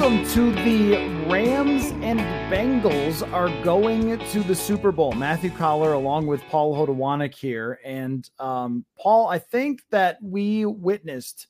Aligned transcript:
Welcome 0.00 0.26
to 0.30 0.50
the 0.64 0.96
Rams 1.28 1.90
and 2.02 2.20
Bengals 2.50 3.30
are 3.34 3.50
going 3.62 4.18
to 4.18 4.42
the 4.44 4.54
Super 4.54 4.92
Bowl. 4.92 5.12
Matthew 5.12 5.50
Coller 5.50 5.92
along 5.92 6.26
with 6.26 6.40
Paul 6.44 6.74
Hodowanik 6.74 7.34
here. 7.34 7.78
And 7.84 8.26
um, 8.38 8.86
Paul, 8.98 9.28
I 9.28 9.38
think 9.38 9.82
that 9.90 10.16
we 10.22 10.64
witnessed 10.64 11.48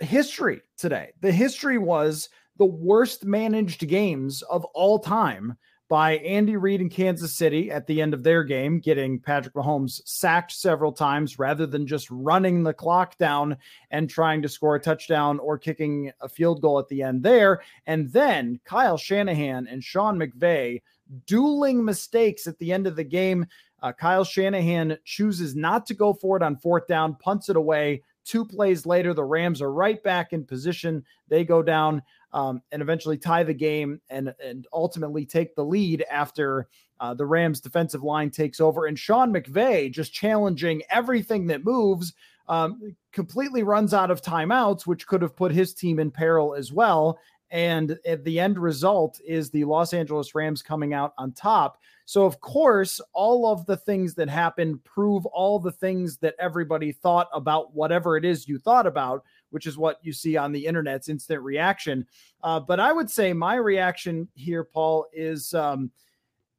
history 0.00 0.62
today. 0.76 1.12
The 1.20 1.30
history 1.30 1.78
was 1.78 2.28
the 2.58 2.66
worst 2.66 3.24
managed 3.24 3.86
games 3.86 4.42
of 4.42 4.64
all 4.74 4.98
time 4.98 5.56
by 5.92 6.16
Andy 6.16 6.56
Reid 6.56 6.80
in 6.80 6.88
Kansas 6.88 7.34
City 7.34 7.70
at 7.70 7.86
the 7.86 8.00
end 8.00 8.14
of 8.14 8.22
their 8.22 8.44
game, 8.44 8.80
getting 8.80 9.20
Patrick 9.20 9.52
Mahomes 9.52 10.00
sacked 10.06 10.52
several 10.52 10.90
times 10.90 11.38
rather 11.38 11.66
than 11.66 11.86
just 11.86 12.10
running 12.10 12.62
the 12.62 12.72
clock 12.72 13.18
down 13.18 13.58
and 13.90 14.08
trying 14.08 14.40
to 14.40 14.48
score 14.48 14.74
a 14.74 14.80
touchdown 14.80 15.38
or 15.38 15.58
kicking 15.58 16.10
a 16.22 16.30
field 16.30 16.62
goal 16.62 16.78
at 16.78 16.88
the 16.88 17.02
end 17.02 17.22
there. 17.22 17.60
And 17.86 18.10
then 18.10 18.58
Kyle 18.64 18.96
Shanahan 18.96 19.66
and 19.66 19.84
Sean 19.84 20.18
McVay 20.18 20.80
dueling 21.26 21.84
mistakes 21.84 22.46
at 22.46 22.58
the 22.58 22.72
end 22.72 22.86
of 22.86 22.96
the 22.96 23.04
game. 23.04 23.44
Uh, 23.82 23.92
Kyle 23.92 24.24
Shanahan 24.24 24.96
chooses 25.04 25.54
not 25.54 25.84
to 25.84 25.94
go 25.94 26.14
for 26.14 26.38
it 26.38 26.42
on 26.42 26.56
fourth 26.56 26.86
down, 26.86 27.16
punts 27.16 27.50
it 27.50 27.56
away. 27.56 28.00
Two 28.24 28.46
plays 28.46 28.86
later, 28.86 29.12
the 29.12 29.24
Rams 29.24 29.60
are 29.60 29.70
right 29.70 30.02
back 30.02 30.32
in 30.32 30.46
position. 30.46 31.04
They 31.28 31.44
go 31.44 31.62
down 31.62 32.00
um, 32.32 32.62
and 32.72 32.82
eventually 32.82 33.18
tie 33.18 33.42
the 33.42 33.54
game 33.54 34.00
and, 34.10 34.34
and 34.44 34.66
ultimately 34.72 35.26
take 35.26 35.54
the 35.54 35.64
lead 35.64 36.04
after 36.10 36.68
uh, 37.00 37.12
the 37.12 37.26
Rams 37.26 37.60
defensive 37.60 38.02
line 38.02 38.30
takes 38.30 38.60
over. 38.60 38.86
And 38.86 38.98
Sean 38.98 39.32
McVay 39.32 39.90
just 39.90 40.12
challenging 40.12 40.82
everything 40.90 41.46
that 41.48 41.64
moves, 41.64 42.14
um, 42.48 42.94
completely 43.12 43.62
runs 43.62 43.92
out 43.92 44.10
of 44.10 44.22
timeouts, 44.22 44.86
which 44.86 45.06
could 45.06 45.22
have 45.22 45.36
put 45.36 45.52
his 45.52 45.74
team 45.74 45.98
in 45.98 46.10
peril 46.10 46.54
as 46.54 46.72
well. 46.72 47.18
And 47.50 47.98
the 48.22 48.40
end 48.40 48.58
result 48.58 49.20
is 49.26 49.50
the 49.50 49.64
Los 49.64 49.92
Angeles 49.92 50.34
Rams 50.34 50.62
coming 50.62 50.94
out 50.94 51.12
on 51.18 51.32
top. 51.32 51.78
So, 52.06 52.24
of 52.24 52.40
course, 52.40 52.98
all 53.12 53.46
of 53.46 53.66
the 53.66 53.76
things 53.76 54.14
that 54.14 54.30
happened 54.30 54.82
prove 54.84 55.26
all 55.26 55.58
the 55.58 55.70
things 55.70 56.16
that 56.18 56.34
everybody 56.38 56.92
thought 56.92 57.28
about 57.34 57.74
whatever 57.74 58.16
it 58.16 58.24
is 58.24 58.48
you 58.48 58.58
thought 58.58 58.86
about, 58.86 59.22
which 59.52 59.66
is 59.66 59.78
what 59.78 59.98
you 60.02 60.12
see 60.12 60.36
on 60.36 60.52
the 60.52 60.66
internet's 60.66 61.08
instant 61.08 61.42
reaction. 61.42 62.06
Uh, 62.42 62.58
but 62.58 62.80
I 62.80 62.92
would 62.92 63.10
say 63.10 63.32
my 63.32 63.54
reaction 63.54 64.28
here, 64.34 64.64
Paul, 64.64 65.06
is. 65.12 65.54
Um, 65.54 65.90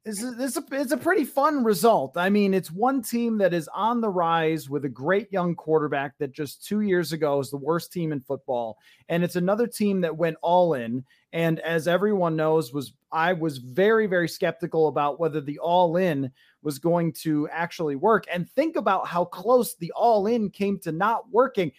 is 0.04 0.22
it's 0.22 0.58
a, 0.58 0.64
it's 0.72 0.92
a 0.92 0.98
pretty 0.98 1.24
fun 1.24 1.64
result. 1.64 2.16
I 2.16 2.28
mean, 2.28 2.52
it's 2.52 2.70
one 2.70 3.00
team 3.00 3.38
that 3.38 3.54
is 3.54 3.68
on 3.74 4.02
the 4.02 4.10
rise 4.10 4.68
with 4.68 4.84
a 4.84 4.88
great 4.88 5.32
young 5.32 5.54
quarterback 5.54 6.18
that 6.18 6.32
just 6.32 6.64
two 6.64 6.82
years 6.82 7.12
ago 7.12 7.38
was 7.38 7.50
the 7.50 7.56
worst 7.56 7.90
team 7.90 8.12
in 8.12 8.20
football, 8.20 8.78
and 9.08 9.24
it's 9.24 9.36
another 9.36 9.66
team 9.66 10.02
that 10.02 10.14
went 10.14 10.36
all 10.42 10.74
in. 10.74 11.04
And 11.32 11.58
as 11.60 11.88
everyone 11.88 12.36
knows, 12.36 12.72
was 12.72 12.92
I 13.12 13.32
was 13.32 13.58
very 13.58 14.06
very 14.06 14.28
skeptical 14.28 14.88
about 14.88 15.18
whether 15.18 15.40
the 15.40 15.58
all 15.58 15.96
in 15.96 16.30
was 16.62 16.78
going 16.78 17.12
to 17.12 17.48
actually 17.50 17.96
work. 17.96 18.24
And 18.32 18.48
think 18.50 18.76
about 18.76 19.06
how 19.06 19.24
close 19.24 19.74
the 19.76 19.92
all 19.92 20.26
in 20.26 20.50
came 20.50 20.78
to 20.80 20.92
not 20.92 21.30
working. 21.30 21.72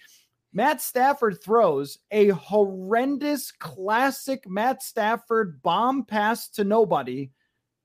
Matt 0.56 0.82
Stafford 0.82 1.44
throws 1.44 2.00
a 2.12 2.30
horrendous 2.30 3.52
classic 3.52 4.50
Matt 4.50 4.82
Stafford 4.82 5.62
bomb 5.62 6.06
pass 6.06 6.48
to 6.52 6.64
nobody 6.64 7.30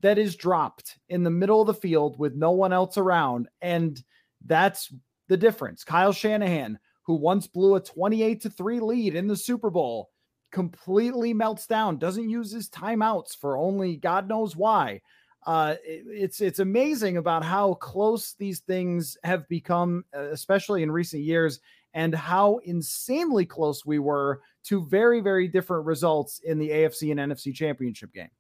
that 0.03 0.19
is 0.19 0.37
dropped 0.37 0.97
in 1.09 1.25
the 1.25 1.31
middle 1.31 1.61
of 1.61 1.67
the 1.67 1.75
field 1.75 2.17
with 2.17 2.37
no 2.37 2.53
one 2.53 2.73
else 2.73 2.97
around. 2.97 3.49
And 3.61 4.01
that's 4.47 4.95
the 5.27 5.37
difference. 5.37 5.83
Kyle 5.83 6.13
Shanahan, 6.13 6.79
who 7.03 7.15
once 7.15 7.49
blew 7.49 7.75
a 7.75 7.81
28 7.81 8.41
to 8.43 8.51
3 8.51 8.79
lead 8.79 9.17
in 9.17 9.27
the 9.27 9.37
Super 9.37 9.71
Bowl, 9.71 10.11
completely 10.53 11.35
melts 11.35 11.67
down, 11.67 11.99
doesn't 11.99 12.31
use 12.31 12.53
his 12.53 12.71
timeouts 12.71 13.37
for 13.37 13.59
only 13.59 13.97
God 13.97 14.29
knows 14.29 14.55
why. 14.55 15.01
Uh, 15.45 15.75
it, 15.85 16.05
it's 16.07 16.41
it's 16.41 16.59
amazing 16.59 17.17
about 17.17 17.43
how 17.43 17.75
close 17.75 18.35
these 18.35 18.61
things 18.61 19.17
have 19.25 19.49
become, 19.49 20.05
uh, 20.15 20.29
especially 20.31 20.83
in 20.83 20.93
recent 20.93 21.23
years, 21.23 21.61
and 21.95 22.15
how 22.15 22.59
insanely 22.65 23.45
close 23.45 23.85
we 23.85 23.99
were 23.99 24.41
to 24.65 24.85
very 24.87 25.21
very 25.21 25.49
different 25.49 25.87
results 25.87 26.41
in 26.45 26.59
the 26.59 26.71
AFC 26.71 27.11
and 27.11 27.21
NFC 27.21 27.55
championship 27.55 28.13
game. 28.13 28.31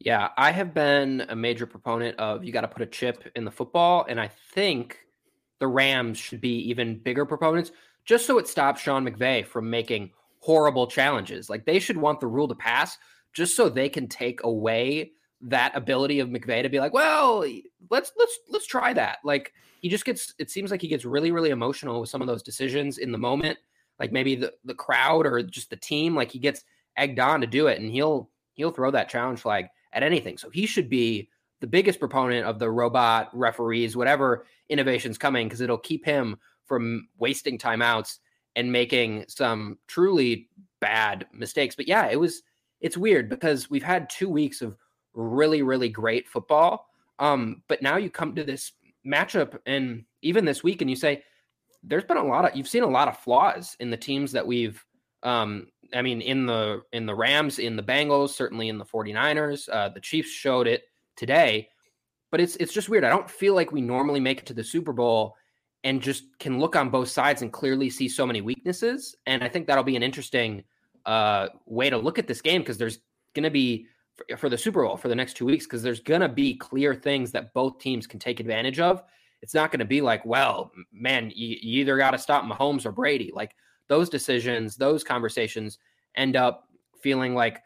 Yeah, 0.00 0.28
I 0.36 0.52
have 0.52 0.74
been 0.74 1.26
a 1.28 1.34
major 1.34 1.66
proponent 1.66 2.18
of 2.18 2.44
you 2.44 2.52
got 2.52 2.60
to 2.60 2.68
put 2.68 2.82
a 2.82 2.86
chip 2.86 3.24
in 3.34 3.44
the 3.44 3.50
football, 3.50 4.06
and 4.08 4.20
I 4.20 4.28
think 4.54 4.98
the 5.58 5.66
Rams 5.66 6.18
should 6.18 6.40
be 6.40 6.68
even 6.70 7.00
bigger 7.00 7.26
proponents, 7.26 7.72
just 8.04 8.24
so 8.24 8.38
it 8.38 8.46
stops 8.46 8.80
Sean 8.80 9.04
McVay 9.04 9.44
from 9.44 9.68
making 9.68 10.12
horrible 10.38 10.86
challenges. 10.86 11.50
Like 11.50 11.64
they 11.64 11.80
should 11.80 11.96
want 11.96 12.20
the 12.20 12.28
rule 12.28 12.46
to 12.46 12.54
pass, 12.54 12.96
just 13.32 13.56
so 13.56 13.68
they 13.68 13.88
can 13.88 14.06
take 14.06 14.44
away 14.44 15.12
that 15.40 15.76
ability 15.76 16.20
of 16.20 16.28
McVay 16.28 16.62
to 16.62 16.68
be 16.68 16.80
like, 16.80 16.92
well, 16.92 17.44
let's 17.90 18.12
let's 18.18 18.38
let's 18.48 18.66
try 18.66 18.92
that. 18.92 19.18
Like 19.24 19.52
he 19.80 19.88
just 19.88 20.04
gets, 20.04 20.34
it 20.38 20.50
seems 20.50 20.70
like 20.70 20.82
he 20.82 20.88
gets 20.88 21.04
really 21.04 21.30
really 21.30 21.50
emotional 21.50 22.00
with 22.00 22.10
some 22.10 22.20
of 22.20 22.26
those 22.26 22.42
decisions 22.42 22.98
in 22.98 23.12
the 23.12 23.18
moment, 23.18 23.58
like 23.98 24.12
maybe 24.12 24.34
the 24.34 24.52
the 24.64 24.74
crowd 24.74 25.26
or 25.26 25.42
just 25.42 25.70
the 25.70 25.76
team. 25.76 26.14
Like 26.14 26.30
he 26.30 26.38
gets 26.38 26.64
egged 26.96 27.20
on 27.20 27.40
to 27.40 27.46
do 27.46 27.68
it, 27.68 27.80
and 27.80 27.90
he'll 27.90 28.30
he'll 28.54 28.72
throw 28.72 28.90
that 28.90 29.08
challenge 29.08 29.40
flag 29.40 29.66
at 29.92 30.02
anything. 30.02 30.38
So 30.38 30.50
he 30.50 30.66
should 30.66 30.88
be 30.88 31.28
the 31.60 31.66
biggest 31.66 31.98
proponent 31.98 32.46
of 32.46 32.58
the 32.58 32.70
robot 32.70 33.30
referees, 33.32 33.96
whatever 33.96 34.46
innovations 34.68 35.18
coming, 35.18 35.46
because 35.46 35.60
it'll 35.60 35.78
keep 35.78 36.04
him 36.04 36.36
from 36.66 37.08
wasting 37.18 37.58
timeouts 37.58 38.18
and 38.54 38.70
making 38.70 39.24
some 39.28 39.78
truly 39.86 40.48
bad 40.80 41.26
mistakes. 41.32 41.74
But 41.74 41.88
yeah, 41.88 42.08
it 42.08 42.18
was 42.18 42.42
it's 42.80 42.96
weird 42.96 43.28
because 43.28 43.70
we've 43.70 43.82
had 43.82 44.10
two 44.10 44.28
weeks 44.28 44.62
of 44.62 44.76
really, 45.18 45.62
really 45.62 45.88
great 45.88 46.28
football. 46.28 46.88
Um, 47.18 47.62
but 47.68 47.82
now 47.82 47.96
you 47.96 48.10
come 48.10 48.34
to 48.36 48.44
this 48.44 48.72
matchup 49.06 49.58
and 49.66 50.04
even 50.22 50.44
this 50.44 50.62
week 50.62 50.80
and 50.80 50.88
you 50.88 50.96
say, 50.96 51.22
there's 51.82 52.04
been 52.04 52.16
a 52.16 52.24
lot 52.24 52.44
of 52.44 52.56
you've 52.56 52.68
seen 52.68 52.82
a 52.82 52.88
lot 52.88 53.08
of 53.08 53.18
flaws 53.18 53.76
in 53.80 53.90
the 53.90 53.96
teams 53.96 54.32
that 54.32 54.46
we've 54.46 54.84
um 55.22 55.68
I 55.94 56.02
mean, 56.02 56.20
in 56.20 56.46
the 56.46 56.82
in 56.92 57.06
the 57.06 57.14
Rams, 57.14 57.58
in 57.58 57.76
the 57.76 57.82
Bengals, 57.82 58.30
certainly 58.30 58.68
in 58.68 58.78
the 58.78 58.84
49ers. 58.84 59.68
Uh, 59.72 59.88
the 59.88 60.00
Chiefs 60.00 60.30
showed 60.30 60.66
it 60.66 60.84
today, 61.16 61.68
but 62.30 62.40
it's 62.40 62.56
it's 62.56 62.72
just 62.72 62.88
weird. 62.88 63.04
I 63.04 63.08
don't 63.08 63.30
feel 63.30 63.54
like 63.54 63.72
we 63.72 63.80
normally 63.80 64.20
make 64.20 64.40
it 64.40 64.46
to 64.46 64.54
the 64.54 64.64
Super 64.64 64.92
Bowl 64.92 65.34
and 65.84 66.02
just 66.02 66.24
can 66.38 66.58
look 66.58 66.76
on 66.76 66.90
both 66.90 67.08
sides 67.08 67.42
and 67.42 67.52
clearly 67.52 67.88
see 67.88 68.08
so 68.08 68.26
many 68.26 68.40
weaknesses. 68.40 69.14
And 69.26 69.42
I 69.42 69.48
think 69.48 69.66
that'll 69.66 69.84
be 69.84 69.96
an 69.96 70.02
interesting 70.02 70.64
uh, 71.06 71.48
way 71.66 71.88
to 71.88 71.96
look 71.96 72.18
at 72.18 72.26
this 72.26 72.42
game 72.42 72.60
because 72.60 72.78
there's 72.78 72.98
going 73.34 73.44
to 73.44 73.50
be 73.50 73.86
for, 74.36 74.48
the 74.48 74.58
Super 74.58 74.84
Bowl 74.84 74.96
for 74.96 75.08
the 75.08 75.14
next 75.14 75.36
two 75.36 75.44
weeks 75.44 75.66
because 75.66 75.82
there's 75.82 76.00
going 76.00 76.20
to 76.20 76.28
be 76.28 76.56
clear 76.56 76.94
things 76.94 77.30
that 77.32 77.52
both 77.54 77.78
teams 77.78 78.06
can 78.06 78.18
take 78.18 78.40
advantage 78.40 78.80
of. 78.80 79.02
It's 79.42 79.54
not 79.54 79.70
going 79.70 79.78
to 79.80 79.84
be 79.84 80.00
like, 80.00 80.24
well, 80.24 80.72
man, 80.92 81.30
you, 81.34 81.56
you 81.60 81.80
either 81.80 81.96
got 81.96 82.10
to 82.10 82.18
stop 82.18 82.44
Mahomes 82.44 82.84
or 82.84 82.92
Brady. 82.92 83.30
Like 83.32 83.54
those 83.88 84.08
decisions, 84.08 84.76
those 84.76 85.04
conversations 85.04 85.78
end 86.16 86.36
up 86.36 86.64
feeling 87.02 87.34
like 87.34 87.62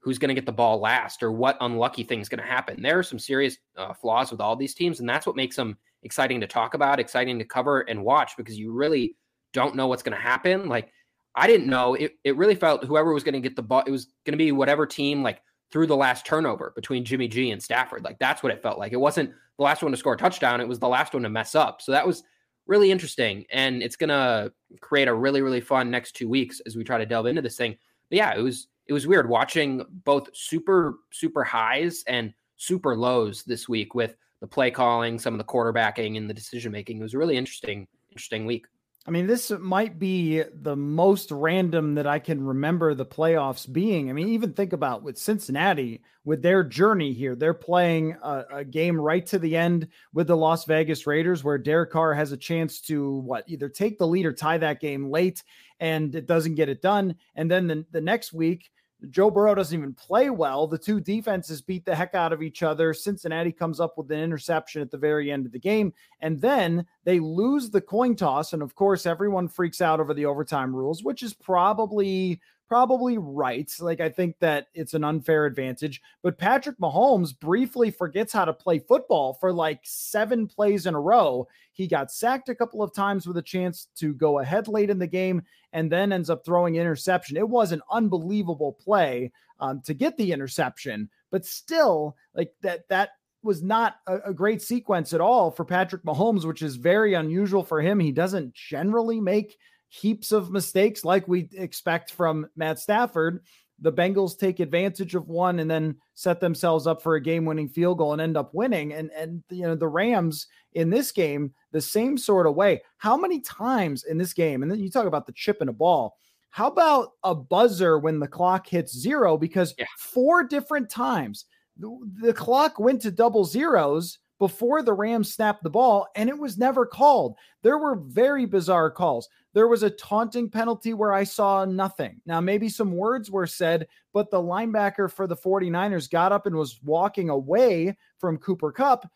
who's 0.00 0.18
going 0.18 0.28
to 0.28 0.34
get 0.34 0.44
the 0.44 0.52
ball 0.52 0.78
last 0.78 1.22
or 1.22 1.32
what 1.32 1.56
unlucky 1.62 2.04
thing 2.04 2.20
is 2.20 2.28
going 2.28 2.42
to 2.42 2.46
happen. 2.46 2.82
There 2.82 2.98
are 2.98 3.02
some 3.02 3.18
serious 3.18 3.56
uh, 3.76 3.94
flaws 3.94 4.30
with 4.30 4.40
all 4.40 4.54
these 4.54 4.74
teams, 4.74 5.00
and 5.00 5.08
that's 5.08 5.26
what 5.26 5.36
makes 5.36 5.56
them 5.56 5.78
exciting 6.02 6.40
to 6.42 6.46
talk 6.46 6.74
about, 6.74 7.00
exciting 7.00 7.38
to 7.38 7.44
cover 7.44 7.80
and 7.80 8.04
watch 8.04 8.36
because 8.36 8.58
you 8.58 8.72
really 8.72 9.16
don't 9.54 9.74
know 9.74 9.86
what's 9.86 10.02
going 10.02 10.16
to 10.16 10.22
happen. 10.22 10.68
Like 10.68 10.90
I 11.34 11.46
didn't 11.46 11.66
know 11.66 11.94
it. 11.94 12.12
It 12.22 12.36
really 12.36 12.54
felt 12.54 12.84
whoever 12.84 13.14
was 13.14 13.24
going 13.24 13.34
to 13.34 13.40
get 13.40 13.56
the 13.56 13.62
ball, 13.62 13.82
it 13.86 13.90
was 13.90 14.08
going 14.26 14.32
to 14.32 14.44
be 14.44 14.52
whatever 14.52 14.86
team 14.86 15.22
like 15.22 15.40
threw 15.74 15.88
the 15.88 15.96
last 15.96 16.24
turnover 16.24 16.72
between 16.76 17.04
Jimmy 17.04 17.26
G 17.26 17.50
and 17.50 17.60
Stafford. 17.60 18.04
Like 18.04 18.20
that's 18.20 18.44
what 18.44 18.52
it 18.52 18.62
felt 18.62 18.78
like. 18.78 18.92
It 18.92 19.00
wasn't 19.00 19.32
the 19.56 19.64
last 19.64 19.82
one 19.82 19.90
to 19.90 19.98
score 19.98 20.14
a 20.14 20.16
touchdown; 20.16 20.60
it 20.60 20.68
was 20.68 20.78
the 20.78 20.86
last 20.86 21.12
one 21.12 21.24
to 21.24 21.28
mess 21.28 21.56
up. 21.56 21.82
So 21.82 21.90
that 21.90 22.06
was 22.06 22.22
really 22.68 22.92
interesting. 22.92 23.44
And 23.50 23.82
it's 23.82 23.96
going 23.96 24.08
to 24.08 24.52
create 24.80 25.08
a 25.08 25.14
really, 25.14 25.42
really 25.42 25.60
fun 25.60 25.90
next 25.90 26.12
two 26.12 26.28
weeks 26.28 26.60
as 26.64 26.76
we 26.76 26.84
try 26.84 26.96
to 26.96 27.04
delve 27.04 27.26
into 27.26 27.42
this 27.42 27.56
thing. 27.56 27.76
But 28.08 28.16
yeah, 28.16 28.34
it 28.36 28.40
was, 28.40 28.68
it 28.86 28.92
was 28.92 29.04
weird 29.04 29.28
watching 29.28 29.84
both 30.04 30.28
super, 30.32 31.00
super 31.10 31.42
highs 31.42 32.04
and 32.06 32.32
super 32.56 32.96
lows 32.96 33.42
this 33.42 33.68
week 33.68 33.96
with 33.96 34.16
the 34.40 34.46
play 34.46 34.70
calling, 34.70 35.18
some 35.18 35.34
of 35.34 35.38
the 35.38 35.44
quarterbacking 35.44 36.16
and 36.16 36.30
the 36.30 36.34
decision 36.34 36.70
making. 36.70 36.98
It 37.00 37.02
was 37.02 37.14
a 37.14 37.18
really 37.18 37.36
interesting, 37.36 37.88
interesting 38.10 38.46
week. 38.46 38.66
I 39.06 39.10
mean, 39.10 39.26
this 39.26 39.50
might 39.50 39.98
be 39.98 40.42
the 40.62 40.76
most 40.76 41.30
random 41.30 41.94
that 41.96 42.06
I 42.06 42.18
can 42.18 42.42
remember 42.42 42.94
the 42.94 43.04
playoffs 43.04 43.70
being. 43.70 44.08
I 44.08 44.14
mean, 44.14 44.28
even 44.28 44.54
think 44.54 44.72
about 44.72 45.02
with 45.02 45.18
Cincinnati, 45.18 46.02
with 46.24 46.40
their 46.40 46.64
journey 46.64 47.12
here, 47.12 47.36
they're 47.36 47.52
playing 47.52 48.16
a, 48.22 48.44
a, 48.50 48.64
game 48.64 48.98
right 48.98 49.26
to 49.26 49.38
the 49.38 49.58
end 49.58 49.88
with 50.14 50.28
the 50.28 50.36
Las 50.36 50.64
Vegas 50.64 51.06
Raiders, 51.06 51.44
where 51.44 51.58
Derek 51.58 51.90
Carr 51.90 52.14
has 52.14 52.32
a 52.32 52.36
chance 52.36 52.80
to 52.82 53.18
what 53.18 53.44
either 53.46 53.68
take 53.68 53.98
the 53.98 54.06
lead 54.06 54.24
or 54.24 54.32
tie 54.32 54.56
that 54.56 54.80
game 54.80 55.10
late, 55.10 55.42
and 55.80 56.14
it 56.14 56.26
doesn't 56.26 56.54
get 56.54 56.70
it 56.70 56.80
done. 56.80 57.14
And 57.34 57.50
then 57.50 57.66
the, 57.66 57.84
the 57.90 58.00
next 58.00 58.32
week, 58.32 58.70
Joe 59.10 59.30
Burrow 59.30 59.54
doesn't 59.54 59.78
even 59.78 59.92
play 59.92 60.30
well. 60.30 60.66
The 60.66 60.78
two 60.78 61.00
defenses 61.00 61.60
beat 61.60 61.84
the 61.84 61.94
heck 61.94 62.14
out 62.14 62.32
of 62.32 62.42
each 62.42 62.62
other. 62.62 62.94
Cincinnati 62.94 63.52
comes 63.52 63.80
up 63.80 63.98
with 63.98 64.10
an 64.10 64.20
interception 64.20 64.82
at 64.82 64.90
the 64.90 64.98
very 64.98 65.30
end 65.30 65.46
of 65.46 65.52
the 65.52 65.58
game, 65.58 65.92
and 66.20 66.40
then 66.40 66.86
they 67.04 67.20
lose 67.20 67.70
the 67.70 67.80
coin 67.80 68.16
toss. 68.16 68.52
And 68.52 68.62
of 68.62 68.74
course, 68.74 69.06
everyone 69.06 69.48
freaks 69.48 69.80
out 69.80 70.00
over 70.00 70.14
the 70.14 70.26
overtime 70.26 70.74
rules, 70.74 71.02
which 71.02 71.22
is 71.22 71.34
probably 71.34 72.40
probably 72.68 73.18
right. 73.18 73.70
Like, 73.78 74.00
I 74.00 74.08
think 74.08 74.38
that 74.40 74.68
it's 74.74 74.94
an 74.94 75.04
unfair 75.04 75.46
advantage. 75.46 76.00
But 76.22 76.38
Patrick 76.38 76.78
Mahomes 76.78 77.38
briefly 77.38 77.90
forgets 77.90 78.32
how 78.32 78.44
to 78.44 78.52
play 78.52 78.78
football 78.78 79.34
for 79.34 79.52
like 79.52 79.80
seven 79.84 80.46
plays 80.46 80.86
in 80.86 80.94
a 80.94 81.00
row. 81.00 81.46
He 81.72 81.86
got 81.86 82.12
sacked 82.12 82.48
a 82.48 82.54
couple 82.54 82.82
of 82.82 82.94
times 82.94 83.26
with 83.26 83.36
a 83.36 83.42
chance 83.42 83.88
to 83.96 84.14
go 84.14 84.38
ahead 84.38 84.68
late 84.68 84.90
in 84.90 84.98
the 84.98 85.06
game 85.06 85.42
and 85.72 85.90
then 85.90 86.12
ends 86.12 86.30
up 86.30 86.44
throwing 86.44 86.76
interception. 86.76 87.36
It 87.36 87.48
was 87.48 87.72
an 87.72 87.82
unbelievable 87.90 88.72
play 88.72 89.32
um, 89.60 89.80
to 89.82 89.94
get 89.94 90.16
the 90.16 90.32
interception, 90.32 91.08
but 91.30 91.44
still, 91.44 92.16
like 92.34 92.52
that, 92.62 92.88
that 92.88 93.10
was 93.42 93.62
not 93.62 93.96
a, 94.06 94.18
a, 94.26 94.34
great 94.34 94.62
sequence 94.62 95.12
at 95.12 95.20
all 95.20 95.50
for 95.50 95.64
Patrick 95.64 96.02
Mahomes, 96.02 96.44
which 96.44 96.62
is 96.62 96.76
very 96.76 97.14
unusual 97.14 97.62
for 97.62 97.80
him. 97.80 98.00
He 98.00 98.10
doesn't 98.10 98.54
generally 98.54 99.20
make 99.20 99.58
heaps 99.94 100.32
of 100.32 100.50
mistakes 100.50 101.04
like 101.04 101.28
we 101.28 101.48
expect 101.52 102.12
from 102.12 102.48
Matt 102.56 102.80
Stafford. 102.80 103.44
The 103.80 103.92
Bengals 103.92 104.36
take 104.36 104.60
advantage 104.60 105.14
of 105.14 105.28
one 105.28 105.60
and 105.60 105.70
then 105.70 105.96
set 106.14 106.40
themselves 106.40 106.86
up 106.86 107.02
for 107.02 107.14
a 107.14 107.20
game-winning 107.20 107.68
field 107.68 107.98
goal 107.98 108.12
and 108.12 108.20
end 108.20 108.36
up 108.36 108.54
winning. 108.54 108.92
And 108.92 109.10
and 109.12 109.42
you 109.50 109.62
know 109.62 109.74
the 109.74 109.88
Rams 109.88 110.46
in 110.72 110.90
this 110.90 111.12
game 111.12 111.52
the 111.72 111.80
same 111.80 112.18
sort 112.18 112.46
of 112.46 112.54
way. 112.54 112.82
How 112.98 113.16
many 113.16 113.40
times 113.40 114.04
in 114.04 114.18
this 114.18 114.32
game? 114.32 114.62
And 114.62 114.70
then 114.70 114.80
you 114.80 114.90
talk 114.90 115.06
about 115.06 115.26
the 115.26 115.32
chip 115.32 115.62
in 115.62 115.68
a 115.68 115.72
ball. 115.72 116.16
How 116.50 116.68
about 116.68 117.12
a 117.22 117.34
buzzer 117.34 117.98
when 117.98 118.20
the 118.20 118.28
clock 118.28 118.66
hits 118.66 118.96
zero? 118.96 119.36
Because 119.36 119.74
yeah. 119.78 119.86
four 119.98 120.44
different 120.44 120.88
times 120.88 121.46
the, 121.76 121.98
the 122.20 122.32
clock 122.32 122.78
went 122.78 123.00
to 123.02 123.10
double 123.10 123.44
zeros 123.44 124.18
before 124.44 124.82
the 124.82 124.92
Rams 124.92 125.32
snapped 125.32 125.62
the 125.62 125.70
ball, 125.70 126.06
and 126.16 126.28
it 126.28 126.38
was 126.38 126.58
never 126.58 126.84
called. 126.84 127.34
There 127.62 127.78
were 127.78 127.94
very 127.94 128.44
bizarre 128.44 128.90
calls. 128.90 129.26
There 129.54 129.68
was 129.68 129.82
a 129.82 129.88
taunting 129.88 130.50
penalty 130.50 130.92
where 130.92 131.14
I 131.14 131.24
saw 131.24 131.64
nothing. 131.64 132.20
Now, 132.26 132.42
maybe 132.42 132.68
some 132.68 132.92
words 132.92 133.30
were 133.30 133.46
said, 133.46 133.86
but 134.12 134.30
the 134.30 134.42
linebacker 134.42 135.10
for 135.10 135.26
the 135.26 135.34
49ers 135.34 136.10
got 136.10 136.30
up 136.30 136.44
and 136.44 136.56
was 136.56 136.78
walking 136.82 137.30
away 137.30 137.96
from 138.18 138.36
Cooper 138.36 138.70
Kupp 138.70 139.10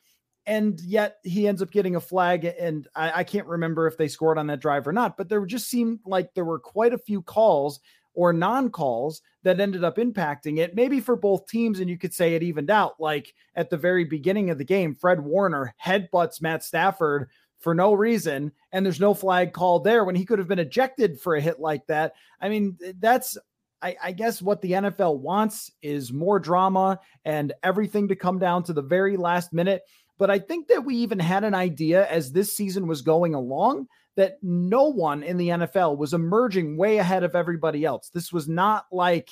And 0.46 0.80
yet 0.80 1.18
he 1.24 1.46
ends 1.46 1.60
up 1.60 1.70
getting 1.70 1.96
a 1.96 2.00
flag. 2.00 2.46
And 2.46 2.88
I, 2.94 3.20
I 3.20 3.24
can't 3.24 3.46
remember 3.46 3.86
if 3.86 3.98
they 3.98 4.08
scored 4.08 4.38
on 4.38 4.46
that 4.46 4.60
drive 4.60 4.88
or 4.88 4.94
not, 4.94 5.18
but 5.18 5.28
there 5.28 5.44
just 5.44 5.68
seemed 5.68 6.00
like 6.06 6.32
there 6.32 6.46
were 6.46 6.58
quite 6.58 6.94
a 6.94 6.98
few 6.98 7.20
calls 7.20 7.80
or 8.18 8.32
non 8.32 8.68
calls 8.68 9.22
that 9.44 9.60
ended 9.60 9.84
up 9.84 9.96
impacting 9.96 10.58
it, 10.58 10.74
maybe 10.74 10.98
for 10.98 11.14
both 11.14 11.46
teams. 11.46 11.78
And 11.78 11.88
you 11.88 11.96
could 11.96 12.12
say 12.12 12.34
it 12.34 12.42
evened 12.42 12.68
out. 12.68 12.94
Like 12.98 13.32
at 13.54 13.70
the 13.70 13.76
very 13.76 14.02
beginning 14.02 14.50
of 14.50 14.58
the 14.58 14.64
game, 14.64 14.96
Fred 14.96 15.20
Warner 15.20 15.72
headbutts 15.82 16.42
Matt 16.42 16.64
Stafford 16.64 17.30
for 17.60 17.76
no 17.76 17.92
reason, 17.92 18.50
and 18.72 18.84
there's 18.84 18.98
no 18.98 19.14
flag 19.14 19.52
called 19.52 19.84
there 19.84 20.04
when 20.04 20.16
he 20.16 20.24
could 20.24 20.40
have 20.40 20.48
been 20.48 20.58
ejected 20.58 21.20
for 21.20 21.36
a 21.36 21.40
hit 21.40 21.60
like 21.60 21.86
that. 21.86 22.14
I 22.40 22.48
mean, 22.48 22.76
that's. 22.98 23.38
I, 23.80 23.94
I 24.02 24.10
guess 24.10 24.42
what 24.42 24.60
the 24.60 24.72
NFL 24.72 25.20
wants 25.20 25.70
is 25.82 26.12
more 26.12 26.40
drama 26.40 26.98
and 27.24 27.52
everything 27.62 28.08
to 28.08 28.16
come 28.16 28.40
down 28.40 28.64
to 28.64 28.72
the 28.72 28.82
very 28.82 29.16
last 29.16 29.52
minute. 29.52 29.82
But 30.18 30.32
I 30.32 30.40
think 30.40 30.66
that 30.66 30.84
we 30.84 30.96
even 30.96 31.20
had 31.20 31.44
an 31.44 31.54
idea 31.54 32.04
as 32.08 32.32
this 32.32 32.56
season 32.56 32.88
was 32.88 33.02
going 33.02 33.36
along 33.36 33.86
that 34.18 34.36
no 34.42 34.88
one 34.88 35.22
in 35.22 35.36
the 35.36 35.48
NFL 35.48 35.96
was 35.96 36.12
emerging 36.12 36.76
way 36.76 36.98
ahead 36.98 37.22
of 37.22 37.36
everybody 37.36 37.84
else. 37.84 38.10
This 38.12 38.32
was 38.32 38.48
not 38.48 38.86
like 38.90 39.30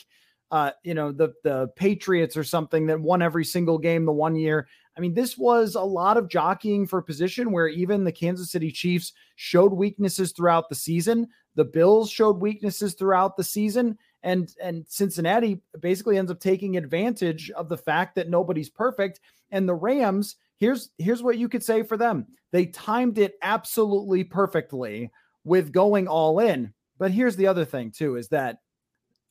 uh, 0.53 0.71
you 0.85 0.95
know, 0.95 1.11
the 1.11 1.35
the 1.43 1.67
Patriots 1.75 2.37
or 2.37 2.45
something 2.45 2.87
that 2.87 3.01
won 3.01 3.21
every 3.21 3.45
single 3.45 3.79
game 3.79 4.05
the 4.05 4.13
one 4.13 4.37
year. 4.37 4.69
I 4.97 5.01
mean, 5.01 5.13
this 5.13 5.37
was 5.37 5.75
a 5.75 5.81
lot 5.81 6.17
of 6.17 6.29
jockeying 6.29 6.87
for 6.87 7.03
position 7.03 7.51
where 7.51 7.67
even 7.67 8.05
the 8.05 8.13
Kansas 8.13 8.53
City 8.53 8.71
Chiefs 8.71 9.13
showed 9.35 9.73
weaknesses 9.73 10.31
throughout 10.31 10.69
the 10.69 10.77
season. 10.77 11.27
The 11.57 11.65
Bills 11.65 12.09
showed 12.09 12.41
weaknesses 12.41 12.95
throughout 12.95 13.37
the 13.37 13.43
season. 13.43 13.99
And 14.23 14.55
and 14.63 14.85
Cincinnati 14.87 15.63
basically 15.81 16.17
ends 16.17 16.31
up 16.31 16.39
taking 16.39 16.77
advantage 16.77 17.51
of 17.51 17.69
the 17.69 17.77
fact 17.77 18.15
that 18.15 18.31
nobody's 18.31 18.71
perfect. 18.71 19.19
And 19.51 19.69
the 19.69 19.75
Rams 19.75 20.37
here's 20.59 20.91
here's 20.99 21.23
what 21.23 21.39
you 21.39 21.49
could 21.49 21.63
say 21.63 21.83
for 21.83 21.97
them. 21.97 22.27
They 22.53 22.67
timed 22.67 23.19
it 23.19 23.35
absolutely 23.43 24.25
perfectly 24.25 25.11
with 25.45 25.73
going 25.73 26.09
all 26.09 26.39
in. 26.41 26.73
But 26.99 27.11
here's 27.11 27.37
the 27.37 27.47
other 27.47 27.65
thing 27.65 27.91
too 27.91 28.17
is 28.17 28.29
that 28.29 28.59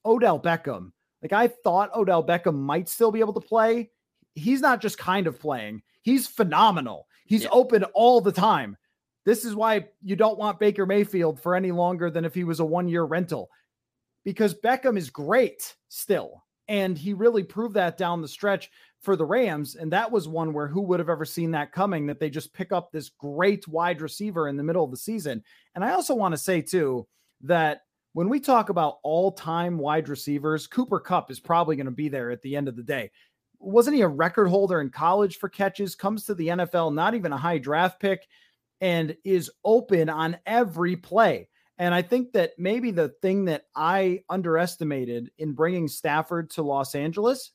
Odell 0.06 0.39
Beckham, 0.39 0.92
like 1.22 1.33
I 1.33 1.48
thought 1.48 1.95
Odell 1.95 2.24
Beckham 2.24 2.56
might 2.56 2.89
still 2.89 3.12
be 3.12 3.19
able 3.19 3.33
to 3.33 3.48
play. 3.48 3.89
He's 4.36 4.62
not 4.62 4.81
just 4.81 4.98
kind 4.98 5.27
of 5.27 5.39
playing. 5.39 5.81
He's 6.01 6.27
phenomenal. 6.27 7.07
He's 7.25 7.44
yeah. 7.44 7.50
open 7.51 7.83
all 7.95 8.22
the 8.22 8.31
time. 8.31 8.77
This 9.25 9.44
is 9.44 9.56
why 9.56 9.88
you 10.04 10.16
don't 10.16 10.38
want 10.38 10.60
Baker 10.60 10.86
Mayfield 10.86 11.42
for 11.42 11.56
any 11.56 11.72
longer 11.72 12.12
than 12.12 12.25
if 12.25 12.36
he 12.36 12.44
was 12.44 12.60
a 12.60 12.66
one-year 12.66 13.04
rental. 13.04 13.50
Because 14.24 14.54
Beckham 14.54 14.98
is 14.98 15.10
great 15.10 15.75
still. 15.88 16.44
And 16.68 16.98
he 16.98 17.14
really 17.14 17.44
proved 17.44 17.76
that 17.76 17.98
down 17.98 18.22
the 18.22 18.28
stretch 18.28 18.72
for 19.02 19.16
the 19.16 19.26
Rams. 19.26 19.76
And 19.76 19.92
that 19.94 20.12
was 20.12 20.28
one 20.28 20.52
where 20.52 20.68
who 20.68 20.82
would 20.82 21.00
have 21.00 21.10
ever 21.10 21.26
seen 21.26 21.52
that 21.52 21.72
coming 21.72 22.08
that 22.08 22.20
they 22.20 22.30
just 22.30 22.54
pick 22.54 22.72
up 22.72 22.92
this 22.92 23.10
great 23.10 23.68
wide 23.68 24.02
receiver 24.02 24.48
in 24.48 24.58
the 24.58 24.64
middle 24.64 24.84
of 24.84 24.92
the 24.92 24.98
season. 24.98 25.44
And 25.76 25.84
I 25.84 25.92
also 25.92 26.16
want 26.16 26.34
to 26.34 26.38
say, 26.38 26.62
too, 26.62 27.08
that 27.42 27.82
when 28.14 28.30
we 28.30 28.40
talk 28.40 28.70
about 28.70 29.00
all 29.04 29.32
time 29.32 29.78
wide 29.78 30.10
receivers, 30.10 30.68
Cooper 30.68 31.00
Kupp 31.00 31.30
is 31.30 31.39
probably 31.39 31.75
going 31.75 31.86
to 31.86 31.92
be 31.92 32.10
there 32.10 32.32
at 32.32 32.42
the 32.42 32.56
end 32.56 32.68
of 32.68 32.75
the 32.75 32.84
day. 32.84 33.12
Wasn't 33.60 33.96
he 33.96 34.01
a 34.01 34.08
record 34.08 34.48
holder 34.48 34.82
in 34.82 34.89
college 34.89 35.38
for 35.38 35.50
catches? 35.50 35.96
Comes 35.96 36.25
to 36.25 36.34
the 36.34 36.48
NFL, 36.48 36.94
not 36.94 37.13
even 37.13 37.32
a 37.32 37.38
high 37.38 37.58
draft 37.58 38.00
pick, 38.00 38.25
and 38.82 39.16
is 39.24 39.51
open 39.63 40.10
on 40.10 40.38
every 40.46 40.96
play. 40.96 41.48
And 41.77 41.94
I 41.94 42.01
think 42.01 42.34
that 42.34 42.51
maybe 42.58 42.91
the 42.91 43.10
thing 43.22 43.46
that 43.46 43.65
I 43.75 44.22
underestimated 44.29 45.29
in 45.38 45.53
bringing 45.53 45.88
Stafford 45.88 46.51
to 46.51 46.62
Los 46.62 46.96
Angeles 46.96 47.51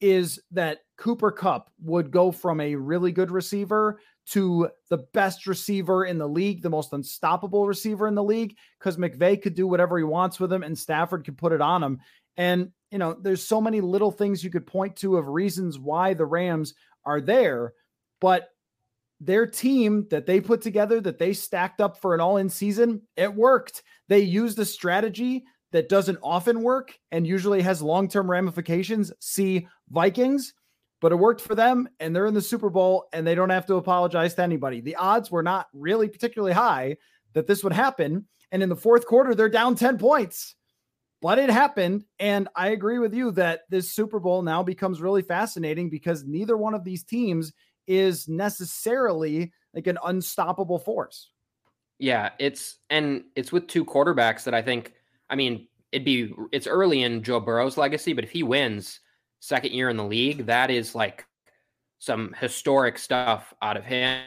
is 0.00 0.40
that 0.52 0.80
Cooper 0.98 1.32
Kupp 1.32 1.70
would 1.82 2.10
go 2.10 2.30
from 2.30 2.60
a 2.60 2.74
really 2.76 3.12
good 3.12 3.30
receiver 3.30 4.00
to 4.26 4.68
the 4.90 4.98
best 4.98 5.46
receiver 5.46 6.04
in 6.04 6.18
the 6.18 6.28
league, 6.28 6.62
the 6.62 6.70
most 6.70 6.92
unstoppable 6.92 7.66
receiver 7.66 8.06
in 8.06 8.14
the 8.14 8.22
league, 8.22 8.56
because 8.78 8.96
McVay 8.96 9.40
could 9.40 9.54
do 9.54 9.66
whatever 9.66 9.96
he 9.96 10.04
wants 10.04 10.38
with 10.38 10.52
him 10.52 10.62
and 10.62 10.78
Stafford 10.78 11.24
could 11.24 11.38
put 11.38 11.52
it 11.52 11.60
on 11.60 11.82
him. 11.82 12.00
And, 12.36 12.72
you 12.90 12.98
know, 12.98 13.16
there's 13.20 13.46
so 13.46 13.60
many 13.60 13.80
little 13.80 14.10
things 14.10 14.44
you 14.44 14.50
could 14.50 14.66
point 14.66 14.96
to 14.96 15.16
of 15.16 15.28
reasons 15.28 15.78
why 15.78 16.14
the 16.14 16.26
Rams 16.26 16.74
are 17.04 17.20
there. 17.20 17.72
But 18.20 18.48
their 19.20 19.46
team 19.46 20.06
that 20.10 20.26
they 20.26 20.40
put 20.40 20.60
together, 20.60 21.00
that 21.00 21.18
they 21.18 21.32
stacked 21.32 21.80
up 21.80 22.00
for 22.00 22.14
an 22.14 22.20
all 22.20 22.36
in 22.36 22.48
season, 22.48 23.02
it 23.16 23.34
worked. 23.34 23.82
They 24.08 24.20
used 24.20 24.58
a 24.58 24.64
strategy 24.64 25.44
that 25.72 25.88
doesn't 25.88 26.18
often 26.22 26.62
work 26.62 26.98
and 27.10 27.26
usually 27.26 27.62
has 27.62 27.82
long 27.82 28.08
term 28.08 28.30
ramifications. 28.30 29.12
See 29.20 29.66
Vikings, 29.90 30.54
but 31.00 31.12
it 31.12 31.16
worked 31.16 31.40
for 31.40 31.54
them 31.54 31.88
and 32.00 32.14
they're 32.14 32.26
in 32.26 32.34
the 32.34 32.42
Super 32.42 32.70
Bowl 32.70 33.06
and 33.12 33.26
they 33.26 33.34
don't 33.34 33.50
have 33.50 33.66
to 33.66 33.76
apologize 33.76 34.34
to 34.34 34.42
anybody. 34.42 34.80
The 34.80 34.96
odds 34.96 35.30
were 35.30 35.42
not 35.42 35.66
really 35.72 36.08
particularly 36.08 36.52
high 36.52 36.96
that 37.34 37.46
this 37.46 37.64
would 37.64 37.72
happen. 37.72 38.26
And 38.52 38.62
in 38.62 38.68
the 38.68 38.76
fourth 38.76 39.06
quarter, 39.06 39.34
they're 39.34 39.48
down 39.48 39.74
10 39.74 39.98
points, 39.98 40.54
but 41.20 41.38
it 41.38 41.50
happened. 41.50 42.04
And 42.18 42.48
I 42.54 42.68
agree 42.68 42.98
with 42.98 43.12
you 43.12 43.32
that 43.32 43.62
this 43.68 43.90
Super 43.90 44.20
Bowl 44.20 44.42
now 44.42 44.62
becomes 44.62 45.00
really 45.00 45.22
fascinating 45.22 45.90
because 45.90 46.24
neither 46.24 46.56
one 46.56 46.74
of 46.74 46.84
these 46.84 47.02
teams 47.02 47.52
is 47.86 48.28
necessarily 48.28 49.52
like 49.74 49.86
an 49.86 49.98
unstoppable 50.04 50.78
force. 50.78 51.30
Yeah, 51.98 52.30
it's 52.38 52.78
and 52.90 53.24
it's 53.34 53.52
with 53.52 53.68
two 53.68 53.84
quarterbacks 53.84 54.44
that 54.44 54.54
I 54.54 54.62
think 54.62 54.92
I 55.30 55.36
mean, 55.36 55.68
it'd 55.92 56.04
be 56.04 56.32
it's 56.52 56.66
early 56.66 57.02
in 57.02 57.22
Joe 57.22 57.40
Burrow's 57.40 57.76
legacy, 57.76 58.12
but 58.12 58.24
if 58.24 58.30
he 58.30 58.42
wins 58.42 59.00
second 59.40 59.72
year 59.72 59.88
in 59.88 59.96
the 59.96 60.04
league, 60.04 60.46
that 60.46 60.70
is 60.70 60.94
like 60.94 61.26
some 61.98 62.34
historic 62.38 62.98
stuff 62.98 63.54
out 63.62 63.76
of 63.76 63.84
him. 63.84 64.22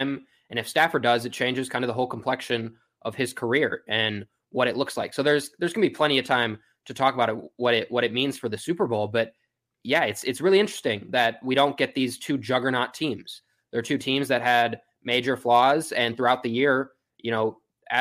And 0.00 0.20
if 0.50 0.68
Stafford 0.68 1.02
does, 1.02 1.24
it 1.24 1.32
changes 1.32 1.68
kind 1.68 1.84
of 1.84 1.88
the 1.88 1.94
whole 1.94 2.06
complexion 2.06 2.76
of 3.02 3.14
his 3.14 3.32
career 3.32 3.82
and 3.88 4.26
what 4.50 4.68
it 4.68 4.76
looks 4.76 4.96
like. 4.96 5.12
So 5.12 5.22
there's 5.22 5.50
there's 5.58 5.72
gonna 5.72 5.86
be 5.86 5.90
plenty 5.90 6.18
of 6.18 6.24
time 6.24 6.58
to 6.86 6.94
talk 6.94 7.14
about 7.14 7.28
it, 7.28 7.36
what 7.56 7.74
it 7.74 7.90
what 7.90 8.04
it 8.04 8.12
means 8.12 8.38
for 8.38 8.48
the 8.48 8.58
Super 8.58 8.86
Bowl. 8.86 9.08
But 9.08 9.32
yeah, 9.82 10.04
it's 10.04 10.24
it's 10.24 10.40
really 10.40 10.60
interesting 10.60 11.06
that 11.10 11.42
we 11.42 11.54
don't 11.54 11.76
get 11.76 11.94
these 11.94 12.18
two 12.18 12.38
juggernaut 12.38 12.94
teams. 12.94 13.42
They're 13.72 13.82
two 13.82 13.98
teams 13.98 14.28
that 14.28 14.42
had 14.42 14.80
major 15.02 15.36
flaws, 15.36 15.92
and 15.92 16.16
throughout 16.16 16.42
the 16.42 16.50
year, 16.50 16.92
you 17.18 17.30
know, 17.30 17.58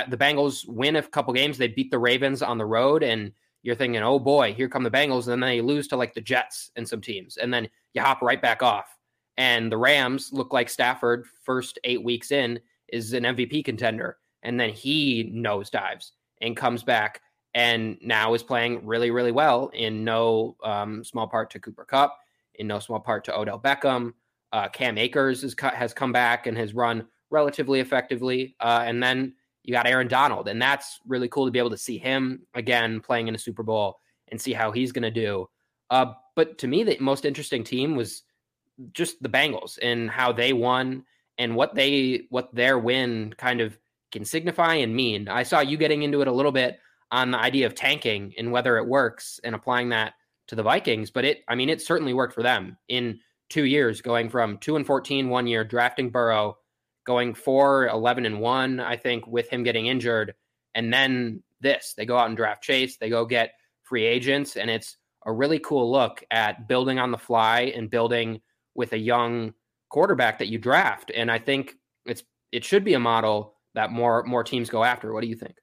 the 0.09 0.17
Bengals 0.17 0.67
win 0.67 0.95
a 0.95 1.03
couple 1.03 1.33
games. 1.33 1.57
They 1.57 1.67
beat 1.67 1.91
the 1.91 1.99
Ravens 1.99 2.41
on 2.41 2.57
the 2.57 2.65
road, 2.65 3.03
and 3.03 3.31
you're 3.63 3.75
thinking, 3.75 4.01
oh 4.01 4.19
boy, 4.19 4.53
here 4.53 4.69
come 4.69 4.83
the 4.83 4.91
Bengals. 4.91 5.27
And 5.27 5.41
then 5.41 5.49
they 5.49 5.61
lose 5.61 5.87
to 5.89 5.97
like 5.97 6.13
the 6.13 6.21
Jets 6.21 6.71
and 6.75 6.87
some 6.87 7.01
teams, 7.01 7.37
and 7.37 7.53
then 7.53 7.69
you 7.93 8.01
hop 8.01 8.21
right 8.21 8.41
back 8.41 8.63
off. 8.63 8.97
And 9.37 9.71
the 9.71 9.77
Rams 9.77 10.31
look 10.33 10.51
like 10.51 10.69
Stafford, 10.69 11.25
first 11.43 11.77
eight 11.83 12.03
weeks 12.03 12.31
in, 12.31 12.59
is 12.89 13.13
an 13.13 13.23
MVP 13.23 13.63
contender. 13.65 14.17
And 14.43 14.59
then 14.59 14.71
he 14.71 15.31
nosedives 15.35 16.11
and 16.41 16.57
comes 16.57 16.83
back 16.83 17.21
and 17.57 17.97
now 18.01 18.35
is 18.35 18.43
playing 18.43 18.85
really, 18.85 19.09
really 19.09 19.31
well 19.31 19.71
in 19.73 20.03
no 20.03 20.55
um, 20.63 21.03
small 21.03 21.27
part 21.27 21.49
to 21.49 21.59
Cooper 21.59 21.85
Kupp, 21.85 22.15
in 22.53 22.67
no 22.67 22.77
small 22.77 22.99
part 22.99 23.25
to 23.25 23.35
Odell 23.35 23.59
Beckham. 23.59 24.13
Uh, 24.53 24.69
Cam 24.69 24.95
Akers 24.95 25.43
is, 25.43 25.55
has 25.59 25.91
come 25.91 26.11
back 26.11 26.45
and 26.45 26.55
has 26.55 26.75
run 26.75 27.07
relatively 27.31 27.79
effectively. 27.79 28.55
Uh, 28.59 28.83
and 28.85 29.01
then 29.01 29.33
you 29.63 29.73
got 29.73 29.87
Aaron 29.87 30.07
Donald, 30.07 30.47
and 30.47 30.61
that's 30.61 30.99
really 31.07 31.27
cool 31.29 31.45
to 31.45 31.51
be 31.51 31.57
able 31.57 31.71
to 31.71 31.79
see 31.79 31.97
him 31.97 32.43
again 32.53 32.99
playing 32.99 33.27
in 33.27 33.33
a 33.33 33.39
Super 33.39 33.63
Bowl 33.63 34.01
and 34.27 34.39
see 34.39 34.53
how 34.53 34.71
he's 34.71 34.91
going 34.91 35.01
to 35.01 35.09
do. 35.09 35.49
Uh, 35.89 36.13
but 36.35 36.59
to 36.59 36.67
me, 36.67 36.83
the 36.83 36.97
most 36.99 37.25
interesting 37.25 37.63
team 37.63 37.95
was 37.95 38.21
just 38.93 39.19
the 39.23 39.29
Bengals 39.29 39.79
and 39.81 40.11
how 40.11 40.31
they 40.31 40.53
won 40.53 41.03
and 41.39 41.55
what 41.55 41.73
they 41.73 42.27
what 42.29 42.53
their 42.53 42.77
win 42.77 43.33
kind 43.35 43.61
of 43.61 43.79
can 44.11 44.25
signify 44.25 44.75
and 44.75 44.95
mean. 44.95 45.27
I 45.27 45.41
saw 45.41 45.61
you 45.61 45.75
getting 45.75 46.03
into 46.03 46.21
it 46.21 46.27
a 46.27 46.31
little 46.31 46.51
bit 46.51 46.79
on 47.11 47.31
the 47.31 47.39
idea 47.39 47.65
of 47.65 47.75
tanking 47.75 48.33
and 48.37 48.51
whether 48.51 48.77
it 48.77 48.87
works 48.87 49.39
and 49.43 49.55
applying 49.55 49.89
that 49.89 50.13
to 50.47 50.55
the 50.55 50.63
Vikings, 50.63 51.11
but 51.11 51.25
it 51.25 51.43
I 51.47 51.55
mean 51.55 51.69
it 51.69 51.81
certainly 51.81 52.13
worked 52.13 52.33
for 52.33 52.43
them 52.43 52.77
in 52.87 53.19
2 53.49 53.65
years 53.65 54.01
going 54.01 54.29
from 54.29 54.57
2 54.57 54.75
and 54.75 54.85
14 54.85 55.29
one 55.29 55.47
year 55.47 55.63
drafting 55.63 56.09
Burrow 56.09 56.57
going 57.05 57.33
4 57.33 57.87
11 57.87 58.25
and 58.25 58.39
1 58.39 58.79
I 58.79 58.95
think 58.97 59.27
with 59.27 59.49
him 59.49 59.63
getting 59.63 59.87
injured 59.87 60.33
and 60.75 60.93
then 60.93 61.43
this 61.61 61.93
they 61.97 62.05
go 62.05 62.17
out 62.17 62.27
and 62.27 62.37
draft 62.37 62.63
Chase, 62.63 62.97
they 62.97 63.09
go 63.09 63.25
get 63.25 63.53
free 63.83 64.05
agents 64.05 64.57
and 64.57 64.69
it's 64.69 64.97
a 65.25 65.31
really 65.31 65.59
cool 65.59 65.91
look 65.91 66.23
at 66.31 66.67
building 66.67 66.99
on 66.99 67.11
the 67.11 67.17
fly 67.17 67.73
and 67.75 67.89
building 67.89 68.41
with 68.75 68.93
a 68.93 68.97
young 68.97 69.53
quarterback 69.89 70.39
that 70.39 70.47
you 70.47 70.57
draft. 70.57 71.11
And 71.15 71.31
I 71.31 71.39
think 71.39 71.75
it's 72.05 72.23
it 72.51 72.63
should 72.63 72.83
be 72.83 72.93
a 72.93 72.99
model 72.99 73.55
that 73.75 73.91
more 73.91 74.23
more 74.23 74.43
teams 74.43 74.69
go 74.69 74.83
after. 74.83 75.13
What 75.13 75.21
do 75.21 75.27
you 75.27 75.35
think? 75.35 75.55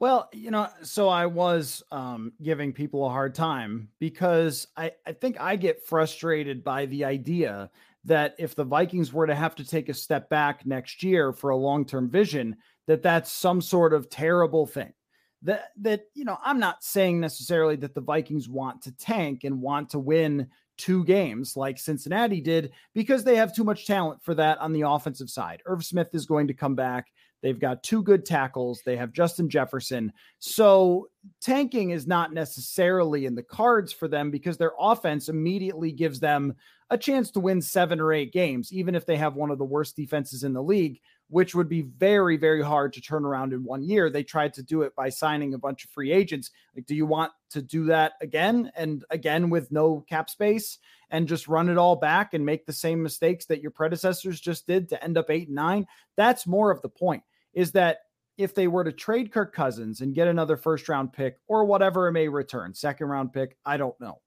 Well, 0.00 0.30
you 0.32 0.50
know, 0.50 0.66
so 0.80 1.10
I 1.10 1.26
was 1.26 1.82
um, 1.92 2.32
giving 2.42 2.72
people 2.72 3.06
a 3.06 3.10
hard 3.10 3.34
time 3.34 3.90
because 3.98 4.66
I, 4.74 4.92
I 5.06 5.12
think 5.12 5.38
I 5.38 5.56
get 5.56 5.84
frustrated 5.84 6.64
by 6.64 6.86
the 6.86 7.04
idea 7.04 7.70
that 8.06 8.34
if 8.38 8.54
the 8.54 8.64
Vikings 8.64 9.12
were 9.12 9.26
to 9.26 9.34
have 9.34 9.54
to 9.56 9.64
take 9.64 9.90
a 9.90 9.94
step 9.94 10.30
back 10.30 10.64
next 10.64 11.02
year 11.02 11.34
for 11.34 11.50
a 11.50 11.56
long 11.56 11.84
term 11.84 12.08
vision, 12.08 12.56
that 12.86 13.02
that's 13.02 13.30
some 13.30 13.60
sort 13.60 13.92
of 13.92 14.08
terrible 14.08 14.64
thing. 14.64 14.94
That 15.42 15.68
that 15.82 16.06
you 16.14 16.24
know, 16.24 16.38
I'm 16.42 16.58
not 16.58 16.82
saying 16.82 17.20
necessarily 17.20 17.76
that 17.76 17.94
the 17.94 18.00
Vikings 18.00 18.48
want 18.48 18.80
to 18.84 18.96
tank 18.96 19.44
and 19.44 19.60
want 19.60 19.90
to 19.90 19.98
win 19.98 20.48
two 20.78 21.04
games 21.04 21.58
like 21.58 21.78
Cincinnati 21.78 22.40
did 22.40 22.72
because 22.94 23.22
they 23.22 23.36
have 23.36 23.54
too 23.54 23.64
much 23.64 23.86
talent 23.86 24.22
for 24.22 24.34
that 24.34 24.56
on 24.60 24.72
the 24.72 24.88
offensive 24.88 25.28
side. 25.28 25.60
Irv 25.66 25.84
Smith 25.84 26.08
is 26.14 26.24
going 26.24 26.46
to 26.46 26.54
come 26.54 26.74
back. 26.74 27.08
They've 27.42 27.58
got 27.58 27.82
two 27.82 28.02
good 28.02 28.24
tackles. 28.26 28.82
They 28.84 28.96
have 28.96 29.12
Justin 29.12 29.48
Jefferson. 29.48 30.12
So 30.38 31.08
tanking 31.40 31.90
is 31.90 32.06
not 32.06 32.32
necessarily 32.32 33.26
in 33.26 33.34
the 33.34 33.42
cards 33.42 33.92
for 33.92 34.08
them 34.08 34.30
because 34.30 34.58
their 34.58 34.72
offense 34.78 35.28
immediately 35.28 35.92
gives 35.92 36.20
them 36.20 36.54
a 36.90 36.98
chance 36.98 37.30
to 37.30 37.40
win 37.40 37.62
seven 37.62 38.00
or 38.00 38.12
eight 38.12 38.32
games, 38.32 38.72
even 38.72 38.94
if 38.94 39.06
they 39.06 39.16
have 39.16 39.36
one 39.36 39.50
of 39.50 39.58
the 39.58 39.64
worst 39.64 39.96
defenses 39.96 40.44
in 40.44 40.52
the 40.52 40.62
league 40.62 41.00
which 41.30 41.54
would 41.54 41.68
be 41.68 41.82
very, 41.82 42.36
very 42.36 42.62
hard 42.62 42.92
to 42.92 43.00
turn 43.00 43.24
around 43.24 43.52
in 43.52 43.64
one 43.64 43.82
year. 43.82 44.10
They 44.10 44.24
tried 44.24 44.52
to 44.54 44.62
do 44.62 44.82
it 44.82 44.94
by 44.96 45.08
signing 45.08 45.54
a 45.54 45.58
bunch 45.58 45.84
of 45.84 45.90
free 45.90 46.12
agents. 46.12 46.50
Like, 46.74 46.86
do 46.86 46.94
you 46.94 47.06
want 47.06 47.32
to 47.50 47.62
do 47.62 47.84
that 47.86 48.14
again 48.20 48.70
and 48.76 49.04
again 49.10 49.48
with 49.48 49.70
no 49.70 50.04
cap 50.08 50.28
space 50.28 50.78
and 51.10 51.28
just 51.28 51.48
run 51.48 51.68
it 51.68 51.78
all 51.78 51.96
back 51.96 52.34
and 52.34 52.44
make 52.44 52.66
the 52.66 52.72
same 52.72 53.02
mistakes 53.02 53.46
that 53.46 53.62
your 53.62 53.70
predecessors 53.70 54.40
just 54.40 54.66
did 54.66 54.88
to 54.88 55.02
end 55.02 55.16
up 55.16 55.30
eight 55.30 55.46
and 55.46 55.54
nine? 55.54 55.86
That's 56.16 56.46
more 56.46 56.70
of 56.70 56.82
the 56.82 56.88
point 56.88 57.22
is 57.52 57.72
that 57.72 57.98
if 58.38 58.54
they 58.54 58.68
were 58.68 58.84
to 58.84 58.92
trade 58.92 59.32
Kirk 59.32 59.54
Cousins 59.54 60.00
and 60.00 60.14
get 60.14 60.28
another 60.28 60.56
first 60.56 60.88
round 60.88 61.12
pick 61.12 61.36
or 61.46 61.64
whatever 61.64 62.08
it 62.08 62.12
may 62.12 62.28
return, 62.28 62.72
second 62.72 63.08
round 63.08 63.32
pick, 63.32 63.56
I 63.66 63.76
don't 63.76 63.98
know. 64.00 64.20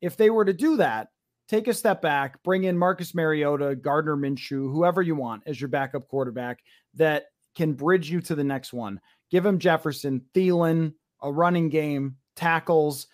If 0.00 0.16
they 0.16 0.30
were 0.30 0.44
to 0.44 0.52
do 0.52 0.76
that, 0.78 1.08
take 1.46 1.68
a 1.68 1.74
step 1.74 2.00
back, 2.00 2.42
bring 2.42 2.64
in 2.64 2.78
Marcus 2.78 3.14
Mariota, 3.14 3.76
Gardner 3.76 4.16
Minshew, 4.16 4.72
whoever 4.72 5.02
you 5.02 5.14
want 5.14 5.42
as 5.46 5.60
your 5.60 5.68
backup 5.68 6.08
quarterback 6.08 6.60
that 6.94 7.26
can 7.54 7.74
bridge 7.74 8.10
you 8.10 8.20
to 8.22 8.34
the 8.34 8.44
next 8.44 8.72
one. 8.72 9.00
Give 9.30 9.44
him 9.44 9.58
Jefferson, 9.58 10.22
Thielen, 10.34 10.94
a 11.22 11.30
running 11.30 11.68
game, 11.68 12.16
tackles, 12.34 13.06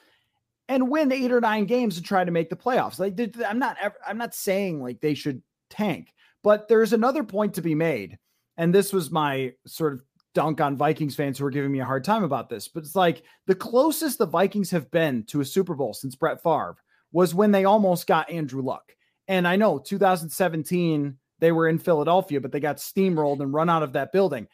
and 0.69 0.91
win 0.91 1.13
eight 1.13 1.33
or 1.33 1.41
nine 1.41 1.65
games 1.65 1.97
to 1.97 2.03
try 2.03 2.25
to 2.25 2.31
make 2.31 2.51
the 2.51 2.57
playoffs. 2.57 2.99
Like 2.99 3.19
I'm 3.47 3.59
not, 3.59 3.77
I'm 4.07 4.19
not 4.19 4.35
saying 4.35 4.83
like 4.83 5.01
they 5.01 5.15
should 5.15 5.43
tank, 5.71 6.15
but 6.43 6.69
there's 6.69 6.93
another 6.93 7.25
point 7.25 7.55
to 7.55 7.63
be 7.63 7.75
made, 7.75 8.19
and 8.57 8.75
this 8.75 8.93
was 8.93 9.11
my 9.11 9.53
sort 9.67 9.95
of 9.95 10.03
dunk 10.35 10.61
on 10.61 10.77
Vikings 10.77 11.17
fans 11.17 11.39
who 11.39 11.47
are 11.47 11.51
giving 11.51 11.73
me 11.73 11.81
a 11.81 11.85
hard 11.85 12.05
time 12.05 12.23
about 12.23 12.49
this, 12.49 12.69
but 12.69 12.83
it's 12.83 12.95
like 12.95 13.23
the 13.47 13.55
closest 13.55 14.19
the 14.19 14.27
Vikings 14.27 14.71
have 14.71 14.91
been 14.91 15.25
to 15.25 15.41
a 15.41 15.45
Super 15.45 15.75
Bowl 15.75 15.95
since 15.95 16.15
Brett 16.15 16.43
Favre 16.43 16.77
was 17.13 17.35
when 17.35 17.53
they 17.53 17.65
almost 17.65 18.07
got 18.07 18.31
Andrew 18.31 18.63
Luck. 18.63 18.93
And 19.29 19.49
I 19.49 19.57
know 19.57 19.79
2017, 19.79 21.17
they 21.39 21.53
were 21.53 21.69
in 21.69 21.79
Philadelphia, 21.79 22.41
but 22.41 22.53
they 22.53 22.61
got 22.61 22.77
steamrolled 22.77 23.41
and 23.41 23.53
run 23.53 23.71
out 23.71 23.83
of 23.83 23.95
that 23.95 24.13
building. 24.13 24.47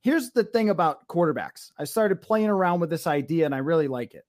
Here's 0.00 0.30
the 0.30 0.44
thing 0.44 0.70
about 0.70 1.06
quarterbacks 1.06 1.70
I 1.78 1.84
started 1.84 2.22
playing 2.22 2.48
around 2.48 2.80
with 2.80 2.90
this 2.90 3.06
idea 3.06 3.46
and 3.46 3.54
I 3.54 3.58
really 3.58 3.88
like 3.88 4.14
it. 4.14 4.24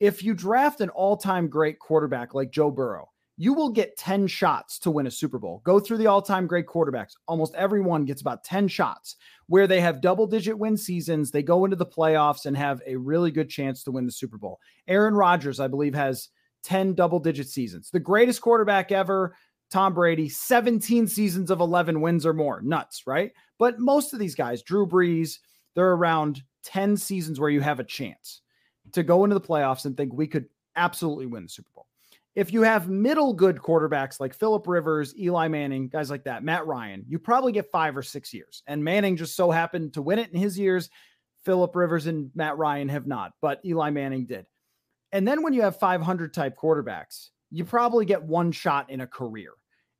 If 0.00 0.22
you 0.22 0.32
draft 0.32 0.80
an 0.80 0.90
all 0.90 1.16
time 1.16 1.48
great 1.48 1.78
quarterback 1.78 2.34
like 2.34 2.50
Joe 2.50 2.70
Burrow, 2.70 3.10
you 3.40 3.54
will 3.54 3.70
get 3.70 3.96
10 3.96 4.26
shots 4.26 4.80
to 4.80 4.90
win 4.90 5.06
a 5.06 5.10
Super 5.10 5.38
Bowl. 5.38 5.62
Go 5.64 5.78
through 5.78 5.98
the 5.98 6.08
all 6.08 6.20
time 6.20 6.48
great 6.48 6.66
quarterbacks. 6.66 7.12
Almost 7.28 7.54
everyone 7.54 8.04
gets 8.04 8.20
about 8.20 8.42
10 8.42 8.66
shots 8.66 9.14
where 9.46 9.68
they 9.68 9.80
have 9.80 10.00
double 10.00 10.26
digit 10.26 10.58
win 10.58 10.76
seasons. 10.76 11.30
They 11.30 11.44
go 11.44 11.64
into 11.64 11.76
the 11.76 11.86
playoffs 11.86 12.46
and 12.46 12.56
have 12.56 12.82
a 12.84 12.96
really 12.96 13.30
good 13.30 13.48
chance 13.48 13.84
to 13.84 13.92
win 13.92 14.06
the 14.06 14.12
Super 14.12 14.38
Bowl. 14.38 14.58
Aaron 14.88 15.14
Rodgers, 15.14 15.60
I 15.60 15.68
believe, 15.68 15.94
has 15.94 16.30
10 16.64 16.94
double 16.94 17.20
digit 17.20 17.48
seasons. 17.48 17.90
The 17.90 18.00
greatest 18.00 18.40
quarterback 18.40 18.90
ever, 18.90 19.36
Tom 19.70 19.94
Brady, 19.94 20.28
17 20.28 21.06
seasons 21.06 21.52
of 21.52 21.60
11 21.60 22.00
wins 22.00 22.26
or 22.26 22.34
more. 22.34 22.60
Nuts, 22.60 23.06
right? 23.06 23.30
But 23.56 23.78
most 23.78 24.12
of 24.12 24.18
these 24.18 24.34
guys, 24.34 24.62
Drew 24.62 24.84
Brees, 24.84 25.38
they're 25.76 25.92
around 25.92 26.42
10 26.64 26.96
seasons 26.96 27.38
where 27.38 27.50
you 27.50 27.60
have 27.60 27.78
a 27.78 27.84
chance 27.84 28.42
to 28.92 29.04
go 29.04 29.22
into 29.22 29.34
the 29.34 29.40
playoffs 29.40 29.84
and 29.84 29.96
think 29.96 30.12
we 30.12 30.26
could 30.26 30.46
absolutely 30.74 31.26
win 31.26 31.44
the 31.44 31.48
Super 31.48 31.70
Bowl. 31.72 31.86
If 32.38 32.52
you 32.52 32.62
have 32.62 32.88
middle 32.88 33.32
good 33.32 33.56
quarterbacks 33.56 34.20
like 34.20 34.32
Philip 34.32 34.68
Rivers, 34.68 35.12
Eli 35.18 35.48
Manning, 35.48 35.88
guys 35.88 36.08
like 36.08 36.22
that, 36.22 36.44
Matt 36.44 36.68
Ryan, 36.68 37.04
you 37.08 37.18
probably 37.18 37.50
get 37.50 37.68
five 37.68 37.96
or 37.96 38.02
six 38.04 38.32
years. 38.32 38.62
And 38.68 38.84
Manning 38.84 39.16
just 39.16 39.34
so 39.34 39.50
happened 39.50 39.94
to 39.94 40.02
win 40.02 40.20
it 40.20 40.32
in 40.32 40.38
his 40.38 40.56
years. 40.56 40.88
Philip 41.44 41.74
Rivers 41.74 42.06
and 42.06 42.30
Matt 42.36 42.56
Ryan 42.56 42.88
have 42.90 43.08
not, 43.08 43.32
but 43.42 43.60
Eli 43.64 43.90
Manning 43.90 44.24
did. 44.24 44.46
And 45.10 45.26
then 45.26 45.42
when 45.42 45.52
you 45.52 45.62
have 45.62 45.80
500 45.80 46.32
type 46.32 46.56
quarterbacks, 46.56 47.30
you 47.50 47.64
probably 47.64 48.04
get 48.04 48.22
one 48.22 48.52
shot 48.52 48.88
in 48.88 49.00
a 49.00 49.06
career. 49.08 49.50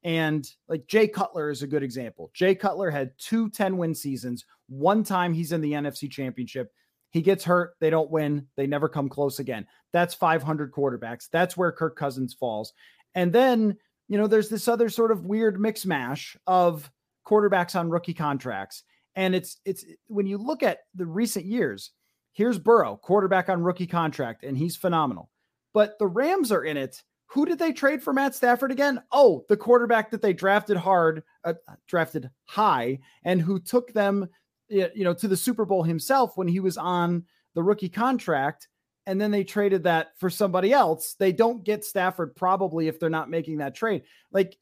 And 0.05 0.49
like 0.69 0.87
Jay 0.87 1.09
Cutler 1.09 1.51
is 1.51 1.65
a 1.65 1.67
good 1.67 1.83
example. 1.83 2.31
Jay 2.35 2.55
Cutler 2.55 2.89
had 2.89 3.19
two 3.19 3.51
10 3.51 3.77
win 3.77 3.97
seasons. 3.97 4.45
One 4.69 5.03
time 5.03 5.35
he's 5.35 5.51
in 5.51 5.61
the 5.61 5.73
NFC 5.73 6.09
championship. 6.09 6.73
He 7.11 7.23
gets 7.23 7.45
hurt. 7.45 7.75
They 7.81 7.91
don't 7.91 8.11
win. 8.11 8.47
They 8.57 8.67
never 8.67 8.89
come 8.89 9.09
close 9.09 9.39
again. 9.39 9.67
That's 9.93 10.15
500 10.15 10.73
quarterbacks. 10.73 11.29
That's 11.31 11.57
where 11.57 11.73
Kirk 11.73 11.97
Cousins 11.97 12.35
falls. 12.35 12.73
And 13.15 13.33
then, 13.33 13.77
you 14.09 14.19
know, 14.19 14.27
there's 14.27 14.49
this 14.49 14.69
other 14.69 14.89
sort 14.89 15.11
of 15.11 15.25
weird 15.25 15.61
mix 15.61 15.87
mash 15.87 16.37
of 16.47 16.91
quarterbacks 17.27 17.79
on 17.79 17.91
rookie 17.91 18.15
contracts. 18.15 18.85
And 19.17 19.35
it's, 19.35 19.59
it's 19.65 19.85
when 20.07 20.27
you 20.27 20.39
look 20.39 20.63
at 20.63 20.81
the 20.95 21.07
recent 21.07 21.47
years, 21.47 21.91
Here's 22.39 22.57
Burrow, 22.61 22.97
quarterback 23.03 23.49
on 23.49 23.65
rookie 23.65 23.89
contract, 23.89 24.45
and 24.45 24.57
he's 24.57 24.77
phenomenal. 24.77 25.29
But 25.75 25.99
the 25.99 26.07
Rams 26.07 26.53
are 26.53 26.63
in 26.63 26.77
it. 26.77 27.03
Who 27.27 27.45
did 27.45 27.59
they 27.59 27.73
trade 27.73 28.01
for 28.01 28.13
Matt 28.13 28.33
Stafford 28.33 28.71
again? 28.71 29.03
Oh, 29.11 29.45
the 29.49 29.57
quarterback 29.57 30.13
that 30.13 30.23
they 30.23 30.33
drafted 30.33 30.77
hard, 30.77 31.25
uh, 31.43 31.55
drafted 31.89 32.31
high, 32.45 33.01
and 33.25 33.43
who 33.43 33.59
took 33.59 33.93
them, 33.93 34.29
you 34.69 35.05
know, 35.05 35.15
to 35.15 35.29
the 35.29 35.37
Super 35.37 35.65
Bowl 35.65 35.83
himself 35.83 36.37
when 36.37 36.49
he 36.49 36.61
was 36.61 36.77
on 36.77 37.25
the 37.55 37.63
rookie 37.63 37.89
contract. 37.89 38.69
And 39.07 39.21
then 39.21 39.31
they 39.31 39.43
traded 39.43 39.85
that 39.85 40.09
for 40.19 40.29
somebody 40.29 40.73
else. 40.73 41.15
They 41.19 41.33
don't 41.33 41.65
get 41.65 41.85
Stafford 41.85 42.37
probably 42.37 42.89
if 42.89 43.01
they're 43.01 43.09
not 43.09 43.31
making 43.31 43.59
that 43.59 43.75
trade. 43.75 44.03
Like 44.31 44.59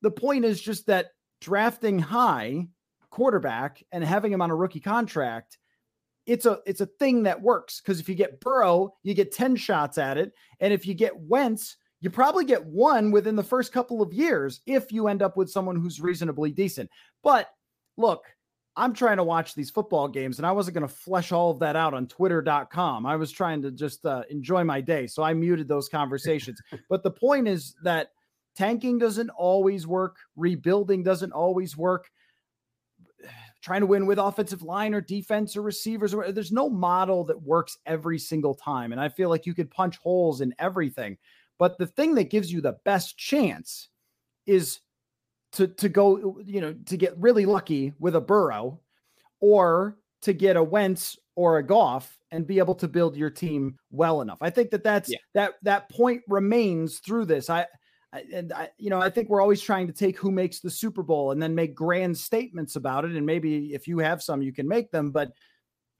the 0.00 0.10
point 0.10 0.46
is 0.46 0.60
just 0.60 0.86
that 0.86 1.10
drafting 1.40 1.98
high 1.98 2.68
quarterback 3.10 3.84
and 3.92 4.02
having 4.02 4.32
him 4.32 4.40
on 4.40 4.50
a 4.50 4.56
rookie 4.56 4.80
contract, 4.80 5.58
it's 6.26 6.46
a 6.46 6.60
it's 6.64 6.80
a 6.80 6.86
thing 6.86 7.24
that 7.24 7.42
works 7.42 7.80
because 7.80 8.00
if 8.00 8.08
you 8.08 8.14
get 8.14 8.40
Burrow, 8.40 8.94
you 9.02 9.14
get 9.14 9.32
10 9.32 9.56
shots 9.56 9.98
at 9.98 10.16
it. 10.16 10.32
And 10.60 10.72
if 10.72 10.86
you 10.86 10.94
get 10.94 11.18
Wentz, 11.18 11.76
you 12.00 12.08
probably 12.08 12.44
get 12.44 12.64
one 12.64 13.10
within 13.10 13.36
the 13.36 13.42
first 13.42 13.72
couple 13.72 14.00
of 14.00 14.12
years 14.12 14.60
if 14.66 14.92
you 14.92 15.08
end 15.08 15.22
up 15.22 15.36
with 15.36 15.50
someone 15.50 15.76
who's 15.76 16.00
reasonably 16.00 16.50
decent. 16.50 16.88
But 17.22 17.48
look, 17.96 18.22
I'm 18.76 18.94
trying 18.94 19.16
to 19.16 19.24
watch 19.24 19.54
these 19.54 19.70
football 19.70 20.08
games 20.08 20.38
and 20.38 20.46
I 20.46 20.52
wasn't 20.52 20.74
going 20.74 20.88
to 20.88 20.94
flesh 20.94 21.32
all 21.32 21.50
of 21.50 21.58
that 21.58 21.76
out 21.76 21.92
on 21.92 22.06
twitter.com. 22.06 23.04
I 23.04 23.16
was 23.16 23.32
trying 23.32 23.62
to 23.62 23.70
just 23.70 24.06
uh, 24.06 24.22
enjoy 24.30 24.64
my 24.64 24.80
day. 24.80 25.06
So 25.06 25.22
I 25.22 25.34
muted 25.34 25.68
those 25.68 25.88
conversations. 25.88 26.60
but 26.88 27.02
the 27.02 27.10
point 27.10 27.48
is 27.48 27.74
that 27.82 28.12
tanking 28.56 28.98
doesn't 28.98 29.30
always 29.30 29.86
work, 29.86 30.16
rebuilding 30.36 31.02
doesn't 31.02 31.32
always 31.32 31.76
work. 31.76 32.10
Trying 33.62 33.80
to 33.80 33.86
win 33.86 34.06
with 34.06 34.18
offensive 34.18 34.62
line 34.62 34.94
or 34.94 35.02
defense 35.02 35.54
or 35.54 35.60
receivers, 35.60 36.14
or 36.14 36.32
there's 36.32 36.50
no 36.50 36.70
model 36.70 37.24
that 37.24 37.42
works 37.42 37.76
every 37.84 38.18
single 38.18 38.54
time. 38.54 38.90
And 38.90 38.98
I 38.98 39.10
feel 39.10 39.28
like 39.28 39.44
you 39.44 39.52
could 39.52 39.70
punch 39.70 39.98
holes 39.98 40.40
in 40.40 40.54
everything. 40.58 41.18
But 41.58 41.76
the 41.76 41.86
thing 41.86 42.14
that 42.14 42.30
gives 42.30 42.50
you 42.50 42.62
the 42.62 42.78
best 42.86 43.18
chance 43.18 43.88
is 44.46 44.80
to 45.52 45.66
to 45.66 45.88
go, 45.88 46.38
you 46.44 46.60
know, 46.60 46.74
to 46.86 46.96
get 46.96 47.16
really 47.18 47.46
lucky 47.46 47.92
with 47.98 48.16
a 48.16 48.20
Burrow 48.20 48.80
or 49.40 49.96
to 50.22 50.32
get 50.32 50.56
a 50.56 50.62
Wentz 50.62 51.18
or 51.34 51.58
a 51.58 51.62
Goff 51.62 52.18
and 52.30 52.46
be 52.46 52.58
able 52.58 52.74
to 52.76 52.88
build 52.88 53.16
your 53.16 53.30
team 53.30 53.78
well 53.90 54.20
enough. 54.20 54.38
I 54.40 54.50
think 54.50 54.70
that 54.70 54.84
that's 54.84 55.10
yeah. 55.10 55.18
that 55.34 55.54
that 55.62 55.88
point 55.90 56.22
remains 56.28 56.98
through 56.98 57.24
this. 57.26 57.50
I, 57.50 57.66
I 58.12 58.24
and 58.32 58.52
I, 58.52 58.68
you 58.78 58.90
know, 58.90 59.00
I 59.00 59.10
think 59.10 59.28
we're 59.28 59.40
always 59.40 59.62
trying 59.62 59.86
to 59.86 59.92
take 59.92 60.18
who 60.18 60.30
makes 60.30 60.60
the 60.60 60.70
Super 60.70 61.02
Bowl 61.02 61.32
and 61.32 61.42
then 61.42 61.54
make 61.54 61.74
grand 61.74 62.16
statements 62.16 62.76
about 62.76 63.04
it. 63.04 63.12
And 63.12 63.26
maybe 63.26 63.74
if 63.74 63.88
you 63.88 63.98
have 63.98 64.22
some, 64.22 64.42
you 64.42 64.52
can 64.52 64.68
make 64.68 64.90
them. 64.90 65.10
But 65.10 65.32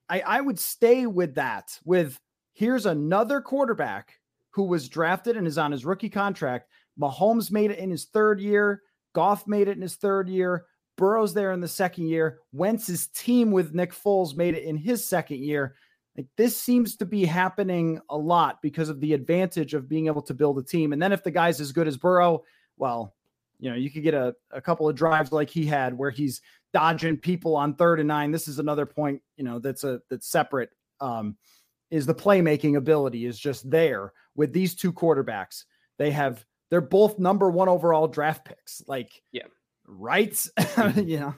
I, 0.09 0.21
I 0.21 0.41
would 0.41 0.59
stay 0.59 1.07
with 1.07 1.35
that. 1.35 1.77
With 1.83 2.19
here's 2.53 2.85
another 2.85 3.41
quarterback 3.41 4.19
who 4.51 4.63
was 4.63 4.89
drafted 4.89 5.37
and 5.37 5.47
is 5.47 5.57
on 5.57 5.71
his 5.71 5.85
rookie 5.85 6.09
contract. 6.09 6.69
Mahomes 6.99 7.51
made 7.51 7.71
it 7.71 7.79
in 7.79 7.89
his 7.89 8.05
third 8.05 8.39
year. 8.39 8.81
Goff 9.13 9.47
made 9.47 9.67
it 9.67 9.75
in 9.75 9.81
his 9.81 9.95
third 9.95 10.29
year. 10.29 10.65
Burrow's 10.97 11.33
there 11.33 11.51
in 11.51 11.61
the 11.61 11.67
second 11.67 12.07
year. 12.07 12.39
Wentz's 12.51 13.07
team 13.07 13.51
with 13.51 13.73
Nick 13.73 13.93
Foles 13.93 14.35
made 14.35 14.55
it 14.55 14.63
in 14.63 14.77
his 14.77 15.05
second 15.05 15.39
year. 15.39 15.75
Like 16.17 16.27
this 16.37 16.57
seems 16.57 16.97
to 16.97 17.05
be 17.05 17.25
happening 17.25 17.99
a 18.09 18.17
lot 18.17 18.61
because 18.61 18.89
of 18.89 18.99
the 18.99 19.13
advantage 19.13 19.73
of 19.73 19.87
being 19.87 20.07
able 20.07 20.21
to 20.23 20.33
build 20.33 20.59
a 20.59 20.63
team. 20.63 20.93
And 20.93 21.01
then 21.01 21.13
if 21.13 21.23
the 21.23 21.31
guy's 21.31 21.61
as 21.61 21.71
good 21.71 21.87
as 21.87 21.97
Burrow, 21.97 22.43
well, 22.77 23.15
you 23.59 23.69
know, 23.69 23.75
you 23.75 23.89
could 23.89 24.03
get 24.03 24.13
a, 24.13 24.35
a 24.51 24.61
couple 24.61 24.89
of 24.89 24.95
drives 24.95 25.31
like 25.31 25.49
he 25.49 25.65
had 25.65 25.97
where 25.97 26.11
he's 26.11 26.41
dodging 26.73 27.17
people 27.17 27.55
on 27.55 27.75
third 27.75 27.99
and 27.99 28.07
nine. 28.07 28.31
This 28.31 28.47
is 28.47 28.59
another 28.59 28.85
point, 28.85 29.21
you 29.37 29.43
know, 29.43 29.59
that's 29.59 29.83
a 29.83 30.01
that's 30.09 30.27
separate. 30.27 30.71
Um, 30.99 31.37
is 31.89 32.05
the 32.05 32.15
playmaking 32.15 32.77
ability 32.77 33.25
is 33.25 33.37
just 33.37 33.69
there 33.69 34.13
with 34.35 34.53
these 34.53 34.75
two 34.75 34.93
quarterbacks. 34.93 35.65
They 35.97 36.11
have 36.11 36.45
they're 36.71 36.81
both 36.81 37.19
number 37.19 37.51
one 37.51 37.69
overall 37.69 38.07
draft 38.07 38.45
picks. 38.45 38.81
Like, 38.87 39.21
yeah, 39.31 39.43
right? 39.85 40.31
Mm-hmm. 40.57 41.07
you 41.07 41.19
know, 41.19 41.35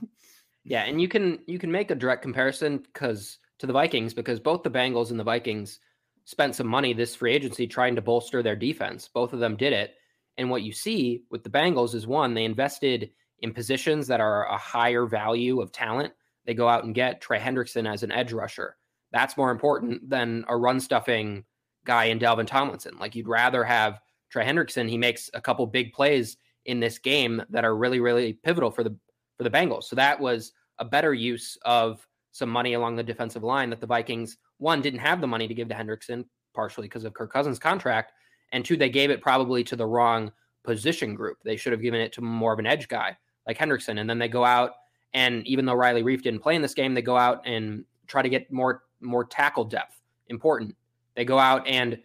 yeah, 0.64 0.84
and 0.84 1.02
you 1.02 1.10
can 1.10 1.40
you 1.48 1.60
can 1.60 1.72
make 1.72 1.92
a 1.92 1.96
direct 1.96 2.22
comparison 2.22 2.78
because 2.78 3.40
to 3.60 3.68
the 3.68 3.74
Vikings 3.74 4.14
because 4.14 4.40
both 4.40 4.64
the 4.64 4.70
Bengals 4.70 5.12
and 5.12 5.20
the 5.20 5.24
Vikings 5.24 5.80
spent 6.24 6.56
some 6.56 6.68
money 6.68 6.94
this 6.94 7.16
free 7.16 7.34
agency 7.34 7.68
trying 7.68 7.96
to 7.96 8.02
bolster 8.02 8.42
their 8.42 8.56
defense. 8.56 9.10
Both 9.14 9.34
of 9.34 9.40
them 9.40 9.58
did 9.58 9.74
it, 9.74 9.96
and 10.38 10.50
what 10.50 10.62
you 10.62 10.72
see 10.72 11.24
with 11.30 11.44
the 11.44 11.50
Bengals 11.50 11.96
is 11.96 12.08
one 12.08 12.34
they 12.34 12.46
invested 12.46 13.10
in 13.40 13.54
positions 13.54 14.08
that 14.08 14.22
are 14.22 14.46
a 14.46 14.58
higher 14.58 15.06
value 15.06 15.60
of 15.60 15.72
talent. 15.72 16.14
They 16.46 16.54
go 16.54 16.70
out 16.70 16.86
and 16.86 16.96
get 16.96 17.22
Trey 17.22 17.40
Hendrickson 17.40 17.92
as 17.92 18.04
an 18.04 18.12
edge 18.12 18.32
rusher. 18.32 18.78
That's 19.12 19.38
more 19.38 19.52
important 19.52 20.10
than 20.10 20.46
a 20.48 20.56
run 20.56 20.80
stuffing 20.80 21.44
guy 21.86 22.06
in 22.06 22.20
Dalvin 22.20 22.48
Tomlinson. 22.48 22.98
Like 23.00 23.16
you'd 23.16 23.28
rather 23.28 23.64
have 23.64 24.00
Trey 24.34 24.44
Hendrickson, 24.44 24.90
he 24.90 24.98
makes 24.98 25.30
a 25.36 25.42
couple 25.42 25.68
big 25.68 25.94
plays 25.94 26.38
in 26.66 26.80
this 26.80 26.98
game 26.98 27.44
that 27.52 27.64
are 27.64 27.76
really, 27.76 28.00
really 28.00 28.34
pivotal 28.34 28.72
for 28.72 28.84
the 28.84 28.96
for 29.38 29.44
the 29.44 29.50
Bengals. 29.52 29.84
So 29.84 29.96
that 29.96 30.20
was 30.20 30.54
a 30.80 30.86
better 30.86 31.14
use 31.14 31.56
of 31.66 32.08
some 32.32 32.50
money 32.50 32.74
along 32.74 32.96
the 32.96 33.04
defensive 33.04 33.44
line 33.44 33.70
that 33.70 33.80
the 33.80 33.86
Vikings 33.86 34.38
one 34.58 34.82
didn't 34.82 35.02
have 35.02 35.22
the 35.22 35.28
money 35.28 35.48
to 35.48 35.54
give 35.54 35.70
to 35.70 35.76
Hendrickson, 35.76 36.26
partially 36.56 36.88
because 36.88 37.04
of 37.04 37.14
Kirk 37.14 37.32
Cousins' 37.32 37.60
contract, 37.60 38.12
and 38.54 38.66
two, 38.66 38.76
they 38.76 38.90
gave 38.90 39.12
it 39.12 39.22
probably 39.22 39.64
to 39.66 39.76
the 39.76 39.86
wrong 39.86 40.32
position 40.64 41.14
group. 41.14 41.38
They 41.46 41.56
should 41.56 41.72
have 41.72 41.84
given 41.84 42.02
it 42.02 42.12
to 42.14 42.22
more 42.22 42.54
of 42.54 42.60
an 42.60 42.66
edge 42.66 42.88
guy 42.88 43.16
like 43.46 43.60
Hendrickson, 43.60 44.00
and 44.00 44.10
then 44.10 44.18
they 44.18 44.30
go 44.30 44.44
out 44.44 44.72
and 45.14 45.46
even 45.46 45.66
though 45.66 45.76
Riley 45.76 46.02
Reiff 46.02 46.24
didn't 46.24 46.42
play 46.42 46.56
in 46.56 46.64
this 46.64 46.74
game, 46.74 46.96
they 46.96 47.04
go 47.04 47.18
out 47.18 47.46
and 47.46 47.86
try 48.08 48.24
to 48.24 48.30
get 48.30 48.52
more 48.52 48.82
more 49.00 49.26
tackle 49.26 49.66
depth. 49.66 50.02
Important. 50.30 50.76
They 51.16 51.24
go 51.24 51.38
out 51.38 51.68
and 51.68 52.00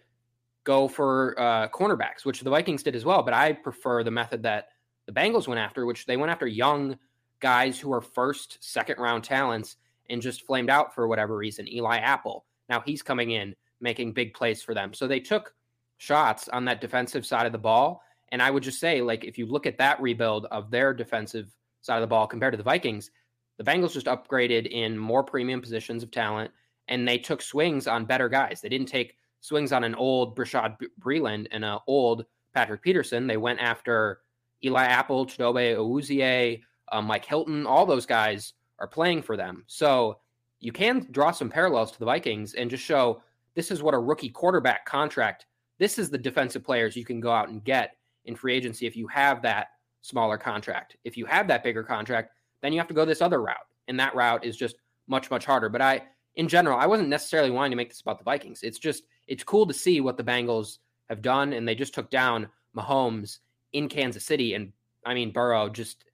go 0.69 0.87
for 0.87 1.35
uh, 1.41 1.67
cornerbacks, 1.71 2.25
which 2.27 2.43
the 2.43 2.51
Vikings 2.51 2.83
did 2.83 2.95
as 2.95 3.03
well. 3.03 3.23
But 3.23 3.33
I 3.33 3.55
prefer 3.55 4.05
the 4.05 4.11
method 4.11 4.43
that 4.43 4.69
the 5.07 5.13
Bengals 5.13 5.49
went 5.49 5.59
after, 5.59 5.87
which 5.87 6.05
they 6.05 6.19
went 6.19 6.31
after 6.31 6.47
young 6.47 6.99
guys 7.41 7.81
who 7.81 7.91
are 7.91 8.03
first, 8.03 8.59
second 8.61 8.99
round 8.99 9.25
talents 9.25 9.77
and 10.11 10.21
just 10.21 10.45
flamed 10.45 10.69
out 10.69 10.95
for 10.95 11.09
whatever 11.09 11.39
reason. 11.39 11.67
Eli 11.67 11.97
Apple. 11.97 12.45
Now 12.69 12.83
he's 12.85 13.01
coming 13.01 13.31
in 13.31 13.57
making 13.81 14.13
big 14.13 14.35
plays 14.35 14.63
for 14.63 14.75
them. 14.75 14.93
So 14.93 15.09
they 15.09 15.21
took 15.21 15.55
shots 15.97 16.51
on 16.51 16.67
that 16.67 16.83
defensive 16.83 17.25
side 17.25 17.47
of 17.47 17.53
the 17.53 17.59
ball. 17.59 18.03
And 18.31 18.43
I 18.43 18.51
would 18.51 18.63
just 18.63 18.79
say, 18.79 19.01
like, 19.01 19.25
if 19.25 19.39
you 19.39 19.47
look 19.47 19.65
at 19.65 19.79
that 19.79 19.99
rebuild 20.03 20.45
of 20.51 20.71
their 20.71 20.93
defensive 20.93 21.51
side 21.81 21.97
of 21.97 22.03
the 22.03 22.09
ball 22.09 22.27
compared 22.27 22.53
to 22.53 22.59
the 22.59 22.63
Vikings, 22.63 23.11
the 23.57 23.65
Bengals 23.65 23.95
just 23.95 24.05
upgraded 24.05 24.67
in 24.67 24.99
more 24.99 25.25
premium 25.25 25.63
positions 25.63 26.03
of 26.03 26.11
talent 26.11 26.51
and 26.89 27.09
they 27.09 27.17
took 27.17 27.41
swings 27.41 27.87
on 27.87 28.05
better 28.05 28.29
guys. 28.29 28.61
They 28.61 28.69
didn't 28.69 28.89
take 28.89 29.15
swings 29.41 29.73
on 29.73 29.85
an 29.85 29.95
old 29.95 30.37
Bashaud 30.37 30.77
Breeland 31.01 31.47
and 31.51 31.65
an 31.65 31.79
old 31.87 32.25
Patrick 32.55 32.83
Peterson. 32.83 33.27
They 33.27 33.37
went 33.37 33.61
after 33.61 34.21
Eli 34.65 34.85
Apple, 34.85 35.27
Chidobe 35.27 35.77
Awuzie, 35.77 36.63
uh, 36.91 37.03
Mike 37.03 37.25
Hilton. 37.25 37.67
All 37.67 37.87
those 37.87 38.07
guys 38.07 38.55
are 38.79 38.89
playing 38.89 39.23
for 39.23 39.37
them. 39.37 39.65
So 39.67 40.19
you 40.61 40.73
can 40.73 41.07
draw 41.11 41.31
some 41.31 41.51
parallels 41.51 41.93
to 41.93 41.99
the 41.99 42.05
Vikings 42.05 42.55
and 42.55 42.71
just 42.71 42.85
show 42.85 43.23
this 43.55 43.71
is 43.71 43.83
what 43.83 43.95
a 43.95 43.99
rookie 43.99 44.31
quarterback 44.31 44.85
contract. 44.87 45.47
This 45.79 45.99
is 45.99 46.11
the 46.11 46.19
defensive 46.19 46.65
players 46.65 46.97
you 46.97 47.05
can 47.05 47.21
go 47.21 47.31
out 47.31 47.49
and 47.49 47.63
get 47.63 47.97
in 48.25 48.35
free 48.35 48.55
agency 48.55 48.87
if 48.87 48.97
you 48.97 49.07
have 49.09 49.43
that 49.43 49.69
smaller 50.01 50.39
contract. 50.39 50.97
If 51.05 51.17
you 51.17 51.27
have 51.27 51.47
that 51.49 51.63
bigger 51.63 51.83
contract, 51.83 52.33
then 52.63 52.73
you 52.73 52.79
have 52.79 52.89
to 52.89 52.95
go 52.95 53.05
this 53.05 53.23
other 53.23 53.41
route. 53.41 53.57
And 53.87 53.99
that 54.01 54.15
route 54.15 54.45
is 54.45 54.57
just 54.57 54.77
much, 55.07 55.31
much 55.31 55.45
harder. 55.45 55.69
But 55.69 55.83
I 55.83 56.03
in 56.39 56.47
general, 56.47 56.79
I 56.79 56.87
wasn't 56.87 57.09
necessarily 57.09 57.51
wanting 57.51 57.73
to 57.73 57.77
make 57.77 57.89
this 57.89 58.01
about 58.01 58.19
the 58.19 58.25
Vikings. 58.25 58.63
It's 58.63 58.79
just 58.79 59.03
it's 59.29 59.45
cool 59.45 59.67
to 59.67 59.75
see 59.75 60.01
what 60.01 60.17
the 60.17 60.25
Bengals 60.25 60.79
have 61.09 61.23
done, 61.23 61.53
and 61.53 61.69
they 61.69 61.75
just 61.75 61.95
took 61.95 62.11
down 62.11 62.49
Mahomes 62.77 63.39
in 63.73 63.89
Kansas 63.89 64.25
City. 64.25 64.55
And 64.55 64.73
I 65.05 65.15
mean, 65.15 65.31
Burrow 65.31 65.69
just 65.69 66.05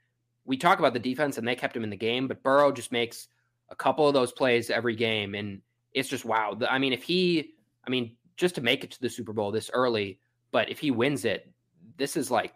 we 0.44 0.56
talk 0.56 0.78
about 0.78 0.92
the 0.92 0.98
defense, 0.98 1.38
and 1.38 1.48
they 1.48 1.56
kept 1.56 1.76
him 1.76 1.84
in 1.84 1.90
the 1.90 1.96
game, 1.96 2.28
but 2.28 2.42
Burrow 2.42 2.70
just 2.72 2.92
makes 2.92 3.28
a 3.70 3.74
couple 3.74 4.06
of 4.06 4.14
those 4.14 4.32
plays 4.32 4.68
every 4.68 4.94
game, 4.94 5.34
and 5.34 5.62
it's 5.92 6.08
just 6.08 6.24
wow. 6.24 6.58
I 6.68 6.78
mean, 6.78 6.92
if 6.92 7.02
he, 7.02 7.54
I 7.86 7.90
mean, 7.90 8.16
just 8.36 8.56
to 8.56 8.60
make 8.60 8.84
it 8.84 8.90
to 8.90 9.00
the 9.00 9.08
Super 9.08 9.32
Bowl 9.32 9.52
this 9.52 9.70
early, 9.72 10.18
but 10.50 10.68
if 10.68 10.78
he 10.78 10.90
wins 10.90 11.24
it, 11.24 11.50
this 11.96 12.16
is 12.16 12.30
like, 12.30 12.52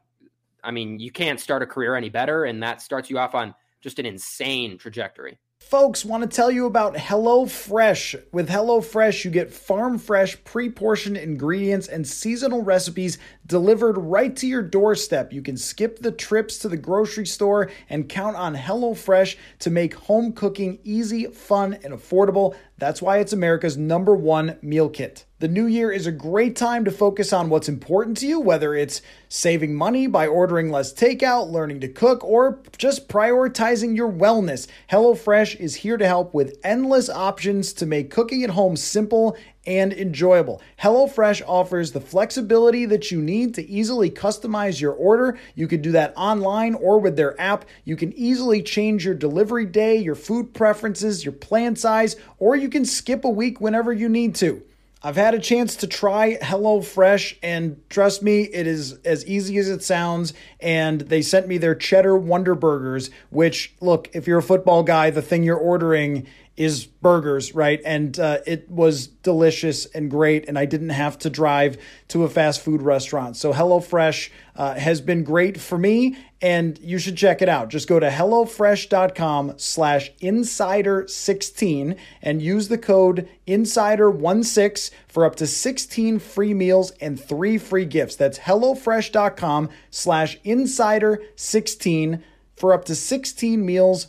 I 0.62 0.71
mean, 0.71 0.99
you 0.99 1.11
can't 1.11 1.40
start 1.40 1.62
a 1.62 1.66
career 1.66 1.94
any 1.94 2.11
better, 2.11 2.44
and 2.44 2.62
that 2.62 2.83
starts 2.83 3.09
you 3.09 3.18
off 3.18 3.35
on 3.35 3.55
just 3.81 3.99
an 3.99 4.07
insane 4.07 4.77
trajectory. 4.77 5.38
Folks, 5.68 6.03
want 6.03 6.23
to 6.23 6.35
tell 6.35 6.51
you 6.51 6.64
about 6.64 6.94
HelloFresh. 6.94 8.23
With 8.33 8.49
HelloFresh, 8.49 9.27
you 9.27 9.31
get 9.31 9.53
farm 9.53 9.99
fresh, 9.99 10.42
pre 10.42 10.71
portioned 10.71 11.18
ingredients 11.18 11.88
and 11.88 12.09
seasonal 12.09 12.62
recipes 12.62 13.18
delivered 13.44 13.99
right 13.99 14.35
to 14.37 14.47
your 14.47 14.62
doorstep. 14.62 15.31
You 15.31 15.42
can 15.42 15.59
skip 15.59 15.99
the 15.99 16.11
trips 16.11 16.57
to 16.61 16.71
the 16.71 16.79
grocery 16.79 17.27
store 17.27 17.71
and 17.90 18.09
count 18.09 18.37
on 18.37 18.57
HelloFresh 18.57 19.37
to 19.59 19.71
make 19.71 19.92
home 19.92 20.33
cooking 20.33 20.79
easy, 20.85 21.27
fun, 21.27 21.75
and 21.85 21.92
affordable. 21.92 22.57
That's 22.79 23.03
why 23.03 23.18
it's 23.18 23.35
America's 23.35 23.77
number 23.77 24.14
one 24.14 24.57
meal 24.62 24.88
kit. 24.88 25.27
The 25.40 25.46
new 25.46 25.66
year 25.66 25.92
is 25.92 26.09
a 26.09 26.11
great 26.11 26.57
time 26.57 26.85
to 26.85 26.90
focus 26.90 27.33
on 27.33 27.48
what's 27.48 27.68
important 27.68 28.16
to 28.16 28.27
you, 28.27 28.40
whether 28.40 28.74
it's 28.74 29.03
saving 29.29 29.72
money 29.72 30.09
by 30.09 30.27
ordering 30.27 30.72
less 30.72 30.92
takeout, 30.92 31.53
learning 31.53 31.79
to 31.83 31.88
cook, 31.88 32.24
or 32.24 32.61
just 32.77 33.09
prioritizing 33.09 33.96
your 33.96 34.11
wellness. 34.11 34.66
HelloFresh 34.90 35.55
is 35.61 35.77
here 35.77 35.96
to 35.96 36.09
help 36.09 36.35
with 36.35 36.59
endless 36.64 37.09
options 37.09 37.72
to 37.74 37.87
make 37.87 38.11
cooking 38.11 38.42
at 38.42 38.51
home 38.51 38.74
simple 38.74 39.37
and 39.64 39.92
enjoyable. 39.92 40.61
HelloFresh 40.83 41.42
offers 41.46 41.92
the 41.92 42.01
flexibility 42.01 42.85
that 42.87 43.12
you 43.12 43.22
need 43.22 43.55
to 43.55 43.70
easily 43.70 44.11
customize 44.11 44.81
your 44.81 44.94
order. 44.94 45.38
You 45.55 45.68
can 45.68 45.81
do 45.81 45.92
that 45.92 46.14
online 46.16 46.74
or 46.74 46.98
with 46.98 47.14
their 47.14 47.40
app. 47.40 47.64
You 47.85 47.94
can 47.94 48.12
easily 48.14 48.61
change 48.61 49.05
your 49.05 49.14
delivery 49.14 49.66
day, 49.66 49.98
your 49.98 50.16
food 50.16 50.53
preferences, 50.53 51.24
your 51.24 51.31
plan 51.31 51.77
size, 51.77 52.16
or 52.40 52.57
you 52.57 52.68
can 52.68 52.85
skip 52.85 53.24
a 53.24 53.31
week 53.31 53.61
whenever 53.61 53.92
you 53.92 54.09
need 54.09 54.35
to. 54.35 54.64
I've 55.00 55.16
had 55.16 55.34
a 55.34 55.38
chance 55.38 55.76
to 55.76 55.87
try 55.87 56.38
HelloFresh, 56.38 57.38
and 57.40 57.80
trust 57.88 58.20
me, 58.20 58.42
it 58.42 58.66
is 58.66 58.94
as 59.04 59.24
easy 59.26 59.56
as 59.58 59.68
it 59.68 59.82
sounds. 59.82 60.34
And 60.58 61.02
they 61.02 61.22
sent 61.22 61.46
me 61.46 61.56
their 61.56 61.76
cheddar 61.76 62.16
Wonder 62.16 62.56
Burgers, 62.56 63.11
which, 63.30 63.74
look, 63.80 64.08
if 64.12 64.26
you're 64.26 64.38
a 64.38 64.42
football 64.42 64.82
guy, 64.82 65.11
the 65.11 65.22
thing 65.22 65.44
you're 65.44 65.56
ordering 65.56 66.26
is 66.59 66.87
burgers, 66.87 67.55
right? 67.55 67.81
And 67.85 68.18
uh, 68.18 68.38
it 68.44 68.68
was 68.68 69.07
delicious 69.07 69.87
and 69.87 70.11
great, 70.11 70.49
and 70.49 70.59
I 70.59 70.64
didn't 70.64 70.88
have 70.88 71.16
to 71.21 71.31
drive 71.31 71.79
to 72.09 72.25
a 72.25 72.29
fast 72.29 72.62
food 72.62 72.83
restaurant. 72.83 73.37
So 73.37 73.53
HelloFresh 73.53 74.31
uh, 74.57 74.75
has 74.75 75.01
been 75.01 75.23
great 75.23 75.61
for 75.61 75.79
me, 75.79 76.18
and 76.42 76.77
you 76.81 76.99
should 76.99 77.16
check 77.16 77.42
it 77.42 77.49
out. 77.49 77.68
Just 77.68 77.87
go 77.88 78.01
to 78.01 78.11
HelloFresh.com 78.11 79.55
slash 79.57 80.11
Insider16 80.21 81.97
and 82.23 82.42
use 82.42 82.66
the 82.66 82.79
code 82.79 83.29
Insider16 83.47 84.90
for 85.07 85.25
up 85.25 85.37
to 85.37 85.47
16 85.47 86.18
free 86.18 86.55
meals 86.55 86.90
and 87.01 87.23
three 87.23 87.57
free 87.59 87.85
gifts. 87.85 88.16
That's 88.16 88.40
HelloFresh.com 88.40 89.68
slash 89.90 90.40
Insider16 90.40 92.21
for 92.57 92.73
up 92.75 92.85
to 92.87 92.97
16 92.97 93.64
meals 93.64 94.09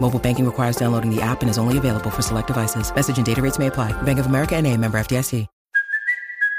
Mobile 0.00 0.18
banking 0.18 0.46
requires 0.46 0.76
downloading 0.76 1.14
the 1.14 1.20
app 1.20 1.42
and 1.42 1.50
is 1.50 1.58
only 1.58 1.76
available 1.76 2.10
for 2.10 2.22
select 2.22 2.46
devices. 2.46 2.94
Message 2.94 3.18
and 3.18 3.26
data 3.26 3.42
rates 3.42 3.58
may 3.58 3.66
apply. 3.66 3.92
Bank 4.02 4.18
of 4.18 4.26
America 4.26 4.56
and 4.56 4.66
a 4.66 4.74
member 4.74 4.98
FDIC. 4.98 5.46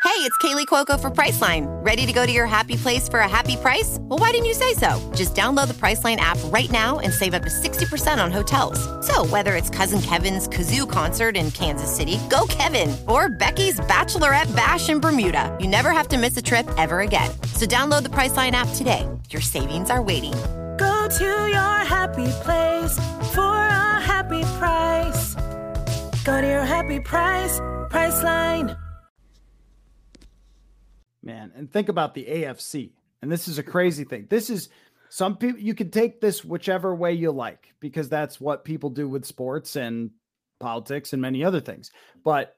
Hey, 0.01 0.25
it's 0.25 0.37
Kaley 0.39 0.65
Cuoco 0.65 0.99
for 0.99 1.09
Priceline. 1.09 1.67
Ready 1.85 2.05
to 2.05 2.11
go 2.11 2.25
to 2.25 2.31
your 2.31 2.45
happy 2.45 2.75
place 2.75 3.07
for 3.07 3.19
a 3.19 3.27
happy 3.27 3.55
price? 3.55 3.97
Well, 4.01 4.19
why 4.19 4.31
didn't 4.31 4.47
you 4.47 4.53
say 4.53 4.73
so? 4.73 4.99
Just 5.15 5.33
download 5.33 5.69
the 5.69 5.73
Priceline 5.73 6.17
app 6.17 6.37
right 6.45 6.69
now 6.71 6.99
and 6.99 7.13
save 7.13 7.33
up 7.33 7.43
to 7.43 7.49
60% 7.49 8.21
on 8.21 8.31
hotels. 8.31 8.79
So 9.05 9.25
whether 9.27 9.55
it's 9.55 9.69
Cousin 9.69 10.01
Kevin's 10.01 10.49
Kazoo 10.49 10.89
concert 10.89 11.37
in 11.37 11.51
Kansas 11.51 11.93
City, 11.95 12.19
go 12.29 12.45
Kevin, 12.49 12.97
or 13.07 13.29
Becky's 13.29 13.79
Bachelorette 13.81 14.53
Bash 14.53 14.89
in 14.89 14.99
Bermuda, 14.99 15.55
you 15.59 15.67
never 15.67 15.91
have 15.91 16.09
to 16.09 16.17
miss 16.17 16.35
a 16.35 16.41
trip 16.41 16.67
ever 16.77 16.99
again. 17.01 17.31
So 17.53 17.65
download 17.65 18.03
the 18.03 18.09
Priceline 18.09 18.51
app 18.51 18.67
today. 18.75 19.07
Your 19.29 19.41
savings 19.41 19.89
are 19.89 20.01
waiting 20.01 20.33
Go 20.79 21.09
to 21.09 21.25
your 21.25 21.77
happy 21.83 22.31
place 22.41 22.97
for 23.33 23.41
a 23.41 23.99
happy 23.99 24.43
price. 24.57 25.35
Go 26.23 26.39
to 26.39 26.47
your 26.47 26.63
happy 26.63 27.01
price, 27.01 27.59
Priceline. 27.89 28.77
Man, 31.21 31.51
and 31.53 31.69
think 31.69 31.89
about 31.89 32.13
the 32.13 32.23
AFC. 32.23 32.91
And 33.21 33.29
this 33.29 33.49
is 33.49 33.57
a 33.57 33.63
crazy 33.63 34.05
thing. 34.05 34.27
This 34.29 34.49
is 34.49 34.69
some 35.09 35.35
people 35.35 35.59
you 35.59 35.75
can 35.75 35.91
take 35.91 36.21
this 36.21 36.45
whichever 36.45 36.95
way 36.95 37.11
you 37.11 37.31
like 37.31 37.73
because 37.81 38.07
that's 38.07 38.39
what 38.39 38.63
people 38.63 38.89
do 38.89 39.09
with 39.09 39.25
sports 39.25 39.75
and 39.75 40.11
politics 40.61 41.11
and 41.11 41.21
many 41.21 41.43
other 41.43 41.59
things. 41.59 41.91
But 42.23 42.55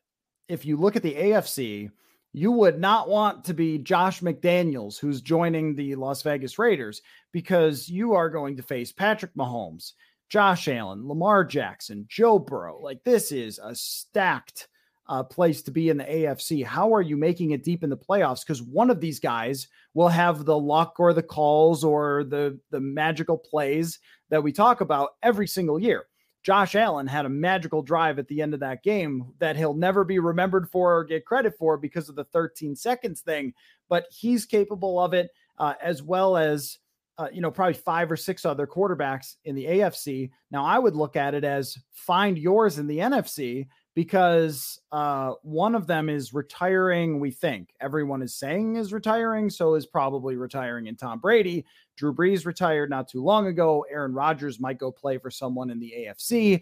if 0.48 0.64
you 0.64 0.78
look 0.78 0.96
at 0.96 1.02
the 1.02 1.16
AFC, 1.16 1.90
you 2.34 2.52
would 2.52 2.80
not 2.80 3.10
want 3.10 3.44
to 3.46 3.54
be 3.54 3.78
Josh 3.78 4.22
McDaniels, 4.22 4.98
who's 4.98 5.22
joining 5.22 5.76
the 5.76 5.96
Las 5.96 6.22
Vegas 6.22 6.58
Raiders, 6.58 7.02
because 7.32 7.90
you 7.90 8.14
are 8.14 8.30
going 8.30 8.56
to 8.58 8.64
face 8.64 8.92
Patrick 8.92 9.34
Mahomes, 9.36 9.94
Josh 10.30 10.68
Allen, 10.68 11.08
Lamar 11.08 11.44
Jackson, 11.44 12.06
Joe 12.08 12.40
Burrow. 12.40 12.80
Like, 12.80 13.04
this 13.04 13.32
is 13.34 13.60
a 13.62 13.76
stacked 13.76 14.70
uh, 15.10 15.24
place 15.24 15.62
to 15.64 15.72
be 15.72 15.90
in 15.90 15.98
the 15.98 16.06
AFC. 16.06 16.66
How 16.66 16.94
are 16.96 17.02
you 17.02 17.18
making 17.18 17.52
it 17.52 17.66
deep 17.66 17.84
in 17.84 17.90
the 17.90 17.98
playoffs? 17.98 18.46
Because 18.46 18.62
one 18.62 18.90
of 18.90 19.02
these 19.02 19.20
guys 19.20 19.68
will 19.94 20.08
have 20.08 20.46
the 20.46 20.58
luck 20.58 21.00
or 21.00 21.12
the 21.12 21.22
calls 21.22 21.84
or 21.84 22.24
the, 22.24 22.58
the 22.70 22.80
magical 22.80 23.38
plays 23.38 24.00
that 24.30 24.42
we 24.42 24.54
talk 24.54 24.80
about 24.80 25.10
every 25.22 25.48
single 25.48 25.78
year. 25.78 26.06
Josh 26.44 26.76
Allen 26.76 27.08
had 27.08 27.26
a 27.26 27.30
magical 27.30 27.82
drive 27.82 28.18
at 28.18 28.28
the 28.28 28.42
end 28.42 28.54
of 28.54 28.60
that 28.62 28.84
game 28.84 29.26
that 29.40 29.56
he'll 29.56 29.76
never 29.76 30.04
be 30.04 30.20
remembered 30.20 30.70
for 30.70 30.98
or 30.98 31.04
get 31.04 31.26
credit 31.26 31.54
for 31.58 31.78
because 31.78 32.10
of 32.10 32.16
the 32.16 32.24
13 32.26 32.76
seconds 32.76 33.22
thing, 33.22 33.54
but 33.90 34.06
he's 34.10 34.46
capable 34.46 35.00
of 35.00 35.14
it 35.14 35.30
uh, 35.58 35.74
as 35.82 36.02
well 36.02 36.38
as. 36.38 36.78
Uh, 37.18 37.28
you 37.32 37.42
know, 37.42 37.52
probably 37.52 37.74
five 37.74 38.12
or 38.12 38.16
six 38.16 38.46
other 38.46 38.66
quarterbacks 38.66 39.36
in 39.46 39.54
the 39.54 39.66
AFC. 39.66 40.32
Now, 40.50 40.66
I 40.66 40.80
would 40.80 40.96
look 40.96 41.16
at 41.16 41.36
it 41.36 41.44
as 41.44 41.78
find 41.92 42.36
yours 42.36 42.80
in 42.80 42.88
the 42.88 42.98
NFC 42.98 43.68
because 43.94 44.80
uh, 44.92 45.34
one 45.44 45.76
of 45.76 45.88
them 45.88 46.10
is 46.10 46.34
retiring. 46.34 47.20
We 47.20 47.32
think 47.32 47.74
everyone 47.82 48.22
is 48.22 48.34
saying 48.34 48.78
is 48.78 48.94
retiring, 48.94 49.50
so 49.50 49.76
is 49.76 49.86
probably 49.86 50.38
retiring 50.38 50.88
in 50.88 50.96
Tom 50.96 51.20
Brady. 51.20 51.66
Drew 51.98 52.14
Brees 52.14 52.46
retired 52.46 52.90
not 52.90 53.10
too 53.10 53.22
long 53.22 53.48
ago. 53.48 53.86
Aaron 53.92 54.14
Rodgers 54.14 54.60
might 54.60 54.78
go 54.80 54.92
play 54.92 55.18
for 55.18 55.30
someone 55.30 55.70
in 55.70 55.80
the 55.80 55.94
AFC. 55.98 56.62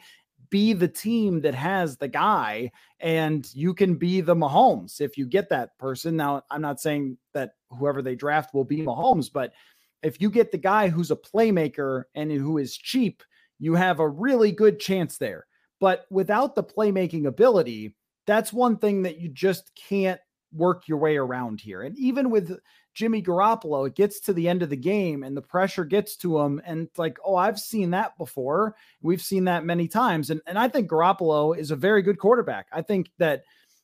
Be 0.49 0.73
the 0.73 0.87
team 0.87 1.41
that 1.41 1.53
has 1.53 1.97
the 1.97 2.07
guy, 2.07 2.71
and 2.99 3.47
you 3.53 3.73
can 3.73 3.95
be 3.95 4.21
the 4.21 4.35
Mahomes 4.35 4.99
if 4.99 5.17
you 5.17 5.27
get 5.27 5.49
that 5.49 5.77
person. 5.77 6.15
Now, 6.15 6.43
I'm 6.49 6.61
not 6.61 6.79
saying 6.79 7.17
that 7.33 7.51
whoever 7.69 8.01
they 8.01 8.15
draft 8.15 8.53
will 8.53 8.63
be 8.63 8.81
Mahomes, 8.81 9.31
but 9.31 9.53
if 10.01 10.19
you 10.21 10.31
get 10.31 10.51
the 10.51 10.57
guy 10.57 10.87
who's 10.87 11.11
a 11.11 11.15
playmaker 11.15 12.05
and 12.15 12.31
who 12.31 12.57
is 12.57 12.75
cheap, 12.75 13.21
you 13.59 13.75
have 13.75 13.99
a 13.99 14.07
really 14.07 14.51
good 14.51 14.79
chance 14.79 15.17
there. 15.17 15.45
But 15.79 16.05
without 16.09 16.55
the 16.55 16.63
playmaking 16.63 17.25
ability, 17.25 17.95
that's 18.27 18.53
one 18.53 18.77
thing 18.77 19.03
that 19.03 19.19
you 19.19 19.29
just 19.29 19.71
can't 19.75 20.19
work 20.53 20.87
your 20.87 20.97
way 20.97 21.17
around 21.17 21.61
here. 21.61 21.81
And 21.81 21.97
even 21.97 22.29
with 22.29 22.59
Jimmy 22.93 23.21
Garoppolo, 23.21 23.87
it 23.87 23.95
gets 23.95 24.19
to 24.21 24.33
the 24.33 24.49
end 24.49 24.61
of 24.61 24.69
the 24.69 24.75
game 24.75 25.23
and 25.23 25.37
the 25.37 25.41
pressure 25.41 25.85
gets 25.85 26.15
to 26.17 26.39
him. 26.39 26.61
And 26.65 26.87
it's 26.87 26.99
like, 26.99 27.17
oh, 27.23 27.35
I've 27.35 27.59
seen 27.59 27.91
that 27.91 28.17
before. 28.17 28.75
We've 29.01 29.21
seen 29.21 29.45
that 29.45 29.65
many 29.65 29.87
times. 29.87 30.29
And, 30.29 30.41
and 30.47 30.57
I 30.57 30.67
think 30.67 30.89
Garoppolo 30.89 31.57
is 31.57 31.71
a 31.71 31.75
very 31.75 32.01
good 32.01 32.19
quarterback. 32.19 32.67
I 32.71 32.81
think 32.81 33.11
that 33.19 33.43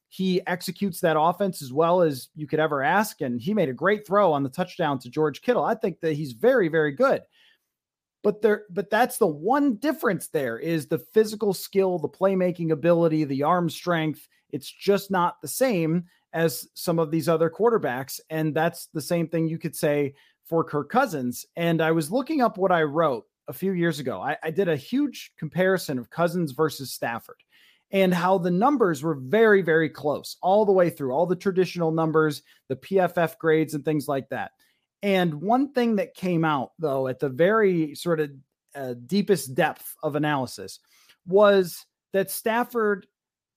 he 0.10 0.46
executes 0.48 1.02
that 1.02 1.20
offense 1.20 1.62
as 1.62 1.74
well 1.74 2.02
as 2.02 2.30
you 2.36 2.48
could 2.48 2.60
ever 2.60 2.84
ask. 2.84 3.22
And 3.22 3.40
he 3.40 3.54
made 3.54 3.70
a 3.70 3.74
great 3.74 4.08
throw 4.08 4.32
on 4.34 4.44
the 4.44 4.50
touchdown 4.50 5.00
to 5.00 5.10
George 5.10 5.42
Kittle. 5.42 5.64
I 5.64 5.76
think 5.76 6.00
that 6.02 6.14
he's 6.14 6.34
very, 6.34 6.68
very 6.68 6.92
good. 6.92 7.22
But 8.26 8.42
there, 8.42 8.64
but 8.72 8.90
that's 8.90 9.20
the 9.20 9.28
one 9.28 9.76
difference 9.76 10.30
there 10.30 10.58
is 10.58 10.88
the 10.88 10.98
physical 10.98 11.54
skill, 11.54 12.00
the 12.00 12.10
playmaking 12.10 12.72
ability, 12.72 13.24
the 13.24 13.44
arm 13.44 13.70
strength. 13.70 14.28
It's 14.52 14.72
just 14.72 15.12
not 15.12 15.40
the 15.44 15.48
same 15.48 16.06
as 16.34 16.68
some 16.74 16.98
of 16.98 17.12
these 17.12 17.30
other 17.30 17.52
quarterbacks. 17.52 18.20
And 18.32 18.56
that's 18.56 18.88
the 18.88 19.02
same 19.02 19.28
thing 19.28 19.48
you 19.48 19.60
could 19.60 19.76
say 19.76 20.16
for 20.44 20.64
Kirk 20.64 20.90
Cousins. 20.90 21.46
And 21.56 21.84
I 21.84 21.92
was 21.92 22.12
looking 22.12 22.42
up 22.42 22.58
what 22.58 22.72
I 22.72 22.82
wrote 22.82 23.26
a 23.48 23.54
few 23.54 23.74
years 23.74 24.00
ago. 24.00 24.20
I, 24.20 24.38
I 24.42 24.50
did 24.50 24.70
a 24.70 24.76
huge 24.76 25.32
comparison 25.38 26.00
of 26.00 26.10
Cousins 26.10 26.52
versus 26.52 26.92
Stafford 26.92 27.38
and 27.92 28.12
how 28.12 28.40
the 28.40 28.50
numbers 28.50 29.04
were 29.04 29.14
very, 29.14 29.62
very 29.62 29.88
close 29.88 30.38
all 30.42 30.66
the 30.66 30.72
way 30.72 30.90
through, 30.90 31.12
all 31.12 31.28
the 31.28 31.36
traditional 31.36 31.92
numbers, 31.92 32.42
the 32.70 32.76
PFF 32.76 33.38
grades, 33.38 33.76
and 33.76 33.86
things 33.86 34.08
like 34.08 34.28
that. 34.30 34.52
And 35.06 35.36
one 35.36 35.72
thing 35.72 35.98
that 35.98 36.16
came 36.16 36.44
out, 36.44 36.72
though, 36.80 37.08
at 37.08 37.20
the 37.20 37.30
very 37.30 37.94
sort 37.94 38.20
of 38.20 38.32
uh, 38.74 38.96
deepest 39.06 39.54
depth 39.54 39.96
of 40.02 40.16
analysis 40.16 40.80
was 41.28 41.86
that 42.12 42.32
Stafford 42.32 43.06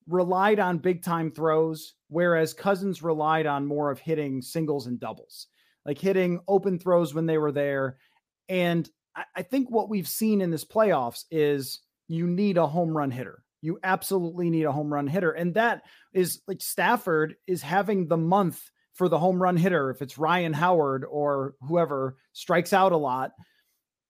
relied 0.07 0.59
on 0.59 0.77
big 0.77 1.03
time 1.03 1.31
throws, 1.31 1.95
whereas 2.09 2.53
Cousins 2.53 3.03
relied 3.03 3.47
on 3.47 3.65
more 3.65 3.91
of 3.91 3.99
hitting 3.99 4.43
singles 4.43 4.89
and 4.89 5.01
doubles, 5.01 5.47
like 5.87 5.99
hitting 5.99 6.39
open 6.49 6.79
throws 6.79 7.15
when 7.15 7.25
they 7.25 7.39
were 7.39 7.53
there. 7.53 7.97
And 8.51 8.87
I, 9.17 9.25
I 9.37 9.43
think 9.43 9.71
what 9.71 9.89
we've 9.89 10.07
seen 10.07 10.43
in 10.43 10.51
this 10.51 10.67
playoffs 10.67 11.25
is 11.31 11.81
you 12.09 12.27
need 12.27 12.59
a 12.59 12.67
home 12.67 12.95
run 12.95 13.11
hitter. 13.11 13.43
You 13.63 13.79
absolutely 13.83 14.51
need 14.51 14.65
a 14.65 14.73
home 14.73 14.93
run 14.93 15.07
hitter. 15.07 15.31
And 15.31 15.55
that 15.55 15.85
is 16.13 16.43
like 16.47 16.61
Stafford 16.61 17.37
is 17.47 17.63
having 17.63 18.07
the 18.07 18.19
month 18.19 18.63
for 18.99 19.09
the 19.09 19.19
home 19.19 19.41
run 19.41 19.57
hitter. 19.57 19.91
If 19.91 20.03
it's 20.03 20.19
Ryan 20.19 20.53
Howard 20.53 21.05
or 21.09 21.55
whoever 21.63 22.17
strikes 22.33 22.73
out 22.73 22.91
a 22.91 22.97
lot 22.97 23.31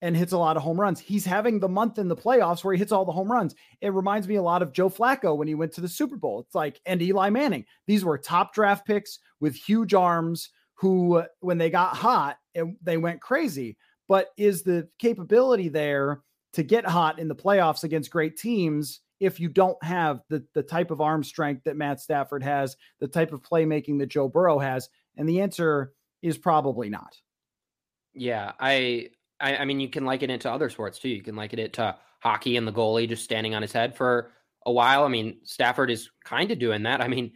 and 0.01 0.17
hits 0.17 0.33
a 0.33 0.39
lot 0.39 0.57
of 0.57 0.63
home 0.63 0.81
runs, 0.81 0.99
he's 0.99 1.27
having 1.27 1.61
the 1.61 1.69
month 1.69 1.99
in 1.99 2.09
the 2.09 2.17
playoffs 2.17 2.65
where 2.65 2.73
he 2.73 2.79
hits 2.79 2.91
all 2.91 3.05
the 3.05 3.13
home 3.13 3.31
runs. 3.31 3.55
It 3.83 3.93
reminds 3.93 4.27
me 4.27 4.37
a 4.37 4.43
lot 4.43 4.63
of 4.63 4.73
Joe 4.73 4.89
Flacco 4.89 5.37
when 5.37 5.47
he 5.47 5.55
went 5.55 5.73
to 5.73 5.83
the 5.83 5.89
Super 5.89 6.17
Bowl. 6.17 6.41
It's 6.41 6.55
like, 6.55 6.81
and 6.87 7.03
Eli 7.03 7.29
Manning. 7.29 7.67
These 7.87 8.03
were 8.03 8.17
top 8.17 8.55
draft 8.55 8.87
picks 8.87 9.19
with 9.41 9.55
huge 9.55 9.93
arms 9.93 10.49
who, 10.75 11.23
when 11.41 11.59
they 11.59 11.69
got 11.69 11.95
hot, 11.95 12.39
they 12.83 12.97
went 12.97 13.21
crazy. 13.21 13.77
But 14.09 14.31
is 14.39 14.63
the 14.63 14.89
capability 14.99 15.69
there 15.69 16.23
to 16.55 16.63
get 16.63 16.87
hot 16.87 17.19
in 17.19 17.29
the 17.29 17.37
playoffs 17.37 17.85
against 17.85 18.11
great 18.11 18.39
teams? 18.39 19.01
If 19.21 19.41
you 19.41 19.49
don't 19.49 19.83
have 19.83 20.21
the 20.29 20.45
the 20.55 20.63
type 20.63 20.91
of 20.91 21.01
arm 21.01 21.25
strength 21.25 21.65
that 21.65 21.77
Matt 21.77 22.01
Stafford 22.01 22.43
has, 22.43 22.77
the 23.01 23.09
type 23.09 23.33
of 23.33 23.43
playmaking 23.43 23.99
that 23.99 24.09
Joe 24.09 24.29
Burrow 24.29 24.59
has? 24.59 24.89
And 25.17 25.29
the 25.29 25.41
answer 25.41 25.93
is 26.23 26.39
probably 26.39 26.89
not. 26.89 27.17
Yeah, 28.15 28.53
I, 28.59 29.11
I, 29.41 29.59
I 29.59 29.65
mean, 29.65 29.81
you 29.81 29.89
can 29.89 30.05
liken 30.05 30.31
it 30.31 30.41
to 30.43 30.51
other 30.51 30.71
sports 30.71 30.99
too. 30.99 31.09
You 31.09 31.23
can 31.23 31.37
liken 31.37 31.59
it 31.59 31.75
to 31.75 31.97
hockey 32.21 32.57
and 32.57 32.67
the 32.67 32.73
goalie 32.73 33.09
just 33.09 33.25
standing 33.25 33.55
on 33.55 33.63
his 33.63 33.73
head 33.73 33.97
for 33.97 34.33
a 34.67 34.73
while. 34.73 35.05
I 35.05 35.09
mean, 35.09 35.39
Stafford 35.45 35.91
is 35.91 36.11
kind 36.25 36.51
of 36.51 36.59
doing 36.59 36.83
that. 36.85 37.01
I 37.01 37.09
mean, 37.09 37.33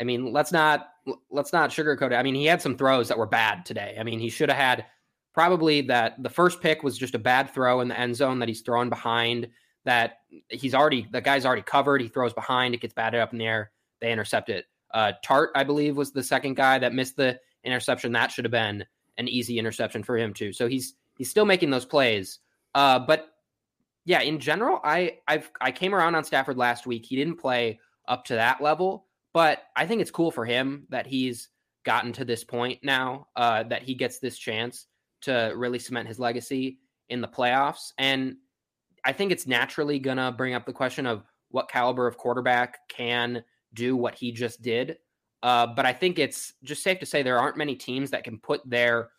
I 0.00 0.04
mean, 0.04 0.32
let's 0.32 0.52
not 0.52 0.88
let's 1.30 1.52
not 1.52 1.70
sugarcoat 1.70 2.12
it. 2.12 2.16
I 2.16 2.22
mean, 2.22 2.34
he 2.34 2.46
had 2.46 2.60
some 2.60 2.76
throws 2.76 3.08
that 3.08 3.18
were 3.18 3.26
bad 3.26 3.64
today. 3.64 3.96
I 3.98 4.02
mean, 4.02 4.18
he 4.18 4.28
should 4.28 4.50
have 4.50 4.58
had 4.58 4.86
probably 5.32 5.82
that 5.82 6.22
the 6.22 6.30
first 6.30 6.60
pick 6.60 6.82
was 6.82 6.98
just 6.98 7.14
a 7.14 7.18
bad 7.18 7.50
throw 7.50 7.80
in 7.80 7.88
the 7.88 7.98
end 7.98 8.16
zone 8.16 8.40
that 8.40 8.48
he's 8.48 8.62
throwing 8.62 8.88
behind 8.88 9.48
that 9.86 10.18
he's 10.50 10.74
already 10.74 11.08
the 11.10 11.22
guy's 11.22 11.46
already 11.46 11.62
covered. 11.62 12.02
He 12.02 12.08
throws 12.08 12.34
behind, 12.34 12.74
it 12.74 12.80
gets 12.82 12.92
batted 12.92 13.20
up 13.20 13.32
in 13.32 13.38
the 13.38 13.46
air. 13.46 13.70
They 14.00 14.12
intercept 14.12 14.50
it. 14.50 14.66
Uh, 14.92 15.12
Tartt, 15.24 15.48
I 15.54 15.64
believe, 15.64 15.96
was 15.96 16.12
the 16.12 16.22
second 16.22 16.54
guy 16.54 16.78
that 16.78 16.92
missed 16.92 17.16
the 17.16 17.40
interception. 17.64 18.12
That 18.12 18.30
should 18.30 18.44
have 18.44 18.52
been 18.52 18.84
an 19.16 19.28
easy 19.28 19.58
interception 19.58 20.02
for 20.02 20.18
him 20.18 20.34
too. 20.34 20.52
So 20.52 20.68
he's 20.68 20.94
he's 21.16 21.30
still 21.30 21.46
making 21.46 21.70
those 21.70 21.86
plays. 21.86 22.40
Uh, 22.74 22.98
but 22.98 23.28
yeah, 24.04 24.20
in 24.20 24.38
general, 24.38 24.80
I 24.84 25.18
I've 25.26 25.50
I 25.60 25.72
came 25.72 25.94
around 25.94 26.14
on 26.14 26.24
Stafford 26.24 26.58
last 26.58 26.86
week. 26.86 27.06
He 27.06 27.16
didn't 27.16 27.36
play 27.36 27.80
up 28.06 28.24
to 28.26 28.34
that 28.34 28.60
level, 28.60 29.06
but 29.32 29.62
I 29.74 29.86
think 29.86 30.02
it's 30.02 30.10
cool 30.10 30.30
for 30.30 30.44
him 30.44 30.86
that 30.90 31.06
he's 31.06 31.48
gotten 31.84 32.12
to 32.12 32.24
this 32.24 32.42
point 32.42 32.80
now, 32.82 33.28
uh, 33.36 33.62
that 33.64 33.82
he 33.82 33.94
gets 33.94 34.18
this 34.18 34.36
chance 34.36 34.86
to 35.22 35.52
really 35.56 35.78
cement 35.78 36.08
his 36.08 36.18
legacy 36.18 36.78
in 37.08 37.20
the 37.20 37.28
playoffs. 37.28 37.92
And 37.98 38.36
I 39.06 39.12
think 39.12 39.30
it's 39.30 39.46
naturally 39.46 39.98
gonna 39.98 40.32
bring 40.32 40.54
up 40.54 40.66
the 40.66 40.72
question 40.72 41.06
of 41.06 41.22
what 41.50 41.70
caliber 41.70 42.06
of 42.06 42.18
quarterback 42.18 42.88
can 42.88 43.42
do 43.72 43.96
what 43.96 44.14
he 44.16 44.32
just 44.32 44.62
did. 44.62 44.98
Uh, 45.42 45.66
but 45.66 45.86
I 45.86 45.92
think 45.92 46.18
it's 46.18 46.54
just 46.64 46.82
safe 46.82 46.98
to 46.98 47.06
say 47.06 47.22
there 47.22 47.38
aren't 47.38 47.56
many 47.56 47.76
teams 47.76 48.10
that 48.10 48.24
can 48.24 48.38
put 48.38 48.68
their 48.68 49.10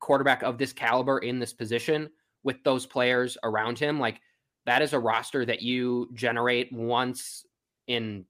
quarterback 0.00 0.42
of 0.42 0.56
this 0.56 0.72
caliber 0.72 1.18
in 1.18 1.38
this 1.38 1.52
position 1.52 2.08
with 2.42 2.56
those 2.64 2.86
players 2.86 3.36
around 3.42 3.78
him. 3.78 4.00
Like 4.00 4.20
that 4.64 4.80
is 4.80 4.94
a 4.94 4.98
roster 4.98 5.44
that 5.44 5.60
you 5.60 6.08
generate 6.14 6.72
once 6.72 7.44
in 7.86 8.24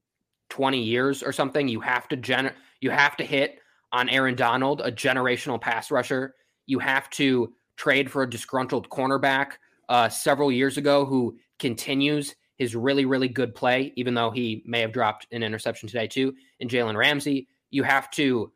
20 0.49 0.81
years 0.81 1.23
or 1.23 1.31
something. 1.31 1.67
You 1.67 1.79
have 1.79 2.09
to 2.09 2.17
gen 2.17 2.51
you 2.81 2.89
have 2.89 3.15
to 3.17 3.23
hit 3.23 3.59
on 3.91 4.09
Aaron 4.09 4.35
Donald, 4.35 4.81
a 4.81 4.91
generational 4.91 5.61
pass 5.61 5.91
rusher. 5.91 6.35
You 6.65 6.79
have 6.79 7.09
to 7.11 7.53
trade 7.77 8.11
for 8.11 8.23
a 8.23 8.29
disgruntled 8.29 8.89
cornerback 8.89 9.53
uh, 9.89 10.07
several 10.07 10.51
years 10.51 10.77
ago 10.77 11.05
who 11.05 11.37
continues 11.57 12.35
his 12.57 12.75
really, 12.75 13.05
really 13.05 13.27
good 13.27 13.55
play, 13.55 13.91
even 13.95 14.13
though 14.13 14.31
he 14.31 14.63
may 14.65 14.81
have 14.81 14.91
dropped 14.91 15.27
an 15.31 15.43
interception 15.43 15.87
today 15.87 16.07
too, 16.07 16.33
in 16.59 16.67
Jalen 16.67 16.95
Ramsey. 16.95 17.47
You 17.71 17.83
have 17.83 18.09
to 18.11 18.51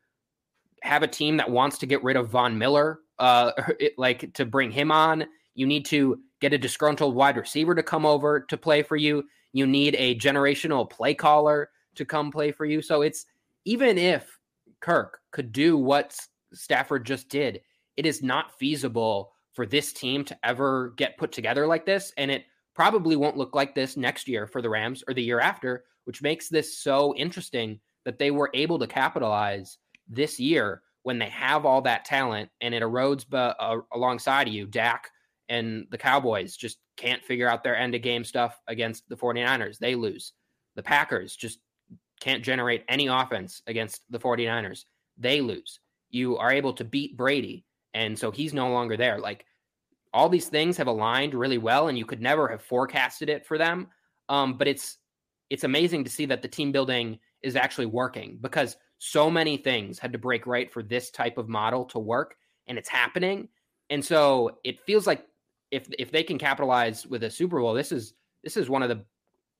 have 0.83 1.03
a 1.03 1.07
team 1.07 1.37
that 1.37 1.49
wants 1.49 1.77
to 1.79 1.85
get 1.85 2.03
rid 2.03 2.17
of 2.17 2.29
Von 2.29 2.57
Miller, 2.57 2.99
uh, 3.19 3.51
it, 3.79 3.93
like 3.97 4.33
to 4.33 4.45
bring 4.45 4.71
him 4.71 4.91
on. 4.91 5.25
You 5.55 5.65
need 5.65 5.85
to 5.87 6.19
get 6.41 6.53
a 6.53 6.57
disgruntled 6.57 7.15
wide 7.15 7.37
receiver 7.37 7.73
to 7.73 7.83
come 7.83 8.05
over 8.05 8.41
to 8.41 8.57
play 8.57 8.83
for 8.83 8.95
you. 8.95 9.23
You 9.53 9.65
need 9.65 9.95
a 9.97 10.17
generational 10.17 10.89
play 10.89 11.13
caller 11.13 11.69
to 11.95 12.05
come 12.05 12.31
play 12.31 12.51
for 12.51 12.65
you. 12.65 12.81
So 12.81 13.01
it's 13.01 13.25
even 13.65 13.97
if 13.97 14.39
Kirk 14.81 15.19
could 15.31 15.51
do 15.51 15.77
what 15.77 16.17
Stafford 16.53 17.05
just 17.05 17.29
did, 17.29 17.61
it 17.95 18.05
is 18.05 18.21
not 18.21 18.57
feasible 18.57 19.32
for 19.53 19.65
this 19.65 19.93
team 19.93 20.25
to 20.25 20.37
ever 20.43 20.93
get 20.97 21.17
put 21.17 21.31
together 21.31 21.67
like 21.67 21.85
this. 21.85 22.11
And 22.17 22.29
it 22.31 22.45
probably 22.75 23.15
won't 23.15 23.37
look 23.37 23.55
like 23.55 23.75
this 23.75 23.95
next 23.95 24.27
year 24.27 24.47
for 24.47 24.61
the 24.61 24.69
Rams 24.69 25.03
or 25.07 25.13
the 25.13 25.23
year 25.23 25.39
after, 25.39 25.85
which 26.05 26.21
makes 26.21 26.49
this 26.49 26.77
so 26.79 27.15
interesting 27.15 27.79
that 28.05 28.19
they 28.19 28.31
were 28.31 28.49
able 28.53 28.79
to 28.79 28.87
capitalize 28.87 29.77
this 30.07 30.39
year 30.39 30.81
when 31.03 31.19
they 31.19 31.29
have 31.29 31.65
all 31.65 31.81
that 31.81 32.05
talent 32.05 32.49
and 32.61 32.73
it 32.73 32.81
erodes 32.81 33.29
b- 33.29 33.37
uh, 33.37 33.77
alongside 33.93 34.47
of 34.47 34.53
you. 34.53 34.65
Dak 34.65 35.09
and 35.49 35.85
the 35.91 35.97
Cowboys 35.97 36.55
just 36.55 36.79
can't 36.97 37.23
figure 37.23 37.49
out 37.49 37.63
their 37.63 37.77
end 37.77 37.95
of 37.95 38.01
game 38.01 38.23
stuff 38.23 38.59
against 38.67 39.07
the 39.09 39.17
49ers. 39.17 39.77
They 39.77 39.95
lose. 39.95 40.33
The 40.75 40.83
Packers 40.83 41.35
just 41.35 41.59
can't 42.19 42.43
generate 42.43 42.85
any 42.87 43.07
offense 43.07 43.61
against 43.67 44.01
the 44.09 44.19
49ers. 44.19 44.85
They 45.17 45.41
lose. 45.41 45.79
You 46.09 46.37
are 46.37 46.51
able 46.51 46.73
to 46.73 46.83
beat 46.83 47.17
Brady. 47.17 47.65
And 47.93 48.17
so 48.17 48.31
he's 48.31 48.53
no 48.53 48.69
longer 48.71 48.97
there. 48.97 49.19
Like 49.19 49.45
all 50.13 50.29
these 50.29 50.47
things 50.47 50.77
have 50.77 50.87
aligned 50.87 51.33
really 51.33 51.57
well, 51.57 51.87
and 51.87 51.97
you 51.97 52.05
could 52.05 52.21
never 52.21 52.47
have 52.47 52.61
forecasted 52.61 53.29
it 53.29 53.45
for 53.45 53.57
them. 53.57 53.87
Um, 54.29 54.57
but 54.57 54.67
it's 54.67 54.97
it's 55.49 55.63
amazing 55.63 56.03
to 56.03 56.09
see 56.09 56.25
that 56.25 56.41
the 56.41 56.47
team 56.47 56.71
building 56.71 57.19
is 57.41 57.55
actually 57.55 57.85
working 57.85 58.37
because 58.41 58.77
so 58.99 59.29
many 59.29 59.57
things 59.57 59.99
had 59.99 60.13
to 60.13 60.17
break 60.17 60.47
right 60.47 60.71
for 60.71 60.81
this 60.81 61.11
type 61.11 61.37
of 61.37 61.49
model 61.49 61.85
to 61.85 61.99
work, 61.99 62.35
and 62.67 62.77
it's 62.77 62.89
happening. 62.89 63.49
And 63.89 64.03
so 64.03 64.59
it 64.63 64.79
feels 64.81 65.05
like 65.05 65.25
if 65.71 65.87
if 65.99 66.11
they 66.11 66.23
can 66.23 66.37
capitalize 66.37 67.05
with 67.05 67.23
a 67.23 67.29
Super 67.29 67.59
Bowl, 67.59 67.73
this 67.73 67.91
is 67.91 68.13
this 68.43 68.57
is 68.57 68.69
one 68.69 68.83
of 68.83 68.89
the 68.89 69.03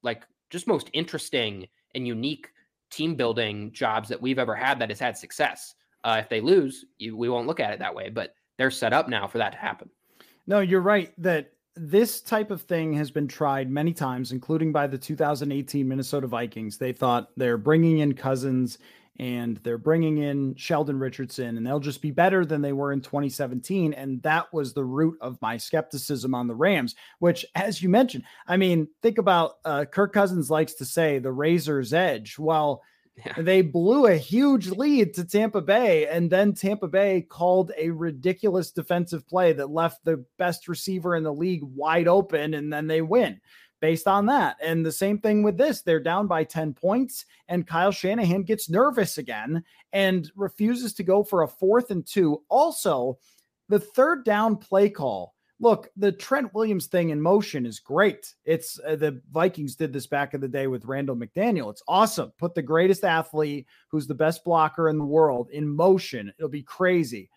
like 0.01 0.23
just 0.49 0.67
most 0.67 0.89
interesting 0.93 1.67
and 1.95 2.07
unique 2.07 2.49
team 2.89 3.15
building 3.15 3.71
jobs 3.71 4.09
that 4.09 4.21
we've 4.21 4.39
ever 4.39 4.55
had 4.55 4.79
that 4.79 4.89
has 4.89 4.99
had 4.99 5.17
success. 5.17 5.73
Uh, 6.03 6.17
if 6.19 6.29
they 6.29 6.41
lose, 6.41 6.85
you, 6.97 7.15
we 7.15 7.29
won't 7.29 7.47
look 7.47 7.59
at 7.59 7.73
it 7.73 7.79
that 7.79 7.95
way, 7.95 8.09
but 8.09 8.35
they're 8.57 8.71
set 8.71 8.93
up 8.93 9.09
now 9.09 9.27
for 9.27 9.37
that 9.37 9.51
to 9.51 9.57
happen. 9.57 9.89
No, 10.45 10.59
you're 10.59 10.81
right 10.81 11.13
that 11.19 11.53
this 11.75 12.21
type 12.21 12.51
of 12.51 12.61
thing 12.61 12.93
has 12.93 13.09
been 13.09 13.27
tried 13.27 13.69
many 13.69 13.93
times, 13.93 14.31
including 14.31 14.71
by 14.71 14.87
the 14.87 14.97
2018 14.97 15.87
Minnesota 15.87 16.27
Vikings. 16.27 16.77
They 16.77 16.93
thought 16.93 17.29
they're 17.35 17.57
bringing 17.57 17.99
in 17.99 18.13
Cousins 18.13 18.77
and 19.19 19.57
they're 19.57 19.77
bringing 19.77 20.19
in 20.19 20.55
Sheldon 20.55 20.99
Richardson 20.99 21.57
and 21.57 21.65
they'll 21.65 21.79
just 21.79 22.01
be 22.01 22.11
better 22.11 22.45
than 22.45 22.61
they 22.61 22.73
were 22.73 22.91
in 22.91 23.01
2017. 23.01 23.93
And 23.93 24.21
that 24.23 24.51
was 24.53 24.73
the 24.73 24.83
root 24.83 25.17
of 25.21 25.41
my 25.41 25.57
skepticism 25.57 26.33
on 26.33 26.47
the 26.47 26.55
Rams, 26.55 26.95
which, 27.19 27.45
as 27.55 27.81
you 27.81 27.89
mentioned, 27.89 28.23
I 28.47 28.57
mean, 28.57 28.87
think 29.01 29.17
about 29.17 29.57
uh, 29.65 29.85
Kirk 29.85 30.13
Cousins 30.13 30.49
likes 30.49 30.73
to 30.75 30.85
say 30.85 31.19
the 31.19 31.31
razor's 31.31 31.93
edge. 31.93 32.37
Well, 32.37 32.83
yeah. 33.15 33.33
They 33.37 33.61
blew 33.61 34.07
a 34.07 34.15
huge 34.15 34.69
lead 34.69 35.13
to 35.15 35.25
Tampa 35.25 35.61
Bay, 35.61 36.07
and 36.07 36.31
then 36.31 36.53
Tampa 36.53 36.87
Bay 36.87 37.21
called 37.21 37.71
a 37.77 37.91
ridiculous 37.91 38.71
defensive 38.71 39.27
play 39.27 39.53
that 39.53 39.69
left 39.69 40.03
the 40.03 40.25
best 40.39 40.67
receiver 40.67 41.15
in 41.15 41.23
the 41.23 41.33
league 41.33 41.63
wide 41.63 42.07
open, 42.07 42.55
and 42.55 42.73
then 42.73 42.87
they 42.87 43.01
win 43.01 43.39
based 43.81 44.07
on 44.07 44.25
that. 44.25 44.57
And 44.63 44.83
the 44.83 44.91
same 44.91 45.19
thing 45.19 45.43
with 45.43 45.57
this 45.57 45.81
they're 45.81 45.99
down 45.99 46.25
by 46.25 46.43
10 46.43 46.73
points, 46.73 47.25
and 47.47 47.67
Kyle 47.67 47.91
Shanahan 47.91 48.43
gets 48.43 48.69
nervous 48.69 49.19
again 49.19 49.63
and 49.91 50.31
refuses 50.35 50.93
to 50.93 51.03
go 51.03 51.23
for 51.23 51.43
a 51.43 51.47
fourth 51.47 51.91
and 51.91 52.05
two. 52.07 52.41
Also, 52.49 53.19
the 53.69 53.79
third 53.79 54.25
down 54.25 54.57
play 54.57 54.89
call 54.89 55.32
look, 55.59 55.89
the 55.95 56.11
Trent 56.11 56.53
Williams 56.53 56.87
thing 56.87 57.09
in 57.09 57.21
motion 57.21 57.65
is 57.65 57.79
great. 57.79 58.33
It's 58.45 58.79
uh, 58.85 58.95
the 58.95 59.21
Vikings 59.31 59.75
did 59.75 59.93
this 59.93 60.07
back 60.07 60.33
in 60.33 60.41
the 60.41 60.47
day 60.47 60.67
with 60.67 60.85
Randall 60.85 61.15
McDaniel. 61.15 61.69
It's 61.71 61.83
awesome. 61.87 62.31
Put 62.37 62.55
the 62.55 62.61
greatest 62.61 63.03
athlete 63.03 63.67
who's 63.89 64.07
the 64.07 64.15
best 64.15 64.43
blocker 64.43 64.89
in 64.89 64.97
the 64.97 65.05
world 65.05 65.49
in 65.51 65.67
motion. 65.67 66.33
It'll 66.37 66.49
be 66.49 66.63
crazy. 66.63 67.29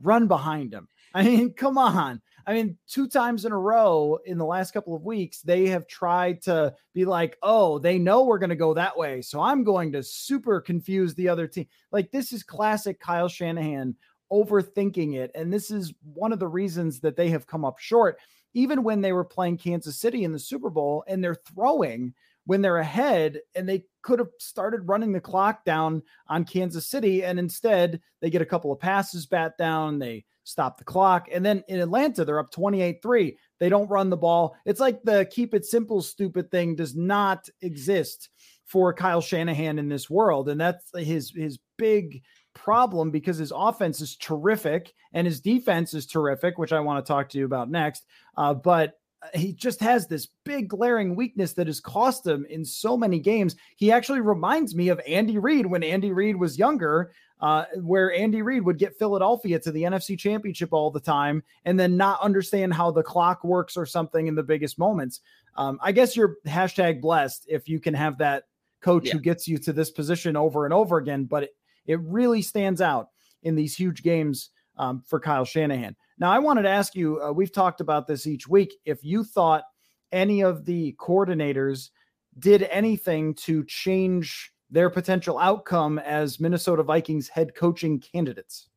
Run 0.00 0.28
behind 0.28 0.72
him. 0.72 0.88
I 1.14 1.22
mean, 1.22 1.52
come 1.52 1.78
on. 1.78 2.20
I 2.46 2.52
mean, 2.52 2.76
two 2.88 3.08
times 3.08 3.44
in 3.44 3.52
a 3.52 3.58
row 3.58 4.18
in 4.26 4.36
the 4.36 4.44
last 4.44 4.72
couple 4.72 4.94
of 4.94 5.04
weeks, 5.04 5.40
they 5.40 5.68
have 5.68 5.86
tried 5.86 6.42
to 6.42 6.74
be 6.92 7.04
like, 7.04 7.38
oh, 7.42 7.78
they 7.78 7.98
know 7.98 8.24
we're 8.24 8.38
going 8.38 8.50
to 8.50 8.56
go 8.56 8.74
that 8.74 8.98
way. 8.98 9.22
So 9.22 9.40
I'm 9.40 9.64
going 9.64 9.92
to 9.92 10.02
super 10.02 10.60
confuse 10.60 11.14
the 11.14 11.28
other 11.28 11.46
team. 11.46 11.66
Like, 11.92 12.10
this 12.10 12.32
is 12.32 12.42
classic 12.42 13.00
Kyle 13.00 13.28
Shanahan 13.28 13.94
overthinking 14.32 15.14
it. 15.14 15.30
And 15.34 15.52
this 15.52 15.70
is 15.70 15.92
one 16.02 16.32
of 16.32 16.38
the 16.38 16.48
reasons 16.48 17.00
that 17.00 17.16
they 17.16 17.30
have 17.30 17.46
come 17.46 17.64
up 17.64 17.78
short, 17.78 18.18
even 18.54 18.82
when 18.82 19.00
they 19.00 19.12
were 19.12 19.24
playing 19.24 19.58
Kansas 19.58 19.98
City 19.98 20.24
in 20.24 20.32
the 20.32 20.38
Super 20.38 20.70
Bowl 20.70 21.04
and 21.06 21.22
they're 21.22 21.34
throwing 21.34 22.14
when 22.46 22.60
they're 22.60 22.78
ahead 22.78 23.40
and 23.54 23.68
they 23.68 23.84
could 24.02 24.18
have 24.18 24.28
started 24.38 24.88
running 24.88 25.12
the 25.12 25.20
clock 25.20 25.64
down 25.64 26.02
on 26.28 26.44
Kansas 26.44 26.86
City. 26.86 27.24
And 27.24 27.38
instead, 27.38 28.00
they 28.20 28.30
get 28.30 28.42
a 28.42 28.46
couple 28.46 28.70
of 28.70 28.78
passes 28.78 29.26
bat 29.26 29.56
down. 29.58 29.98
They 29.98 30.24
stop 30.44 30.76
the 30.76 30.84
clock. 30.84 31.28
And 31.32 31.44
then 31.44 31.64
in 31.68 31.80
Atlanta, 31.80 32.24
they're 32.24 32.38
up 32.38 32.50
28 32.50 33.02
3. 33.02 33.36
They 33.60 33.68
don't 33.68 33.90
run 33.90 34.10
the 34.10 34.16
ball. 34.16 34.56
It's 34.66 34.80
like 34.80 35.02
the 35.02 35.26
keep 35.30 35.54
it 35.54 35.64
simple, 35.64 36.02
stupid 36.02 36.50
thing 36.50 36.76
does 36.76 36.94
not 36.94 37.48
exist 37.62 38.28
for 38.66 38.92
Kyle 38.92 39.20
Shanahan 39.20 39.78
in 39.78 39.88
this 39.88 40.08
world. 40.08 40.48
And 40.48 40.60
that's 40.60 40.84
his, 40.96 41.32
his 41.34 41.58
big 41.76 42.22
problem 42.54 43.10
because 43.10 43.36
his 43.36 43.52
offense 43.54 44.00
is 44.00 44.16
terrific 44.16 44.94
and 45.12 45.26
his 45.26 45.40
defense 45.40 45.94
is 45.94 46.06
terrific, 46.06 46.58
which 46.58 46.72
I 46.72 46.80
want 46.80 47.04
to 47.04 47.08
talk 47.08 47.28
to 47.30 47.38
you 47.38 47.44
about 47.44 47.70
next. 47.70 48.06
Uh, 48.36 48.54
but 48.54 48.98
he 49.32 49.52
just 49.52 49.80
has 49.80 50.06
this 50.06 50.28
big 50.44 50.68
glaring 50.68 51.16
weakness 51.16 51.52
that 51.54 51.66
has 51.66 51.80
cost 51.80 52.26
him 52.26 52.44
in 52.50 52.64
so 52.64 52.96
many 52.96 53.18
games. 53.18 53.56
He 53.76 53.90
actually 53.90 54.20
reminds 54.20 54.74
me 54.74 54.88
of 54.88 55.00
Andy 55.06 55.38
Reid 55.38 55.66
when 55.66 55.82
Andy 55.82 56.12
Reid 56.12 56.36
was 56.36 56.58
younger, 56.58 57.12
uh, 57.40 57.64
where 57.76 58.12
Andy 58.12 58.42
Reid 58.42 58.64
would 58.64 58.78
get 58.78 58.98
Philadelphia 58.98 59.58
to 59.60 59.72
the 59.72 59.82
NFC 59.82 60.18
Championship 60.18 60.72
all 60.72 60.90
the 60.90 61.00
time 61.00 61.42
and 61.64 61.78
then 61.78 61.96
not 61.96 62.20
understand 62.20 62.74
how 62.74 62.90
the 62.90 63.02
clock 63.02 63.44
works 63.44 63.76
or 63.76 63.86
something 63.86 64.26
in 64.26 64.34
the 64.34 64.42
biggest 64.42 64.78
moments. 64.78 65.20
Um, 65.56 65.78
I 65.82 65.92
guess 65.92 66.16
you're 66.16 66.36
hashtag 66.46 67.00
blessed 67.00 67.46
if 67.48 67.68
you 67.68 67.80
can 67.80 67.94
have 67.94 68.18
that 68.18 68.44
coach 68.80 69.06
yeah. 69.06 69.12
who 69.12 69.20
gets 69.20 69.48
you 69.48 69.56
to 69.58 69.72
this 69.72 69.90
position 69.90 70.36
over 70.36 70.64
and 70.64 70.74
over 70.74 70.98
again, 70.98 71.24
but 71.24 71.50
it, 71.86 72.00
really 72.00 72.42
stands 72.42 72.80
out 72.80 73.08
in 73.42 73.54
these 73.54 73.76
huge 73.76 74.02
games 74.02 74.50
um, 74.76 75.02
for 75.06 75.20
Kyle 75.20 75.44
Shanahan. 75.44 75.96
Now, 76.18 76.30
I 76.30 76.38
wanted 76.38 76.62
to 76.62 76.70
ask 76.70 76.94
you 76.94 77.22
uh, 77.22 77.32
we've 77.32 77.52
talked 77.52 77.80
about 77.80 78.06
this 78.06 78.26
each 78.26 78.48
week. 78.48 78.74
If 78.84 79.04
you 79.04 79.24
thought 79.24 79.64
any 80.12 80.42
of 80.42 80.64
the 80.64 80.94
coordinators 80.98 81.90
did 82.38 82.62
anything 82.64 83.34
to 83.34 83.64
change 83.64 84.52
their 84.70 84.90
potential 84.90 85.38
outcome 85.38 85.98
as 86.00 86.40
Minnesota 86.40 86.82
Vikings 86.82 87.28
head 87.28 87.54
coaching 87.54 88.00
candidates. 88.00 88.68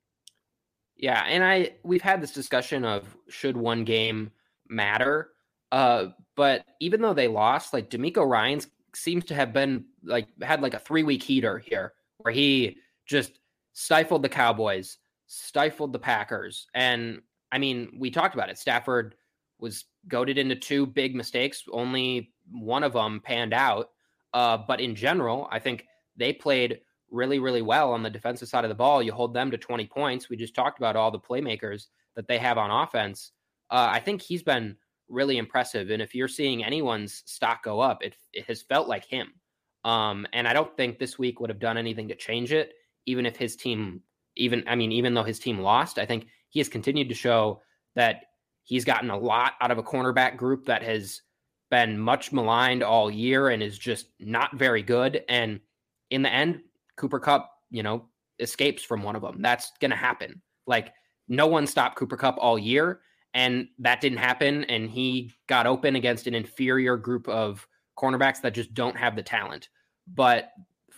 Yeah, 0.95 1.23
and 1.27 1.43
I 1.43 1.71
we've 1.83 2.01
had 2.01 2.21
this 2.21 2.31
discussion 2.31 2.83
of 2.83 3.15
should 3.29 3.55
one 3.55 3.83
game 3.83 4.31
matter. 4.67 5.29
Uh, 5.71 6.07
but 6.35 6.65
even 6.79 7.01
though 7.01 7.13
they 7.13 7.27
lost, 7.27 7.73
like 7.73 7.89
DeMeco 7.89 8.27
Ryans 8.27 8.67
seems 8.95 9.25
to 9.25 9.35
have 9.35 9.53
been 9.53 9.85
like 10.03 10.27
had 10.41 10.61
like 10.61 10.73
a 10.73 10.79
three 10.79 11.03
week 11.03 11.21
heater 11.21 11.59
here 11.59 11.93
where 12.17 12.33
he 12.33 12.77
just 13.07 13.39
stifled 13.73 14.23
the 14.23 14.29
Cowboys, 14.29 14.97
stifled 15.27 15.93
the 15.93 15.99
Packers. 15.99 16.67
And 16.73 17.21
I 17.51 17.57
mean, 17.57 17.97
we 17.97 18.11
talked 18.11 18.35
about 18.35 18.49
it. 18.49 18.57
Stafford 18.57 19.15
was 19.59 19.85
goaded 20.07 20.37
into 20.37 20.55
two 20.55 20.85
big 20.85 21.15
mistakes. 21.15 21.63
Only 21.71 22.33
one 22.51 22.83
of 22.83 22.93
them 22.93 23.21
panned 23.23 23.53
out. 23.53 23.89
Uh, 24.33 24.57
but 24.57 24.79
in 24.79 24.95
general, 24.95 25.47
I 25.51 25.59
think 25.59 25.85
they 26.15 26.33
played 26.33 26.81
really, 27.09 27.39
really 27.39 27.61
well 27.61 27.93
on 27.93 28.03
the 28.03 28.09
defensive 28.09 28.49
side 28.49 28.65
of 28.65 28.69
the 28.69 28.75
ball. 28.75 29.01
You 29.01 29.11
hold 29.11 29.33
them 29.33 29.51
to 29.51 29.57
20 29.57 29.85
points. 29.87 30.29
We 30.29 30.35
just 30.37 30.55
talked 30.55 30.77
about 30.77 30.95
all 30.95 31.11
the 31.11 31.19
playmakers 31.19 31.87
that 32.15 32.27
they 32.27 32.37
have 32.37 32.57
on 32.57 32.69
offense. 32.69 33.31
Uh, 33.69 33.89
I 33.91 33.99
think 33.99 34.21
he's 34.21 34.43
been 34.43 34.75
really 35.09 35.37
impressive. 35.37 35.89
And 35.89 36.01
if 36.01 36.13
you're 36.13 36.27
seeing 36.27 36.63
anyone's 36.63 37.23
stock 37.25 37.63
go 37.63 37.79
up, 37.79 38.03
it, 38.03 38.15
it 38.33 38.45
has 38.45 38.61
felt 38.61 38.87
like 38.87 39.05
him. 39.05 39.33
Um, 39.83 40.27
and 40.33 40.47
I 40.47 40.53
don't 40.53 40.75
think 40.75 40.99
this 40.99 41.17
week 41.17 41.39
would 41.39 41.49
have 41.49 41.59
done 41.59 41.77
anything 41.77 42.09
to 42.09 42.15
change 42.15 42.51
it, 42.51 42.73
even 43.07 43.25
if 43.25 43.35
his 43.35 43.55
team, 43.55 44.01
even, 44.35 44.63
I 44.67 44.75
mean, 44.75 44.91
even 44.91 45.15
though 45.15 45.23
his 45.23 45.39
team 45.39 45.59
lost, 45.59 45.97
I 45.97 46.05
think 46.05 46.27
he 46.49 46.59
has 46.59 46.69
continued 46.69 47.09
to 47.09 47.15
show 47.15 47.61
that 47.95 48.25
he's 48.63 48.85
gotten 48.85 49.09
a 49.09 49.17
lot 49.17 49.53
out 49.59 49.71
of 49.71 49.79
a 49.79 49.83
cornerback 49.83 50.37
group 50.37 50.65
that 50.65 50.83
has 50.83 51.21
been 51.71 51.97
much 51.97 52.31
maligned 52.31 52.83
all 52.83 53.09
year 53.09 53.49
and 53.49 53.63
is 53.63 53.77
just 53.77 54.07
not 54.19 54.55
very 54.55 54.83
good. 54.83 55.23
And 55.27 55.59
in 56.11 56.21
the 56.21 56.31
end, 56.31 56.61
Cooper 56.97 57.19
Kupp, 57.19 57.49
you 57.71 57.81
know, 57.81 58.05
escapes 58.39 58.83
from 58.83 59.03
one 59.03 59.15
of 59.15 59.21
them. 59.21 59.41
That's 59.41 59.71
going 59.79 59.91
to 59.91 59.97
happen. 59.97 60.41
Like 60.67 60.93
no 61.27 61.47
one 61.47 61.65
stopped 61.67 61.97
Cooper 61.97 62.17
Kupp 62.17 62.37
all 62.39 62.59
year, 62.59 63.01
and 63.33 63.67
that 63.79 64.01
didn't 64.01 64.19
happen. 64.19 64.63
And 64.65 64.89
he 64.89 65.31
got 65.47 65.67
open 65.67 65.95
against 65.95 66.27
an 66.27 66.35
inferior 66.35 66.97
group 66.97 67.27
of 67.27 67.67
cornerbacks 67.97 68.41
that 68.41 68.53
just 68.53 68.73
don't 68.73 68.97
have 68.97 69.15
the 69.15 69.23
talent. 69.23 69.69
But 70.13 70.51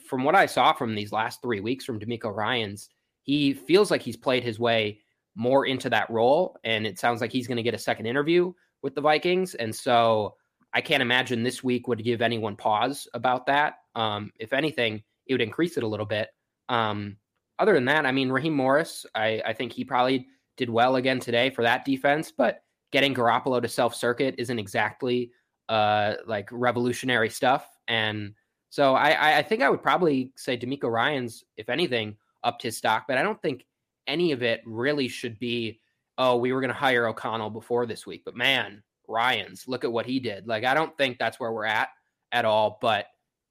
from 0.10 0.24
what 0.24 0.34
I 0.34 0.48
saw 0.48 0.74
from 0.74 0.96
these 0.96 1.12
last 1.12 1.40
three 1.42 1.60
weeks 1.60 1.86
from 1.86 2.00
DeMeco 2.00 2.36
Ryans, 2.36 2.90
he 3.22 3.54
feels 3.54 3.92
like 3.92 4.02
he's 4.02 4.18
played 4.18 4.44
his 4.44 4.60
way 4.60 5.02
more 5.36 5.68
into 5.68 5.88
that 5.92 6.10
role. 6.10 6.58
And 6.64 6.88
it 6.88 6.98
sounds 6.98 7.22
like 7.22 7.32
he's 7.32 7.48
going 7.48 7.58
to 7.58 7.64
get 7.64 7.76
a 7.76 7.80
second 7.80 8.08
interview 8.08 8.52
with 8.82 8.96
the 8.96 9.02
Vikings. 9.02 9.54
And 9.54 9.74
so 9.74 10.36
I 10.74 10.82
can't 10.82 11.04
imagine 11.04 11.44
this 11.44 11.64
week 11.64 11.88
would 11.88 12.04
give 12.04 12.24
anyone 12.24 12.56
pause 12.56 13.08
about 13.14 13.46
that. 13.46 13.76
Um, 13.94 14.32
if 14.40 14.52
anything, 14.52 15.04
it 15.28 15.34
would 15.34 15.42
increase 15.42 15.78
it 15.78 15.84
a 15.84 15.88
little 15.88 16.08
bit. 16.08 16.30
Um, 16.70 17.18
other 17.60 17.76
than 17.76 17.86
that, 17.86 18.08
I 18.08 18.12
mean, 18.12 18.32
Raheem 18.32 18.56
Morris, 18.56 19.06
I, 19.14 19.44
I 19.46 19.54
think 19.54 19.74
he 19.74 19.86
probably 19.86 20.28
did 20.58 20.72
well 20.72 20.96
again 20.96 21.20
today 21.20 21.52
for 21.52 21.62
that 21.62 21.86
defense, 21.86 22.34
but 22.36 22.64
getting 22.92 23.14
Garoppolo 23.14 23.62
to 23.62 23.68
self 23.68 23.94
circuit 23.94 24.36
isn't 24.40 24.58
exactly 24.58 25.32
uh, 25.68 26.16
like 26.26 26.50
revolutionary 26.52 27.30
stuff. 27.30 27.68
And 27.88 28.34
so 28.70 28.96
I, 28.96 29.40
I 29.40 29.42
think 29.44 29.62
I 29.62 29.70
would 29.70 29.82
probably 29.82 30.32
say 30.36 30.58
DeMeco 30.58 30.92
Ryans, 30.92 31.44
if 31.58 31.70
anything, 31.70 32.18
upped 32.44 32.62
his 32.62 32.78
stock, 32.78 33.06
but 33.08 33.18
I 33.18 33.24
don't 33.24 33.42
think 33.42 33.66
any 34.08 34.32
of 34.32 34.44
it 34.44 34.62
really 34.66 35.08
should 35.08 35.40
be, 35.40 35.80
oh, 36.18 36.36
we 36.36 36.54
were 36.54 36.62
going 36.62 36.70
to 36.70 36.76
hire 36.76 37.08
O'Connell 37.08 37.50
before 37.50 37.86
this 37.86 38.06
week. 38.06 38.24
But 38.26 38.36
man, 38.36 38.84
Ryans, 39.08 39.68
look 39.68 39.84
at 39.84 39.92
what 39.92 40.06
he 40.06 40.20
did. 40.20 40.48
Like, 40.48 40.64
I 40.64 40.74
don't 40.74 40.96
think 40.98 41.18
that's 41.18 41.40
where 41.40 41.52
we're 41.52 41.66
at 41.66 41.90
at 42.32 42.46
all. 42.46 42.78
But 42.82 43.08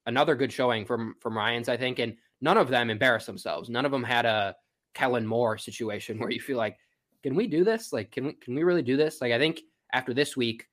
another 0.07 0.37
good 0.37 0.53
showing 0.53 0.85
from 0.85 1.15
from 1.21 1.37
Ryans, 1.37 1.69
I 1.69 1.77
think. 1.77 1.99
And 1.99 2.17
none 2.41 2.57
of 2.57 2.69
them 2.69 2.91
embarrassed 2.91 3.27
themselves. 3.27 3.69
None 3.69 3.85
of 3.85 3.93
them 3.93 4.05
had 4.05 4.25
a 4.25 4.55
Kellen 4.95 5.27
Moore 5.27 5.59
situation 5.59 6.19
where 6.19 6.31
you 6.31 6.41
feel 6.41 6.59
like, 6.59 6.77
can 7.23 7.35
we 7.35 7.47
do 7.47 7.65
this? 7.65 7.93
Like, 7.93 8.13
can 8.13 8.27
we 8.27 8.33
can 8.35 8.55
we 8.55 8.63
really 8.63 8.83
do 8.83 8.97
this? 8.97 9.21
Like, 9.21 9.33
I 9.33 9.39
think 9.39 9.63
after 9.93 10.15
this 10.15 10.37
week, 10.37 10.67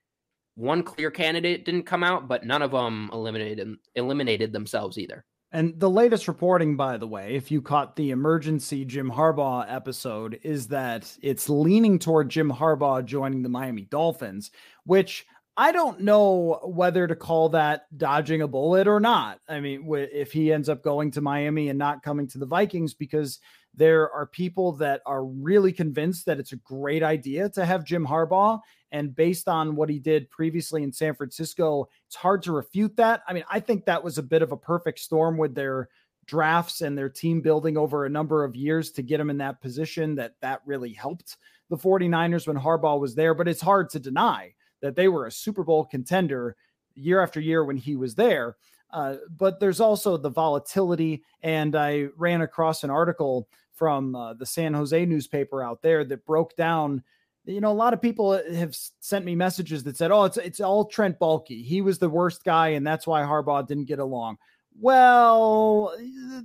one 0.55 0.83
clear 0.83 1.11
candidate 1.11 1.65
didn't 1.65 1.83
come 1.83 2.03
out, 2.03 2.27
but 2.27 2.45
none 2.45 2.61
of 2.61 2.71
them 2.71 3.09
eliminated 3.13 3.75
eliminated 3.95 4.51
themselves 4.51 4.97
either. 4.97 5.25
And 5.51 5.79
the 5.79 5.89
latest 5.89 6.27
reporting, 6.27 6.75
by 6.75 6.97
the 6.97 7.07
way, 7.07 7.35
if 7.35 7.49
you 7.49 7.61
caught 7.61 7.95
the 7.95 8.11
emergency 8.11 8.83
Jim 8.83 9.09
Harbaugh 9.09 9.65
episode, 9.69 10.39
is 10.43 10.67
that 10.69 11.15
it's 11.21 11.47
leaning 11.47 11.99
toward 11.99 12.29
Jim 12.29 12.51
Harbaugh 12.51 13.05
joining 13.05 13.41
the 13.41 13.49
Miami 13.49 13.83
Dolphins, 13.83 14.51
which 14.83 15.25
I 15.55 15.71
don't 15.71 16.01
know 16.01 16.59
whether 16.65 17.07
to 17.07 17.15
call 17.15 17.49
that 17.49 17.85
dodging 17.97 18.41
a 18.41 18.47
bullet 18.47 18.87
or 18.87 18.99
not. 18.99 19.39
I 19.47 19.61
mean, 19.61 19.87
if 20.11 20.33
he 20.33 20.51
ends 20.51 20.67
up 20.67 20.83
going 20.83 21.11
to 21.11 21.21
Miami 21.21 21.69
and 21.69 21.79
not 21.79 22.03
coming 22.03 22.27
to 22.29 22.37
the 22.37 22.45
Vikings, 22.45 22.93
because 22.93 23.39
there 23.75 24.11
are 24.11 24.25
people 24.25 24.73
that 24.73 25.01
are 25.05 25.23
really 25.25 25.71
convinced 25.71 26.25
that 26.25 26.39
it's 26.39 26.53
a 26.53 26.57
great 26.57 27.03
idea 27.03 27.49
to 27.49 27.65
have 27.65 27.83
Jim 27.83 28.05
Harbaugh. 28.05 28.59
And 28.91 29.15
based 29.15 29.47
on 29.47 29.75
what 29.75 29.89
he 29.89 29.99
did 29.99 30.29
previously 30.29 30.83
in 30.83 30.93
San 30.93 31.15
Francisco, 31.15 31.89
it's 32.07 32.15
hard 32.15 32.43
to 32.43 32.53
refute 32.53 32.95
that. 32.97 33.23
I 33.27 33.33
mean, 33.33 33.43
I 33.49 33.59
think 33.59 33.85
that 33.85 34.03
was 34.03 34.17
a 34.17 34.23
bit 34.23 34.41
of 34.41 34.51
a 34.51 34.57
perfect 34.57 34.99
storm 34.99 35.37
with 35.37 35.53
their 35.55 35.89
drafts 36.25 36.81
and 36.81 36.97
their 36.97 37.09
team 37.09 37.41
building 37.41 37.77
over 37.77 38.05
a 38.05 38.09
number 38.09 38.43
of 38.43 38.55
years 38.55 38.91
to 38.91 39.03
get 39.03 39.19
him 39.19 39.29
in 39.29 39.37
that 39.37 39.61
position 39.61 40.15
that 40.15 40.35
that 40.41 40.61
really 40.65 40.93
helped 40.93 41.37
the 41.69 41.77
49ers 41.77 42.47
when 42.47 42.57
Harbaugh 42.57 42.99
was 42.99 43.15
there. 43.15 43.33
But 43.33 43.47
it's 43.47 43.61
hard 43.61 43.89
to 43.91 43.99
deny 43.99 44.53
that 44.81 44.95
they 44.95 45.07
were 45.07 45.25
a 45.25 45.31
Super 45.31 45.63
Bowl 45.63 45.85
contender 45.85 46.55
year 46.95 47.21
after 47.21 47.39
year 47.39 47.63
when 47.65 47.77
he 47.77 47.95
was 47.95 48.15
there. 48.15 48.55
Uh, 48.91 49.17
but 49.37 49.59
there's 49.59 49.79
also 49.79 50.15
the 50.15 50.29
volatility. 50.29 51.23
And 51.43 51.75
I 51.75 52.07
ran 52.17 52.41
across 52.41 52.83
an 52.83 52.89
article 52.89 53.49
from 53.75 54.15
uh, 54.15 54.33
the 54.33 54.45
San 54.45 54.73
Jose 54.73 55.05
newspaper 55.05 55.63
out 55.63 55.81
there 55.81 56.03
that 56.05 56.25
broke 56.25 56.55
down. 56.55 57.03
You 57.45 57.61
know, 57.61 57.71
a 57.71 57.73
lot 57.73 57.93
of 57.93 58.01
people 58.01 58.31
have 58.53 58.75
sent 58.99 59.25
me 59.25 59.35
messages 59.35 59.83
that 59.83 59.97
said, 59.97 60.11
"Oh, 60.11 60.23
it's 60.23 60.37
it's 60.37 60.59
all 60.59 60.85
Trent 60.85 61.19
Baalke. 61.19 61.63
He 61.63 61.81
was 61.81 61.99
the 61.99 62.09
worst 62.09 62.43
guy, 62.43 62.69
and 62.69 62.85
that's 62.85 63.05
why 63.05 63.21
Harbaugh 63.21 63.67
didn't 63.67 63.85
get 63.85 63.99
along." 63.99 64.37
Well, 64.77 65.95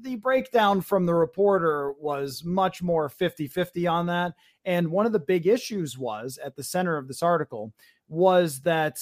the 0.02 0.16
breakdown 0.16 0.82
from 0.82 1.04
the 1.04 1.14
reporter 1.14 1.92
was 1.98 2.44
much 2.44 2.80
more 2.80 3.08
50 3.08 3.48
50 3.48 3.86
on 3.86 4.06
that. 4.06 4.34
And 4.64 4.88
one 4.88 5.06
of 5.06 5.12
the 5.12 5.18
big 5.18 5.46
issues 5.46 5.98
was 5.98 6.38
at 6.44 6.54
the 6.54 6.62
center 6.62 6.96
of 6.96 7.08
this 7.08 7.22
article 7.22 7.72
was 8.08 8.60
that 8.60 9.00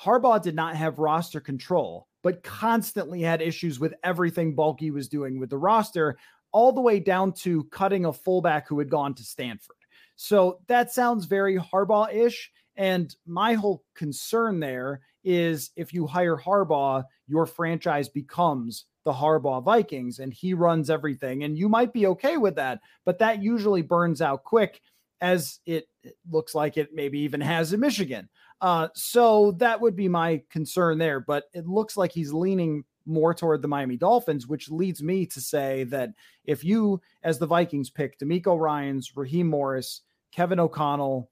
Harbaugh 0.00 0.42
did 0.42 0.54
not 0.54 0.76
have 0.76 0.98
roster 0.98 1.40
control, 1.40 2.08
but 2.22 2.42
constantly 2.42 3.20
had 3.20 3.42
issues 3.42 3.78
with 3.78 3.94
everything 4.02 4.56
Baalke 4.56 4.92
was 4.92 5.08
doing 5.08 5.38
with 5.38 5.50
the 5.50 5.58
roster, 5.58 6.16
all 6.54 6.72
the 6.72 6.80
way 6.80 7.00
down 7.00 7.32
to 7.32 7.64
cutting 7.64 8.06
a 8.06 8.12
fullback 8.12 8.68
who 8.68 8.78
had 8.78 8.88
gone 8.88 9.12
to 9.12 9.24
Stanford. 9.24 9.76
So 10.14 10.60
that 10.68 10.92
sounds 10.92 11.24
very 11.24 11.58
Harbaugh 11.58 12.14
ish. 12.14 12.50
And 12.76 13.14
my 13.26 13.54
whole 13.54 13.82
concern 13.96 14.60
there 14.60 15.00
is 15.24 15.70
if 15.74 15.92
you 15.92 16.06
hire 16.06 16.36
Harbaugh, 16.36 17.02
your 17.26 17.44
franchise 17.44 18.08
becomes 18.08 18.84
the 19.04 19.12
Harbaugh 19.12 19.64
Vikings 19.64 20.20
and 20.20 20.32
he 20.32 20.54
runs 20.54 20.90
everything. 20.90 21.42
And 21.42 21.58
you 21.58 21.68
might 21.68 21.92
be 21.92 22.06
okay 22.06 22.36
with 22.36 22.54
that, 22.54 22.80
but 23.04 23.18
that 23.18 23.42
usually 23.42 23.82
burns 23.82 24.22
out 24.22 24.44
quick 24.44 24.80
as 25.20 25.58
it 25.66 25.88
looks 26.30 26.54
like 26.54 26.76
it 26.76 26.94
maybe 26.94 27.18
even 27.20 27.40
has 27.40 27.72
in 27.72 27.80
Michigan. 27.80 28.28
Uh, 28.60 28.88
so 28.94 29.52
that 29.58 29.80
would 29.80 29.96
be 29.96 30.08
my 30.08 30.40
concern 30.50 30.98
there. 30.98 31.18
But 31.18 31.44
it 31.52 31.66
looks 31.66 31.96
like 31.96 32.12
he's 32.12 32.32
leaning 32.32 32.84
more 33.06 33.34
toward 33.34 33.62
the 33.62 33.68
Miami 33.68 33.96
Dolphins, 33.96 34.46
which 34.46 34.70
leads 34.70 35.02
me 35.02 35.26
to 35.26 35.40
say 35.40 35.84
that 35.84 36.10
if 36.44 36.64
you, 36.64 37.00
as 37.22 37.38
the 37.38 37.46
Vikings, 37.46 37.90
pick 37.90 38.18
DeMeco 38.18 38.58
Ryans, 38.58 39.16
Raheem 39.16 39.48
Morris, 39.48 40.02
Kevin 40.32 40.60
O'Connell, 40.60 41.30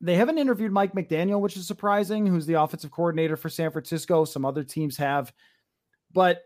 they 0.00 0.14
haven't 0.14 0.38
interviewed 0.38 0.72
Mike 0.72 0.94
McDaniel, 0.94 1.40
which 1.40 1.56
is 1.56 1.66
surprising, 1.66 2.26
who's 2.26 2.46
the 2.46 2.60
offensive 2.60 2.90
coordinator 2.90 3.36
for 3.36 3.50
San 3.50 3.70
Francisco. 3.70 4.24
Some 4.24 4.44
other 4.44 4.64
teams 4.64 4.96
have, 4.96 5.32
but 6.12 6.42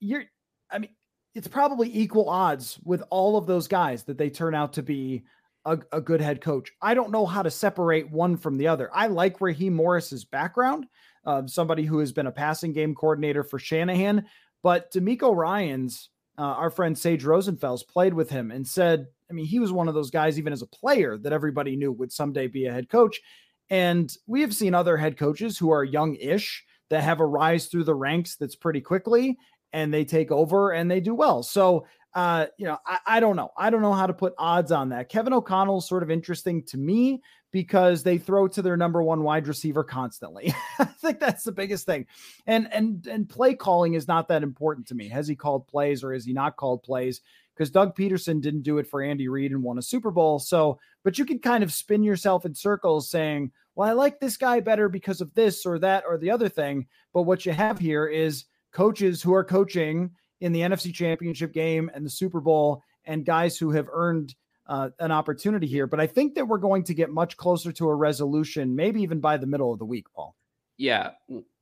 you're, 0.00 0.24
I 0.70 0.78
mean, 0.78 0.90
it's 1.34 1.48
probably 1.48 1.90
equal 1.96 2.28
odds 2.28 2.78
with 2.84 3.02
all 3.10 3.36
of 3.36 3.46
those 3.46 3.68
guys 3.68 4.04
that 4.04 4.18
they 4.18 4.30
turn 4.30 4.54
out 4.54 4.72
to 4.74 4.82
be 4.82 5.24
a, 5.64 5.78
a, 5.92 6.00
good 6.00 6.20
head 6.20 6.40
coach. 6.40 6.72
I 6.80 6.94
don't 6.94 7.10
know 7.10 7.26
how 7.26 7.42
to 7.42 7.50
separate 7.50 8.10
one 8.10 8.36
from 8.36 8.56
the 8.56 8.68
other. 8.68 8.90
I 8.94 9.06
like 9.06 9.40
Raheem 9.40 9.74
Morris's 9.74 10.24
background, 10.24 10.86
uh, 11.28 11.46
somebody 11.46 11.84
who 11.84 11.98
has 11.98 12.10
been 12.10 12.26
a 12.26 12.32
passing 12.32 12.72
game 12.72 12.94
coordinator 12.94 13.44
for 13.44 13.58
Shanahan, 13.58 14.24
but 14.62 14.90
DeMeco 14.90 15.36
Ryans, 15.36 16.08
uh, 16.38 16.42
our 16.42 16.70
friend 16.70 16.96
Sage 16.96 17.22
Rosenfels 17.22 17.86
played 17.86 18.14
with 18.14 18.30
him 18.30 18.50
and 18.50 18.66
said, 18.66 19.06
I 19.30 19.34
mean, 19.34 19.44
he 19.44 19.58
was 19.58 19.70
one 19.70 19.88
of 19.88 19.94
those 19.94 20.10
guys, 20.10 20.38
even 20.38 20.54
as 20.54 20.62
a 20.62 20.66
player, 20.66 21.18
that 21.18 21.34
everybody 21.34 21.76
knew 21.76 21.92
would 21.92 22.12
someday 22.12 22.46
be 22.46 22.64
a 22.64 22.72
head 22.72 22.88
coach. 22.88 23.20
And 23.68 24.10
we 24.26 24.40
have 24.40 24.54
seen 24.54 24.72
other 24.72 24.96
head 24.96 25.18
coaches 25.18 25.58
who 25.58 25.70
are 25.70 25.84
young 25.84 26.16
ish 26.16 26.64
that 26.88 27.02
have 27.02 27.20
a 27.20 27.26
rise 27.26 27.66
through 27.66 27.84
the 27.84 27.94
ranks 27.94 28.36
that's 28.36 28.56
pretty 28.56 28.80
quickly 28.80 29.36
and 29.74 29.92
they 29.92 30.06
take 30.06 30.30
over 30.30 30.72
and 30.72 30.90
they 30.90 31.00
do 31.00 31.14
well. 31.14 31.42
So 31.42 31.84
uh, 32.14 32.46
you 32.56 32.66
know, 32.66 32.78
I, 32.86 32.98
I 33.06 33.20
don't 33.20 33.36
know. 33.36 33.50
I 33.56 33.70
don't 33.70 33.82
know 33.82 33.92
how 33.92 34.06
to 34.06 34.14
put 34.14 34.34
odds 34.38 34.72
on 34.72 34.88
that. 34.88 35.08
Kevin 35.08 35.32
O'Connell 35.32 35.78
is 35.78 35.86
sort 35.86 36.02
of 36.02 36.10
interesting 36.10 36.64
to 36.64 36.78
me 36.78 37.20
because 37.50 38.02
they 38.02 38.18
throw 38.18 38.46
to 38.48 38.62
their 38.62 38.76
number 38.76 39.02
one 39.02 39.22
wide 39.22 39.48
receiver 39.48 39.82
constantly. 39.82 40.54
I 40.78 40.84
think 40.84 41.20
that's 41.20 41.44
the 41.44 41.52
biggest 41.52 41.86
thing. 41.86 42.06
And 42.46 42.68
and 42.72 43.06
and 43.06 43.28
play 43.28 43.54
calling 43.54 43.94
is 43.94 44.08
not 44.08 44.28
that 44.28 44.42
important 44.42 44.86
to 44.88 44.94
me. 44.94 45.08
Has 45.08 45.26
he 45.28 45.36
called 45.36 45.66
plays 45.66 46.04
or 46.04 46.12
has 46.12 46.24
he 46.24 46.32
not 46.32 46.56
called 46.56 46.82
plays? 46.82 47.20
Because 47.54 47.70
Doug 47.70 47.96
Pederson 47.96 48.40
didn't 48.40 48.62
do 48.62 48.78
it 48.78 48.86
for 48.86 49.02
Andy 49.02 49.28
Reid 49.28 49.50
and 49.50 49.62
won 49.62 49.78
a 49.78 49.82
Super 49.82 50.12
Bowl. 50.12 50.38
So, 50.38 50.78
but 51.02 51.18
you 51.18 51.24
can 51.24 51.40
kind 51.40 51.64
of 51.64 51.72
spin 51.72 52.04
yourself 52.04 52.44
in 52.44 52.54
circles 52.54 53.10
saying, 53.10 53.50
well, 53.74 53.88
I 53.88 53.92
like 53.92 54.20
this 54.20 54.36
guy 54.36 54.60
better 54.60 54.88
because 54.88 55.20
of 55.20 55.34
this 55.34 55.66
or 55.66 55.78
that 55.80 56.04
or 56.06 56.18
the 56.18 56.30
other 56.30 56.48
thing. 56.48 56.86
But 57.12 57.22
what 57.22 57.44
you 57.44 57.52
have 57.52 57.78
here 57.78 58.06
is 58.06 58.44
coaches 58.72 59.22
who 59.22 59.34
are 59.34 59.44
coaching 59.44 60.10
in 60.40 60.52
the 60.52 60.60
NFC 60.60 60.94
Championship 60.94 61.52
game 61.52 61.90
and 61.94 62.06
the 62.06 62.10
Super 62.10 62.40
Bowl, 62.40 62.82
and 63.04 63.24
guys 63.24 63.56
who 63.56 63.70
have 63.72 63.88
earned 63.92 64.34
uh, 64.68 64.90
an 64.98 65.10
opportunity 65.10 65.66
here. 65.66 65.86
But 65.86 66.00
I 66.00 66.06
think 66.06 66.34
that 66.34 66.46
we're 66.46 66.58
going 66.58 66.84
to 66.84 66.94
get 66.94 67.10
much 67.10 67.36
closer 67.36 67.72
to 67.72 67.88
a 67.88 67.94
resolution, 67.94 68.76
maybe 68.76 69.02
even 69.02 69.20
by 69.20 69.36
the 69.36 69.46
middle 69.46 69.72
of 69.72 69.78
the 69.78 69.84
week, 69.84 70.06
Paul. 70.14 70.36
Yeah. 70.76 71.10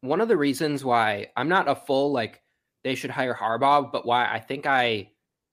One 0.00 0.20
of 0.20 0.28
the 0.28 0.36
reasons 0.36 0.84
why 0.84 1.28
I'm 1.36 1.48
not 1.48 1.68
a 1.68 1.74
full, 1.74 2.12
like, 2.12 2.42
they 2.84 2.94
should 2.94 3.10
hire 3.10 3.34
Harbaugh, 3.34 3.90
but 3.90 4.06
why 4.06 4.30
I 4.30 4.40
think 4.40 4.66
I 4.66 5.10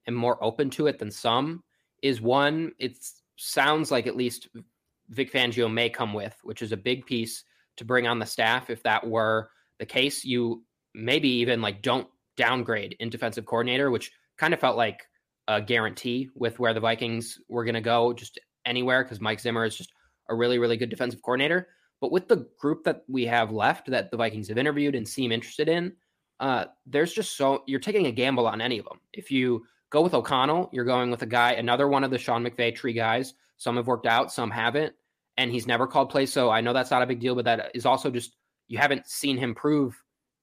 am 0.08 0.14
more 0.14 0.44
open 0.44 0.70
to 0.72 0.88
it 0.88 1.00
than 1.00 1.12
some 1.12 1.64
is 2.02 2.20
one, 2.20 2.74
it 2.78 2.98
sounds 3.38 3.90
like 3.90 4.06
at 4.06 4.18
least 4.18 4.50
Vic 5.10 5.32
Fangio 5.32 5.72
may 5.72 5.90
come 5.90 6.14
with, 6.14 6.36
which 6.44 6.62
is 6.62 6.72
a 6.72 6.78
big 6.78 7.06
piece 7.06 7.44
to 7.78 7.86
bring 7.86 8.08
on 8.08 8.20
the 8.20 8.26
staff. 8.26 8.70
If 8.70 8.84
that 8.84 9.08
were 9.08 9.50
the 9.80 9.86
case, 9.86 10.26
you 10.26 10.64
maybe 10.94 11.30
even 11.30 11.62
like 11.62 11.82
don't 11.82 12.08
downgrade 12.36 12.96
in 13.00 13.10
defensive 13.10 13.46
coordinator, 13.46 13.90
which 13.90 14.12
kind 14.38 14.54
of 14.54 14.60
felt 14.60 14.78
like 14.78 15.08
a 15.48 15.62
guarantee 15.62 16.30
with 16.36 16.60
where 16.60 16.74
the 16.74 16.80
Vikings 16.80 17.40
were 17.50 17.64
going 17.64 17.76
to 17.76 17.82
go, 17.82 18.14
just 18.14 18.40
anywhere, 18.66 19.04
because 19.04 19.22
Mike 19.22 19.40
Zimmer 19.40 19.66
is 19.66 19.76
just 19.76 19.92
a 20.30 20.36
really, 20.36 20.60
really 20.60 20.78
good 20.78 20.90
defensive 20.90 21.22
coordinator. 21.22 21.68
But 22.00 22.12
with 22.12 22.28
the 22.28 22.48
group 22.60 22.84
that 22.84 23.04
we 23.08 23.26
have 23.26 23.52
left 23.52 23.90
that 23.90 24.12
the 24.12 24.18
Vikings 24.18 24.50
have 24.50 24.58
interviewed 24.58 24.96
and 24.96 25.08
seem 25.08 25.32
interested 25.32 25.70
in, 25.70 25.94
uh, 26.40 26.66
there's 26.86 27.14
just 27.14 27.38
so 27.38 27.64
you're 27.68 27.80
taking 27.80 28.08
a 28.08 28.12
gamble 28.12 28.48
on 28.48 28.62
any 28.62 28.80
of 28.80 28.86
them. 28.86 29.00
If 29.14 29.32
you 29.32 29.66
go 29.90 30.02
with 30.02 30.14
O'Connell, 30.14 30.70
you're 30.74 30.86
going 30.86 31.12
with 31.12 31.22
a 31.22 31.28
guy, 31.28 31.54
another 31.54 31.88
one 31.88 32.04
of 32.04 32.12
the 32.12 32.18
Sean 32.18 32.44
McVay 32.44 32.76
tree 32.76 32.94
guys. 32.94 33.34
Some 33.58 33.78
have 33.78 33.88
worked 33.88 34.08
out, 34.08 34.32
some 34.32 34.52
haven't, 34.52 34.94
and 35.38 35.52
he's 35.52 35.68
never 35.68 35.88
called 35.88 36.10
plays. 36.10 36.34
So 36.34 36.50
I 36.50 36.62
know 36.62 36.74
that's 36.74 36.92
not 36.92 37.02
a 37.02 37.08
big 37.08 37.20
deal, 37.20 37.36
but 37.36 37.46
that 37.46 37.72
is 37.74 37.86
also 37.86 38.10
just 38.10 38.36
you 38.68 38.78
haven't 38.78 39.08
seen 39.08 39.38
him 39.38 39.56
prove 39.56 39.96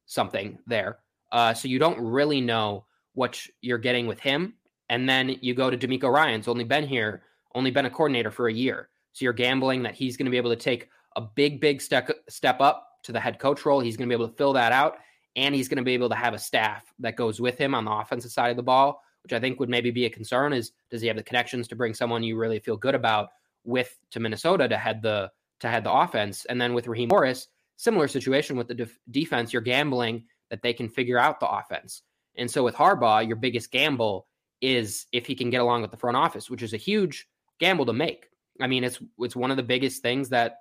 something 0.07 0.59
there. 0.67 0.99
Uh, 1.33 1.53
so 1.53 1.69
you 1.69 1.79
don't 1.79 2.01
really 2.01 2.41
know 2.41 2.87
what 3.15 3.45
you're 3.61 3.79
getting 3.79 4.07
with 4.07 4.21
him. 4.21 4.55
And 4.91 5.09
then 5.09 5.37
you 5.41 5.55
go 5.55 5.71
to 5.71 5.79
DeMeco 5.79 6.13
Ryans, 6.13 6.49
only 6.49 6.65
been 6.65 6.87
here, 6.87 7.23
only 7.55 7.71
been 7.71 7.87
a 7.87 7.91
coordinator 7.91 8.33
for 8.33 8.49
a 8.49 8.53
year. 8.53 8.89
So 9.13 9.25
you're 9.25 9.33
gambling 9.33 9.85
that 9.85 9.95
he's 9.95 10.17
going 10.17 10.27
to 10.27 10.31
be 10.31 10.37
able 10.37 10.51
to 10.51 10.57
take 10.57 10.89
a 11.17 11.21
big, 11.21 11.61
big 11.61 11.81
step 11.81 12.11
step 12.29 12.61
up 12.61 12.89
to 13.05 13.13
the 13.13 13.21
head 13.21 13.39
coach 13.39 13.65
role. 13.65 13.81
He's 13.81 13.97
going 13.97 14.09
to 14.09 14.15
be 14.15 14.21
able 14.21 14.29
to 14.29 14.37
fill 14.37 14.53
that 14.55 14.73
out, 14.73 14.99
and 15.37 15.55
he's 15.55 15.69
going 15.69 15.79
to 15.79 15.85
be 15.85 15.95
able 15.95 16.09
to 16.09 16.17
have 16.17 16.35
a 16.35 16.39
staff 16.39 16.85
that 16.99 17.17
goes 17.17 17.41
with 17.41 17.57
him 17.57 17.75
on 17.75 17.85
the 17.85 17.93
offensive 17.93 18.33
side 18.33 18.51
of 18.51 18.57
the 18.57 18.65
ball, 18.65 19.01
which 19.23 19.33
I 19.33 19.39
think 19.39 19.61
would 19.61 19.69
maybe 19.69 19.93
be 19.93 20.07
a 20.07 20.11
concern. 20.11 20.53
Is 20.53 20.73
does 20.91 21.01
he 21.01 21.07
have 21.07 21.17
the 21.17 21.23
connections 21.23 21.69
to 21.69 21.77
bring 21.77 21.95
someone 21.95 22.25
you 22.25 22.37
really 22.37 22.59
feel 22.59 22.77
good 22.77 22.97
about 22.97 23.29
with 23.65 23.97
to 24.11 24.21
Minnesota 24.21 24.69
to 24.69 24.77
head 24.77 25.03
the 25.03 25.31
to 25.61 25.69
head 25.69 25.85
the 25.85 25.93
offense? 25.93 26.47
And 26.47 26.61
then 26.61 26.75
with 26.75 26.89
Raheem 26.89 27.11
Morris, 27.11 27.47
similar 27.77 28.09
situation 28.09 28.57
with 28.57 28.67
the 28.67 28.75
def- 28.75 28.99
defense. 29.09 29.53
You're 29.53 29.63
gambling 29.63 30.25
that 30.51 30.63
they 30.63 30.73
can 30.73 30.89
figure 30.89 31.19
out 31.19 31.39
the 31.39 31.49
offense. 31.49 32.03
And 32.37 32.51
so 32.51 32.65
with 32.65 32.75
Harbaugh, 32.75 33.27
your 33.27 33.37
biggest 33.37 33.71
gamble 33.71 34.27
is 34.61 35.07
if 35.13 35.27
he 35.27 35.35
can 35.35 35.51
get 35.51 35.61
along 35.61 35.83
with 35.83 35.91
the 35.91 35.97
front 35.97 36.17
office, 36.17 36.51
which 36.51 36.63
is 36.63 36.73
a 36.73 36.79
huge 36.79 37.27
gamble 37.59 37.87
to 37.87 37.93
make. 37.93 38.27
I 38.61 38.67
mean, 38.67 38.85
it's 38.85 39.01
it's 39.19 39.37
one 39.37 39.51
of 39.51 39.57
the 39.57 39.63
biggest 39.63 40.03
things 40.03 40.29
that 40.31 40.59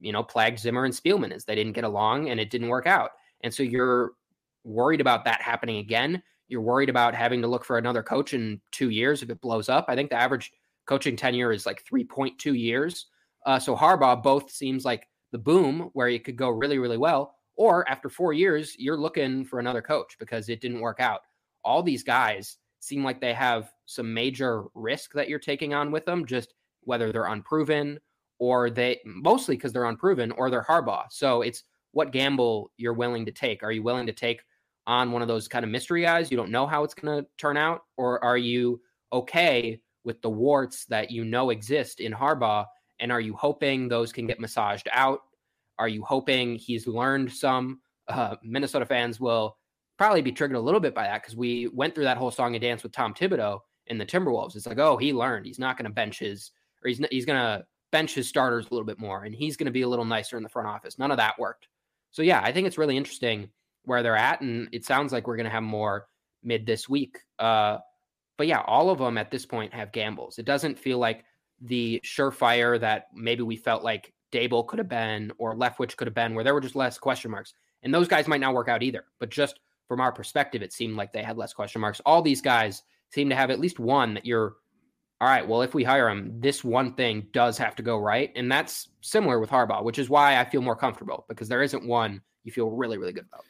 you 0.00 0.12
know 0.12 0.22
plagued 0.22 0.58
Zimmer 0.58 0.84
and 0.84 0.94
Spielman 0.94 1.34
is 1.34 1.44
they 1.44 1.54
didn't 1.54 1.72
get 1.72 1.84
along 1.84 2.30
and 2.30 2.40
it 2.40 2.50
didn't 2.50 2.68
work 2.68 2.86
out. 2.86 3.10
And 3.42 3.52
so 3.52 3.62
you're 3.62 4.12
worried 4.64 5.00
about 5.00 5.24
that 5.24 5.42
happening 5.42 5.78
again. 5.78 6.22
You're 6.48 6.60
worried 6.60 6.88
about 6.88 7.14
having 7.14 7.42
to 7.42 7.48
look 7.48 7.64
for 7.64 7.78
another 7.78 8.02
coach 8.02 8.34
in 8.34 8.60
two 8.70 8.90
years 8.90 9.22
if 9.22 9.30
it 9.30 9.40
blows 9.40 9.68
up. 9.68 9.86
I 9.88 9.94
think 9.94 10.10
the 10.10 10.20
average 10.20 10.52
coaching 10.86 11.16
tenure 11.16 11.52
is 11.52 11.66
like 11.66 11.84
3.2 11.84 12.58
years. 12.58 13.06
Uh, 13.46 13.58
so 13.58 13.74
Harbaugh 13.74 14.22
both 14.22 14.50
seems 14.50 14.84
like 14.84 15.08
the 15.32 15.38
boom 15.38 15.90
where 15.94 16.08
it 16.08 16.24
could 16.24 16.36
go 16.36 16.50
really, 16.50 16.78
really 16.78 16.98
well, 16.98 17.34
or 17.56 17.88
after 17.88 18.08
four 18.08 18.32
years, 18.32 18.76
you're 18.78 18.96
looking 18.96 19.44
for 19.44 19.58
another 19.58 19.82
coach 19.82 20.16
because 20.18 20.48
it 20.48 20.60
didn't 20.60 20.80
work 20.80 21.00
out. 21.00 21.20
All 21.64 21.82
these 21.82 22.02
guys 22.02 22.58
seem 22.82 23.04
like 23.04 23.20
they 23.20 23.34
have 23.34 23.70
some 23.86 24.12
major 24.12 24.64
risk 24.74 25.12
that 25.14 25.28
you're 25.28 25.38
taking 25.38 25.74
on 25.74 25.90
with 25.90 26.04
them, 26.04 26.26
just 26.26 26.54
whether 26.84 27.12
they're 27.12 27.26
unproven 27.26 27.98
or 28.38 28.70
they 28.70 29.00
mostly 29.04 29.56
because 29.56 29.72
they're 29.72 29.84
unproven 29.84 30.32
or 30.32 30.50
they're 30.50 30.64
Harbaugh. 30.64 31.04
So 31.10 31.42
it's 31.42 31.64
what 31.92 32.12
gamble 32.12 32.70
you're 32.76 32.92
willing 32.92 33.24
to 33.26 33.32
take. 33.32 33.62
Are 33.62 33.72
you 33.72 33.82
willing 33.82 34.06
to 34.06 34.12
take 34.12 34.42
on 34.86 35.12
one 35.12 35.22
of 35.22 35.28
those 35.28 35.46
kind 35.46 35.64
of 35.64 35.70
mystery 35.70 36.02
guys? 36.02 36.30
You 36.30 36.36
don't 36.36 36.50
know 36.50 36.66
how 36.66 36.82
it's 36.82 36.94
going 36.94 37.22
to 37.22 37.28
turn 37.38 37.56
out, 37.56 37.82
or 37.96 38.22
are 38.24 38.38
you 38.38 38.80
okay 39.12 39.80
with 40.04 40.20
the 40.22 40.30
warts 40.30 40.84
that 40.86 41.10
you 41.10 41.24
know 41.24 41.50
exist 41.50 42.00
in 42.00 42.12
Harbaugh? 42.12 42.66
And 42.98 43.12
are 43.12 43.20
you 43.20 43.34
hoping 43.34 43.88
those 43.88 44.12
can 44.12 44.26
get 44.26 44.40
massaged 44.40 44.88
out 44.92 45.20
are 45.78 45.88
you 45.88 46.04
hoping 46.04 46.56
he's 46.56 46.86
learned 46.86 47.32
some? 47.32 47.80
Uh, 48.08 48.36
Minnesota 48.42 48.86
fans 48.86 49.18
will 49.18 49.56
probably 50.02 50.20
be 50.20 50.32
triggered 50.32 50.56
a 50.56 50.60
little 50.60 50.80
bit 50.80 50.96
by 50.96 51.04
that 51.04 51.22
because 51.22 51.36
we 51.36 51.68
went 51.68 51.94
through 51.94 52.02
that 52.02 52.16
whole 52.16 52.32
song 52.32 52.56
and 52.56 52.60
dance 52.60 52.82
with 52.82 52.90
Tom 52.90 53.14
Thibodeau 53.14 53.60
in 53.86 53.98
the 53.98 54.04
Timberwolves. 54.04 54.56
It's 54.56 54.66
like, 54.66 54.80
oh, 54.80 54.96
he 54.96 55.12
learned. 55.12 55.46
He's 55.46 55.60
not 55.60 55.76
going 55.76 55.84
to 55.84 55.94
bench 55.94 56.18
his, 56.18 56.50
or 56.82 56.88
he's 56.88 57.00
he's 57.12 57.24
going 57.24 57.38
to 57.38 57.64
bench 57.92 58.12
his 58.12 58.28
starters 58.28 58.66
a 58.66 58.74
little 58.74 58.84
bit 58.84 58.98
more, 58.98 59.22
and 59.22 59.32
he's 59.32 59.56
going 59.56 59.66
to 59.66 59.72
be 59.72 59.82
a 59.82 59.88
little 59.88 60.04
nicer 60.04 60.36
in 60.36 60.42
the 60.42 60.48
front 60.48 60.66
office. 60.66 60.98
None 60.98 61.12
of 61.12 61.18
that 61.18 61.38
worked. 61.38 61.68
So 62.10 62.22
yeah, 62.22 62.40
I 62.42 62.50
think 62.50 62.66
it's 62.66 62.78
really 62.78 62.96
interesting 62.96 63.48
where 63.84 64.02
they're 64.02 64.16
at, 64.16 64.40
and 64.40 64.68
it 64.72 64.84
sounds 64.84 65.12
like 65.12 65.28
we're 65.28 65.36
going 65.36 65.44
to 65.44 65.50
have 65.50 65.62
more 65.62 66.06
mid 66.42 66.66
this 66.66 66.88
week. 66.88 67.20
Uh, 67.38 67.78
but 68.38 68.48
yeah, 68.48 68.62
all 68.66 68.90
of 68.90 68.98
them 68.98 69.18
at 69.18 69.30
this 69.30 69.46
point 69.46 69.72
have 69.72 69.92
gambles. 69.92 70.36
It 70.36 70.46
doesn't 70.46 70.80
feel 70.80 70.98
like 70.98 71.24
the 71.60 72.00
surefire 72.04 72.80
that 72.80 73.06
maybe 73.14 73.42
we 73.42 73.54
felt 73.54 73.84
like 73.84 74.12
Daboll 74.32 74.66
could 74.66 74.80
have 74.80 74.88
been 74.88 75.30
or 75.38 75.54
Leftwich 75.54 75.96
could 75.96 76.08
have 76.08 76.14
been, 76.14 76.34
where 76.34 76.42
there 76.42 76.54
were 76.54 76.60
just 76.60 76.74
less 76.74 76.98
question 76.98 77.30
marks. 77.30 77.54
And 77.84 77.94
those 77.94 78.08
guys 78.08 78.26
might 78.26 78.40
not 78.40 78.54
work 78.54 78.68
out 78.68 78.82
either. 78.82 79.04
But 79.20 79.30
just 79.30 79.60
from 79.88 80.00
our 80.00 80.12
perspective, 80.12 80.62
it 80.62 80.72
seemed 80.72 80.96
like 80.96 81.12
they 81.12 81.22
had 81.22 81.36
less 81.36 81.52
question 81.52 81.80
marks. 81.80 82.00
All 82.06 82.22
these 82.22 82.40
guys 82.40 82.82
seem 83.10 83.28
to 83.28 83.36
have 83.36 83.50
at 83.50 83.60
least 83.60 83.78
one 83.78 84.14
that 84.14 84.24
you're, 84.24 84.56
all 85.20 85.28
right, 85.28 85.46
well, 85.46 85.62
if 85.62 85.74
we 85.74 85.84
hire 85.84 86.08
him, 86.08 86.40
this 86.40 86.64
one 86.64 86.94
thing 86.94 87.26
does 87.32 87.58
have 87.58 87.76
to 87.76 87.82
go 87.82 87.98
right. 87.98 88.32
And 88.34 88.50
that's 88.50 88.88
similar 89.00 89.38
with 89.38 89.50
Harbaugh, 89.50 89.84
which 89.84 89.98
is 89.98 90.10
why 90.10 90.38
I 90.38 90.44
feel 90.44 90.62
more 90.62 90.76
comfortable 90.76 91.24
because 91.28 91.48
there 91.48 91.62
isn't 91.62 91.86
one 91.86 92.22
you 92.44 92.52
feel 92.52 92.70
really, 92.70 92.98
really 92.98 93.12
good 93.12 93.26
about. 93.28 93.44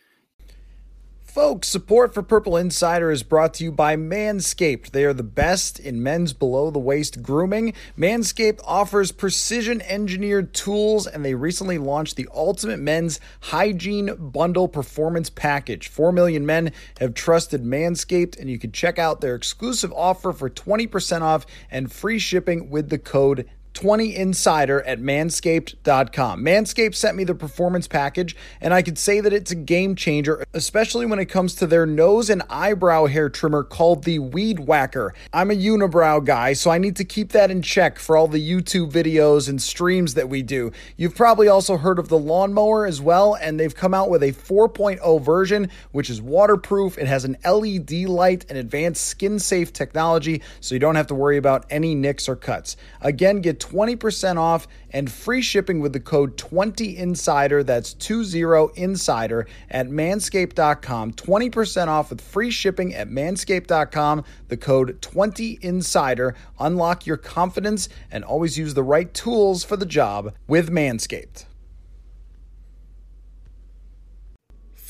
Folks, 1.32 1.66
support 1.66 2.12
for 2.12 2.22
Purple 2.22 2.58
Insider 2.58 3.10
is 3.10 3.22
brought 3.22 3.54
to 3.54 3.64
you 3.64 3.72
by 3.72 3.96
Manscaped. 3.96 4.90
They 4.90 5.06
are 5.06 5.14
the 5.14 5.22
best 5.22 5.80
in 5.80 6.02
men's 6.02 6.34
below 6.34 6.70
the 6.70 6.78
waist 6.78 7.22
grooming. 7.22 7.72
Manscaped 7.96 8.60
offers 8.66 9.12
precision 9.12 9.80
engineered 9.80 10.52
tools, 10.52 11.06
and 11.06 11.24
they 11.24 11.34
recently 11.34 11.78
launched 11.78 12.16
the 12.16 12.28
Ultimate 12.34 12.80
Men's 12.80 13.18
Hygiene 13.40 14.14
Bundle 14.14 14.68
Performance 14.68 15.30
Package. 15.30 15.88
Four 15.88 16.12
million 16.12 16.44
men 16.44 16.70
have 17.00 17.14
trusted 17.14 17.64
Manscaped, 17.64 18.38
and 18.38 18.50
you 18.50 18.58
can 18.58 18.70
check 18.70 18.98
out 18.98 19.22
their 19.22 19.34
exclusive 19.34 19.90
offer 19.94 20.34
for 20.34 20.50
20% 20.50 21.22
off 21.22 21.46
and 21.70 21.90
free 21.90 22.18
shipping 22.18 22.68
with 22.68 22.90
the 22.90 22.98
code 22.98 23.48
20 23.74 24.14
Insider 24.14 24.82
at 24.82 25.00
manscaped.com. 25.00 26.44
Manscaped 26.44 26.94
sent 26.94 27.16
me 27.16 27.24
the 27.24 27.34
performance 27.34 27.88
package, 27.88 28.36
and 28.60 28.74
I 28.74 28.82
could 28.82 28.98
say 28.98 29.20
that 29.20 29.32
it's 29.32 29.50
a 29.50 29.56
game 29.56 29.94
changer, 29.94 30.44
especially 30.52 31.06
when 31.06 31.18
it 31.18 31.26
comes 31.26 31.54
to 31.56 31.66
their 31.66 31.86
nose 31.86 32.28
and 32.28 32.42
eyebrow 32.50 33.06
hair 33.06 33.30
trimmer 33.30 33.62
called 33.62 34.04
the 34.04 34.18
Weed 34.18 34.60
Whacker. 34.60 35.14
I'm 35.32 35.50
a 35.50 35.54
unibrow 35.54 36.24
guy, 36.24 36.52
so 36.52 36.70
I 36.70 36.78
need 36.78 36.96
to 36.96 37.04
keep 37.04 37.32
that 37.32 37.50
in 37.50 37.62
check 37.62 37.98
for 37.98 38.16
all 38.16 38.28
the 38.28 38.46
YouTube 38.46 38.92
videos 38.92 39.48
and 39.48 39.60
streams 39.60 40.14
that 40.14 40.28
we 40.28 40.42
do. 40.42 40.72
You've 40.96 41.16
probably 41.16 41.48
also 41.48 41.76
heard 41.78 41.98
of 41.98 42.08
the 42.08 42.18
lawnmower 42.18 42.86
as 42.86 43.00
well, 43.00 43.34
and 43.34 43.58
they've 43.58 43.74
come 43.74 43.94
out 43.94 44.10
with 44.10 44.22
a 44.22 44.32
4.0 44.32 45.22
version, 45.22 45.70
which 45.92 46.10
is 46.10 46.20
waterproof. 46.20 46.98
It 46.98 47.06
has 47.06 47.24
an 47.24 47.36
LED 47.44 47.92
light 48.08 48.44
and 48.48 48.58
advanced 48.58 49.06
skin 49.06 49.38
safe 49.38 49.72
technology, 49.72 50.42
so 50.60 50.74
you 50.74 50.78
don't 50.78 50.96
have 50.96 51.06
to 51.06 51.14
worry 51.14 51.36
about 51.36 51.64
any 51.70 51.94
nicks 51.94 52.28
or 52.28 52.36
cuts. 52.36 52.76
Again, 53.00 53.40
get 53.40 53.61
20% 53.62 54.36
off 54.36 54.66
and 54.90 55.10
free 55.10 55.42
shipping 55.42 55.80
with 55.80 55.92
the 55.92 56.00
code 56.00 56.36
20insider. 56.36 57.64
That's 57.64 57.94
20insider 57.94 59.46
at 59.70 59.88
manscaped.com. 59.88 61.12
20% 61.12 61.86
off 61.88 62.10
with 62.10 62.20
free 62.20 62.50
shipping 62.50 62.94
at 62.94 63.08
manscaped.com. 63.08 64.24
The 64.48 64.56
code 64.56 65.00
20insider. 65.00 66.34
Unlock 66.58 67.06
your 67.06 67.16
confidence 67.16 67.88
and 68.10 68.24
always 68.24 68.58
use 68.58 68.74
the 68.74 68.82
right 68.82 69.12
tools 69.12 69.64
for 69.64 69.76
the 69.76 69.86
job 69.86 70.34
with 70.46 70.70
Manscaped. 70.70 71.46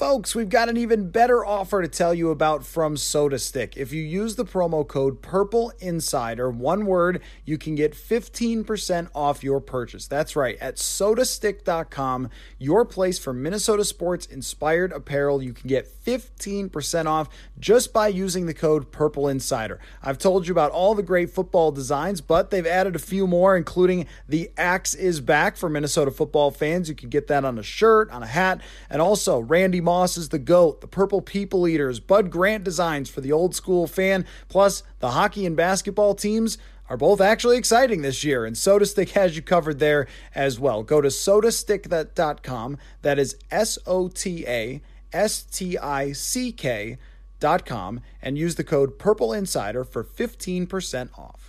Folks, 0.02 0.34
we've 0.34 0.48
got 0.48 0.68
an 0.68 0.76
even 0.76 1.10
better 1.10 1.46
offer 1.46 1.80
to 1.80 1.86
tell 1.86 2.12
you 2.12 2.30
about 2.30 2.66
from 2.66 2.96
SotaStick. 2.96 3.76
If 3.76 3.92
you 3.92 4.02
use 4.02 4.34
the 4.34 4.44
promo 4.44 4.84
code 4.84 5.22
Purple 5.22 5.72
Insider, 5.78 6.50
one 6.50 6.86
word, 6.86 7.22
you 7.44 7.56
can 7.56 7.76
get 7.76 7.92
15% 7.92 9.10
off 9.14 9.44
your 9.44 9.60
purchase. 9.60 10.08
That's 10.08 10.34
right, 10.34 10.58
at 10.60 10.74
sotastick.com, 10.74 12.30
your 12.58 12.84
place 12.84 13.20
for 13.20 13.32
Minnesota 13.32 13.84
sports 13.84 14.26
inspired 14.26 14.90
apparel. 14.90 15.40
You 15.40 15.52
can 15.52 15.68
get 15.68 15.86
15% 15.86 17.06
off 17.06 17.28
just 17.60 17.92
by 17.92 18.08
using 18.08 18.46
the 18.46 18.54
code 18.54 18.90
Purple 18.90 19.28
Insider. 19.28 19.78
I've 20.02 20.18
told 20.18 20.48
you 20.48 20.52
about 20.52 20.72
all 20.72 20.96
the 20.96 21.04
great 21.04 21.30
football 21.30 21.70
designs, 21.70 22.20
but 22.20 22.50
they've 22.50 22.66
added 22.66 22.96
a 22.96 22.98
few 22.98 23.28
more, 23.28 23.56
including 23.56 24.08
the 24.28 24.50
Axe 24.56 24.96
is 24.96 25.20
back 25.20 25.56
for 25.56 25.68
Minnesota 25.68 26.10
football 26.10 26.50
fans. 26.50 26.88
You 26.88 26.96
can 26.96 27.08
get 27.08 27.28
that 27.28 27.44
on 27.44 27.56
a 27.56 27.62
shirt, 27.62 28.10
on 28.10 28.24
a 28.24 28.26
hat, 28.26 28.60
and 28.90 29.00
also 29.00 29.38
Randy 29.38 29.80
Moss 29.80 29.91
is 30.00 30.30
the 30.30 30.38
GOAT, 30.38 30.80
the 30.80 30.86
Purple 30.86 31.20
People 31.20 31.68
Eaters, 31.68 32.00
Bud 32.00 32.30
Grant 32.30 32.64
designs 32.64 33.10
for 33.10 33.20
the 33.20 33.32
old 33.32 33.54
school 33.54 33.86
fan, 33.86 34.24
plus 34.48 34.82
the 35.00 35.10
hockey 35.10 35.44
and 35.44 35.56
basketball 35.56 36.14
teams 36.14 36.58
are 36.88 36.96
both 36.96 37.20
actually 37.20 37.56
exciting 37.56 38.02
this 38.02 38.24
year, 38.24 38.44
and 38.44 38.56
SotaStick 38.56 39.10
has 39.10 39.36
you 39.36 39.42
covered 39.42 39.78
there 39.78 40.06
as 40.34 40.58
well. 40.58 40.82
Go 40.82 41.00
to 41.00 41.08
sotastick.com. 41.08 42.78
That 43.02 43.18
is 43.18 43.36
S 43.50 43.78
O 43.86 44.08
T 44.08 44.44
A 44.46 44.82
S 45.12 45.42
T 45.42 45.78
I 45.78 46.12
C 46.12 46.52
K 46.52 46.98
dot 47.40 47.66
com 47.66 48.00
and 48.20 48.38
use 48.38 48.54
the 48.54 48.64
code 48.64 48.98
Purple 48.98 49.32
Insider 49.32 49.84
for 49.84 50.04
15% 50.04 51.18
off. 51.18 51.41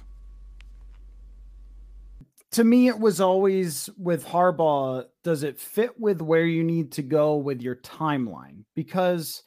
To 2.54 2.64
me, 2.64 2.88
it 2.88 3.00
was 3.00 3.20
always 3.20 3.90
with 3.98 4.26
Harbaugh, 4.26 5.06
does 5.24 5.42
it 5.42 5.60
fit 5.60 6.00
with 6.00 6.22
where 6.22 6.46
you 6.46 6.64
need 6.64 6.92
to 6.94 7.02
go 7.02 7.36
with 7.38 7.62
your 7.62 7.78
timeline? 7.78 8.64
Because 8.76 9.42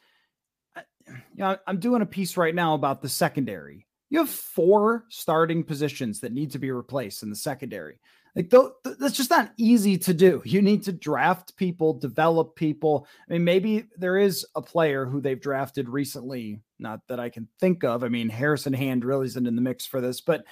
uh, 0.76 0.82
you 1.06 1.14
know, 1.36 1.56
I'm 1.66 1.78
doing 1.78 2.02
a 2.02 2.06
piece 2.06 2.36
right 2.36 2.54
now 2.54 2.74
about 2.74 3.02
the 3.02 3.08
secondary. 3.08 3.86
You 4.10 4.18
have 4.18 4.28
four 4.28 5.04
starting 5.08 5.62
positions 5.62 6.20
that 6.20 6.32
need 6.32 6.50
to 6.52 6.58
be 6.58 6.70
replaced 6.70 7.22
in 7.22 7.30
the 7.30 7.36
secondary. 7.36 8.00
Like 8.34 8.50
th- 8.50 8.96
that's 8.98 9.16
just 9.16 9.30
not 9.30 9.52
easy 9.56 9.96
to 9.98 10.12
do. 10.12 10.42
You 10.44 10.60
need 10.60 10.82
to 10.84 10.92
draft 10.92 11.56
people, 11.56 11.94
develop 11.94 12.54
people. 12.54 13.06
I 13.28 13.32
mean, 13.32 13.44
maybe 13.44 13.86
there 13.96 14.18
is 14.18 14.44
a 14.54 14.60
player 14.60 15.06
who 15.06 15.20
they've 15.22 15.40
drafted 15.40 15.88
recently, 15.88 16.60
not 16.78 17.00
that 17.08 17.18
I 17.18 17.30
can 17.30 17.48
think 17.60 17.82
of. 17.82 18.04
I 18.04 18.08
mean, 18.08 18.28
Harrison 18.28 18.74
Hand 18.74 19.04
really 19.04 19.26
isn't 19.26 19.46
in 19.46 19.56
the 19.56 19.62
mix 19.62 19.86
for 19.86 20.02
this, 20.02 20.20
but 20.20 20.44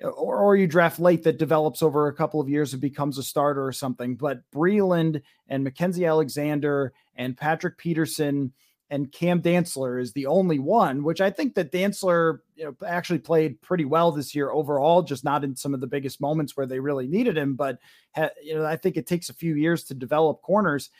or, 0.00 0.38
or 0.38 0.56
you 0.56 0.66
draft 0.66 0.98
late 0.98 1.22
that 1.24 1.38
develops 1.38 1.82
over 1.82 2.06
a 2.06 2.14
couple 2.14 2.40
of 2.40 2.48
years 2.48 2.72
and 2.72 2.82
becomes 2.82 3.18
a 3.18 3.22
starter 3.22 3.64
or 3.66 3.72
something. 3.72 4.16
But 4.16 4.42
Breeland 4.54 5.22
and 5.48 5.64
Mackenzie 5.64 6.06
Alexander 6.06 6.92
and 7.16 7.36
Patrick 7.36 7.78
Peterson 7.78 8.52
and 8.92 9.10
Cam 9.10 9.40
Dantzler 9.40 9.98
is 9.98 10.12
the 10.12 10.26
only 10.26 10.58
one, 10.58 11.02
which 11.02 11.22
I 11.22 11.30
think 11.30 11.54
that 11.54 11.72
Dantzler 11.72 12.40
you 12.56 12.64
know, 12.64 12.86
actually 12.86 13.20
played 13.20 13.60
pretty 13.62 13.86
well 13.86 14.12
this 14.12 14.34
year 14.34 14.50
overall, 14.50 15.00
just 15.00 15.24
not 15.24 15.44
in 15.44 15.56
some 15.56 15.72
of 15.72 15.80
the 15.80 15.86
biggest 15.86 16.20
moments 16.20 16.58
where 16.58 16.66
they 16.66 16.78
really 16.78 17.06
needed 17.06 17.38
him. 17.38 17.54
But 17.54 17.78
ha, 18.14 18.28
you 18.42 18.54
know, 18.54 18.66
I 18.66 18.76
think 18.76 18.98
it 18.98 19.06
takes 19.06 19.30
a 19.30 19.34
few 19.34 19.54
years 19.54 19.84
to 19.84 19.94
develop 19.94 20.42
corners. 20.42 20.90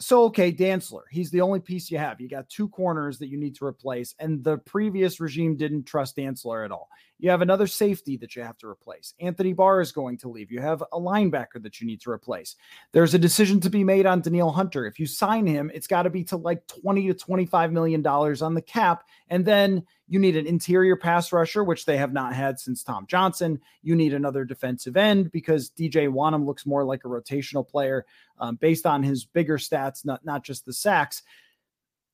So 0.00 0.24
okay, 0.24 0.52
Dantzler, 0.52 1.02
he's 1.10 1.30
the 1.30 1.40
only 1.40 1.60
piece 1.60 1.92
you 1.92 1.98
have. 1.98 2.20
You 2.20 2.28
got 2.28 2.48
two 2.48 2.68
corners 2.68 3.18
that 3.18 3.28
you 3.28 3.36
need 3.36 3.54
to 3.56 3.64
replace, 3.64 4.16
and 4.18 4.42
the 4.42 4.58
previous 4.58 5.20
regime 5.20 5.56
didn't 5.56 5.84
trust 5.84 6.16
Dantzler 6.16 6.64
at 6.64 6.72
all. 6.72 6.88
You 7.18 7.30
have 7.30 7.42
another 7.42 7.66
safety 7.66 8.16
that 8.18 8.36
you 8.36 8.42
have 8.42 8.58
to 8.58 8.68
replace. 8.68 9.14
Anthony 9.20 9.52
Barr 9.52 9.80
is 9.80 9.92
going 9.92 10.18
to 10.18 10.28
leave. 10.28 10.52
You 10.52 10.60
have 10.60 10.82
a 10.92 10.98
linebacker 10.98 11.62
that 11.62 11.80
you 11.80 11.86
need 11.86 12.00
to 12.02 12.10
replace. 12.10 12.56
There's 12.92 13.14
a 13.14 13.18
decision 13.18 13.60
to 13.60 13.70
be 13.70 13.82
made 13.82 14.06
on 14.06 14.20
Danielle 14.20 14.52
Hunter. 14.52 14.86
If 14.86 15.00
you 15.00 15.06
sign 15.06 15.46
him, 15.46 15.70
it's 15.74 15.86
got 15.86 16.02
to 16.02 16.10
be 16.10 16.22
to 16.24 16.36
like 16.36 16.66
20 16.68 17.08
to 17.08 17.14
25 17.14 17.72
million 17.72 18.02
dollars 18.02 18.40
on 18.42 18.54
the 18.54 18.62
cap, 18.62 19.04
and 19.28 19.44
then 19.44 19.84
you 20.06 20.18
need 20.18 20.36
an 20.36 20.46
interior 20.46 20.96
pass 20.96 21.32
rusher, 21.32 21.62
which 21.64 21.84
they 21.84 21.96
have 21.98 22.12
not 22.12 22.34
had 22.34 22.58
since 22.58 22.82
Tom 22.82 23.04
Johnson. 23.06 23.60
You 23.82 23.94
need 23.94 24.14
another 24.14 24.44
defensive 24.44 24.96
end 24.96 25.30
because 25.32 25.70
DJ 25.70 26.08
Wonnum 26.08 26.46
looks 26.46 26.64
more 26.64 26.84
like 26.84 27.04
a 27.04 27.08
rotational 27.08 27.68
player 27.68 28.06
um, 28.38 28.56
based 28.56 28.86
on 28.86 29.02
his 29.02 29.24
bigger 29.24 29.58
stats, 29.58 30.04
not 30.04 30.24
not 30.24 30.44
just 30.44 30.64
the 30.64 30.72
sacks. 30.72 31.22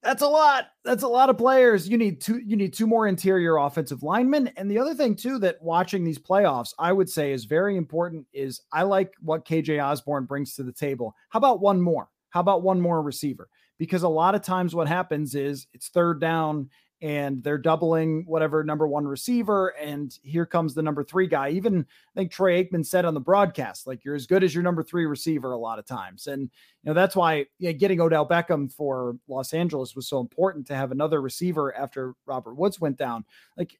That's 0.05 0.21
a 0.21 0.29
lot. 0.29 0.67
That's 0.85 1.03
a 1.03 1.09
lot 1.09 1.31
of 1.31 1.39
players. 1.39 1.89
You 1.89 1.97
need 1.97 2.21
two. 2.21 2.39
You 2.39 2.57
need 2.57 2.75
two 2.75 2.87
more 2.87 3.09
interior 3.09 3.57
offensive 3.57 4.03
linemen. 4.03 4.51
And 4.59 4.71
the 4.71 4.79
other 4.79 4.95
thing 4.95 5.17
too 5.17 5.39
that 5.39 5.61
watching 5.63 6.05
these 6.05 6.19
playoffs, 6.19 6.75
I 6.79 6.93
would 6.93 7.09
say 7.09 7.33
is 7.33 7.47
very 7.47 7.79
important. 7.79 8.27
Is 8.35 8.61
I 8.71 8.83
like 8.83 9.15
what 9.23 9.47
KJ 9.47 9.83
Osborne 9.83 10.27
brings 10.27 10.55
to 10.57 10.63
the 10.63 10.73
table. 10.73 11.15
How 11.31 11.39
about 11.39 11.61
one 11.61 11.81
more? 11.81 12.11
How 12.29 12.41
about 12.41 12.63
one 12.63 12.81
more 12.81 13.01
receiver? 13.01 13.49
Because 13.79 14.03
a 14.03 14.09
lot 14.09 14.35
of 14.35 14.43
times 14.43 14.75
what 14.75 14.89
happens 14.89 15.35
is 15.35 15.67
it's 15.73 15.89
third 15.89 16.21
down 16.21 16.69
and 17.05 17.43
they're 17.43 17.59
doubling 17.59 18.25
whatever 18.27 18.65
number 18.65 18.89
one 18.89 19.07
receiver. 19.07 19.75
And 19.79 20.19
here 20.23 20.47
comes 20.47 20.73
the 20.73 20.83
number 20.83 21.05
three 21.05 21.27
guy. 21.27 21.51
Even 21.51 21.81
I 21.85 22.19
think 22.19 22.33
Troy 22.33 22.65
Aikman 22.65 22.87
said 22.87 23.05
on 23.05 23.13
the 23.13 23.21
broadcast, 23.21 23.87
like 23.87 24.07
you're 24.07 24.15
as 24.15 24.27
good 24.27 24.43
as 24.43 24.55
your 24.55 24.65
number 24.65 24.83
three 24.83 25.05
receiver 25.05 25.53
a 25.53 25.59
lot 25.59 25.79
of 25.79 25.85
times. 25.85 26.29
And, 26.29 26.41
you 26.41 26.49
know, 26.85 26.95
that's 26.95 27.15
why 27.15 27.45
getting 27.61 28.01
Odell 28.01 28.27
Beckham 28.27 28.73
for 28.73 29.19
Los 29.29 29.53
Angeles 29.53 29.95
was 29.95 30.09
so 30.09 30.19
important 30.19 30.67
to 30.69 30.75
have 30.75 30.93
another 30.93 31.21
receiver 31.21 31.77
after 31.77 32.15
Robert 32.25 32.55
Woods 32.55 32.81
went 32.81 32.97
down. 32.97 33.27
Like 33.59 33.79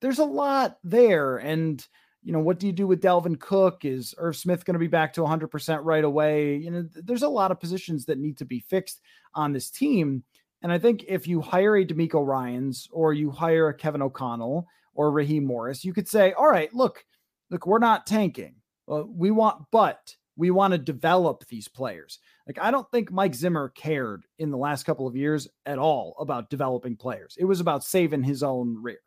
there's 0.00 0.18
a 0.18 0.24
lot 0.24 0.78
there. 0.82 1.36
And, 1.36 1.86
you 2.24 2.32
know, 2.32 2.40
what 2.40 2.58
do 2.58 2.66
you 2.66 2.72
do 2.72 2.88
with 2.88 3.00
Dalvin 3.00 3.38
Cook? 3.38 3.84
Is 3.84 4.16
Irv 4.18 4.34
Smith 4.34 4.64
going 4.64 4.74
to 4.74 4.80
be 4.80 4.88
back 4.88 5.12
to 5.12 5.20
100% 5.20 5.84
right 5.84 6.02
away? 6.02 6.56
You 6.56 6.72
know, 6.72 6.88
there's 6.92 7.22
a 7.22 7.28
lot 7.28 7.52
of 7.52 7.60
positions 7.60 8.04
that 8.06 8.18
need 8.18 8.36
to 8.38 8.44
be 8.44 8.58
fixed 8.58 9.00
on 9.32 9.52
this 9.52 9.70
team. 9.70 10.24
And 10.64 10.72
I 10.72 10.78
think 10.78 11.04
if 11.06 11.28
you 11.28 11.42
hire 11.42 11.76
a 11.76 11.84
DeMeco 11.84 12.26
Ryans 12.26 12.88
or 12.90 13.12
you 13.12 13.30
hire 13.30 13.68
a 13.68 13.74
Kevin 13.74 14.00
O'Connell 14.00 14.66
or 14.94 15.10
Raheem 15.10 15.44
Morris, 15.44 15.84
you 15.84 15.92
could 15.92 16.08
say, 16.08 16.32
all 16.32 16.50
right, 16.50 16.72
look, 16.72 17.04
look, 17.50 17.66
we're 17.66 17.78
not 17.78 18.06
tanking. 18.06 18.54
Uh, 18.90 19.02
we 19.06 19.30
want, 19.30 19.62
but 19.70 20.16
we 20.36 20.50
want 20.50 20.72
to 20.72 20.78
develop 20.78 21.46
these 21.46 21.68
players. 21.68 22.18
Like, 22.46 22.58
I 22.58 22.70
don't 22.70 22.90
think 22.90 23.12
Mike 23.12 23.34
Zimmer 23.34 23.68
cared 23.68 24.24
in 24.38 24.50
the 24.50 24.56
last 24.56 24.84
couple 24.84 25.06
of 25.06 25.14
years 25.14 25.46
at 25.66 25.78
all 25.78 26.16
about 26.18 26.48
developing 26.48 26.96
players. 26.96 27.36
It 27.38 27.44
was 27.44 27.60
about 27.60 27.84
saving 27.84 28.22
his 28.22 28.42
own 28.42 28.82
rear. 28.82 29.00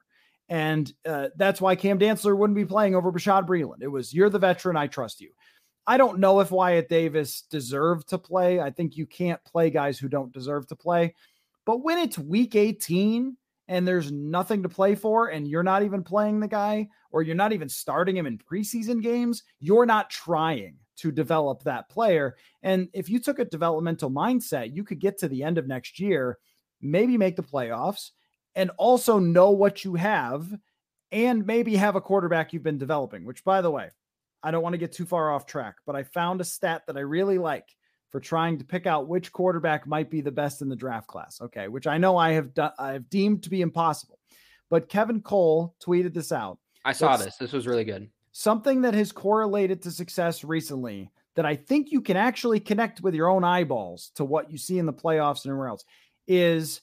And 0.49 0.93
uh, 1.08 1.30
that's 1.38 1.60
why 1.60 1.76
Cam 1.76 1.97
Dantzler 1.97 2.38
wouldn't 2.38 2.55
be 2.55 2.66
playing 2.66 2.93
over 2.93 3.12
Bashaud 3.12 3.47
Breeland. 3.47 3.82
It 3.82 3.88
was, 3.88 4.14
you're 4.14 4.30
the 4.30 4.38
veteran. 4.38 4.78
I 4.78 4.86
trust 4.86 5.22
you. 5.22 5.32
I 5.88 5.97
don't 5.97 6.20
know 6.20 6.39
if 6.39 6.51
Wyatt 6.51 6.88
Davis 6.88 7.41
deserved 7.49 8.10
to 8.10 8.20
play. 8.20 8.60
I 8.60 8.70
think 8.70 8.95
you 8.95 9.08
can't 9.08 9.43
play 9.43 9.72
guys 9.72 9.97
who 9.97 10.08
don't 10.08 10.32
deserve 10.32 10.68
to 10.68 10.76
play. 10.76 11.16
But 11.68 11.84
when 11.84 11.97
it's 11.99 12.18
week 12.18 12.55
18 12.55 13.36
and 13.68 13.86
there's 13.86 14.09
nothing 14.09 14.63
to 14.63 14.70
play 14.70 14.95
for, 14.95 15.28
and 15.28 15.45
you're 15.45 15.63
not 15.63 15.84
even 15.84 16.01
playing 16.01 16.39
the 16.39 16.47
guy, 16.47 16.88
or 17.11 17.24
you're 17.24 17.36
not 17.36 17.51
even 17.51 17.68
starting 17.68 18.15
him 18.15 18.26
in 18.26 18.38
preseason 18.38 19.03
games, 19.03 19.43
you're 19.59 19.86
not 19.86 20.09
trying 20.09 20.78
to 20.95 21.11
develop 21.11 21.63
that 21.63 21.89
player. 21.89 22.38
And 22.63 22.88
if 22.93 23.09
you 23.09 23.20
took 23.20 23.39
a 23.39 23.45
developmental 23.45 24.09
mindset, 24.09 24.74
you 24.74 24.86
could 24.86 24.99
get 24.99 25.18
to 25.20 25.28
the 25.28 25.43
end 25.43 25.57
of 25.57 25.68
next 25.68 25.99
year, 25.99 26.38
maybe 26.82 27.18
make 27.18 27.36
the 27.36 27.43
playoffs, 27.43 28.11
and 28.55 28.72
also 28.78 29.20
know 29.20 29.51
what 29.51 29.84
you 29.84 29.95
have, 29.95 30.47
and 31.11 31.45
maybe 31.45 31.76
have 31.76 31.97
a 31.97 32.01
quarterback 32.01 32.53
you've 32.53 32.63
been 32.63 32.78
developing, 32.78 33.26
which, 33.26 33.43
by 33.43 33.61
the 33.61 33.72
way, 33.72 33.89
I 34.41 34.51
don't 34.51 34.63
want 34.63 34.72
to 34.72 34.80
get 34.80 34.93
too 34.93 35.05
far 35.05 35.34
off 35.34 35.45
track, 35.45 35.76
but 35.86 35.97
I 35.97 36.03
found 36.03 36.39
a 36.39 36.45
stat 36.45 36.84
that 36.88 36.95
I 36.95 37.01
really 37.01 37.38
like 37.38 37.68
for 38.10 38.20
trying 38.20 38.58
to 38.58 38.66
pick 38.66 38.88
out 38.88 39.08
which 39.08 39.32
quarterback 39.32 39.86
might 39.86 40.10
be 40.10 40.22
the 40.22 40.32
best 40.32 40.62
in 40.62 40.70
the 40.70 40.76
draft 40.76 41.08
class. 41.08 41.41
Okay, 41.41 41.68
which 41.68 41.88
I 41.88 41.97
know 41.97 42.18
I 42.18 42.32
have 42.32 42.53
done, 42.53 42.72
I 42.80 42.93
have 42.93 43.10
deemed 43.10 43.43
to 43.43 43.49
be 43.49 43.62
impossible. 43.62 44.20
But 44.70 44.89
Kevin 44.89 45.22
Cole 45.22 45.76
tweeted 45.86 46.14
this 46.14 46.32
out. 46.32 46.58
I 46.86 46.93
saw 46.93 47.18
this. 47.18 47.36
This 47.38 47.51
was 47.51 47.68
really 47.68 47.84
good. 47.84 48.10
something 48.32 48.82
that 48.82 48.93
has 48.93 49.12
correlated 49.12 49.82
to 49.82 49.91
success 49.91 50.43
recently 50.43 51.10
that 51.36 51.45
I 51.45 51.55
think 51.55 51.91
you 51.91 52.01
can 52.01 52.18
actually 52.18 52.60
connect 52.60 53.01
with 53.01 53.14
your 53.14 53.30
own 53.30 53.43
eyeballs 53.43 54.12
to 54.16 54.26
what 54.26 54.51
you 54.51 54.58
see 54.58 54.80
in 54.80 54.86
the 54.86 54.93
playoffs 54.93 55.43
and 55.43 55.51
everywhere 55.51 55.70
else 55.70 55.86
is 56.28 56.82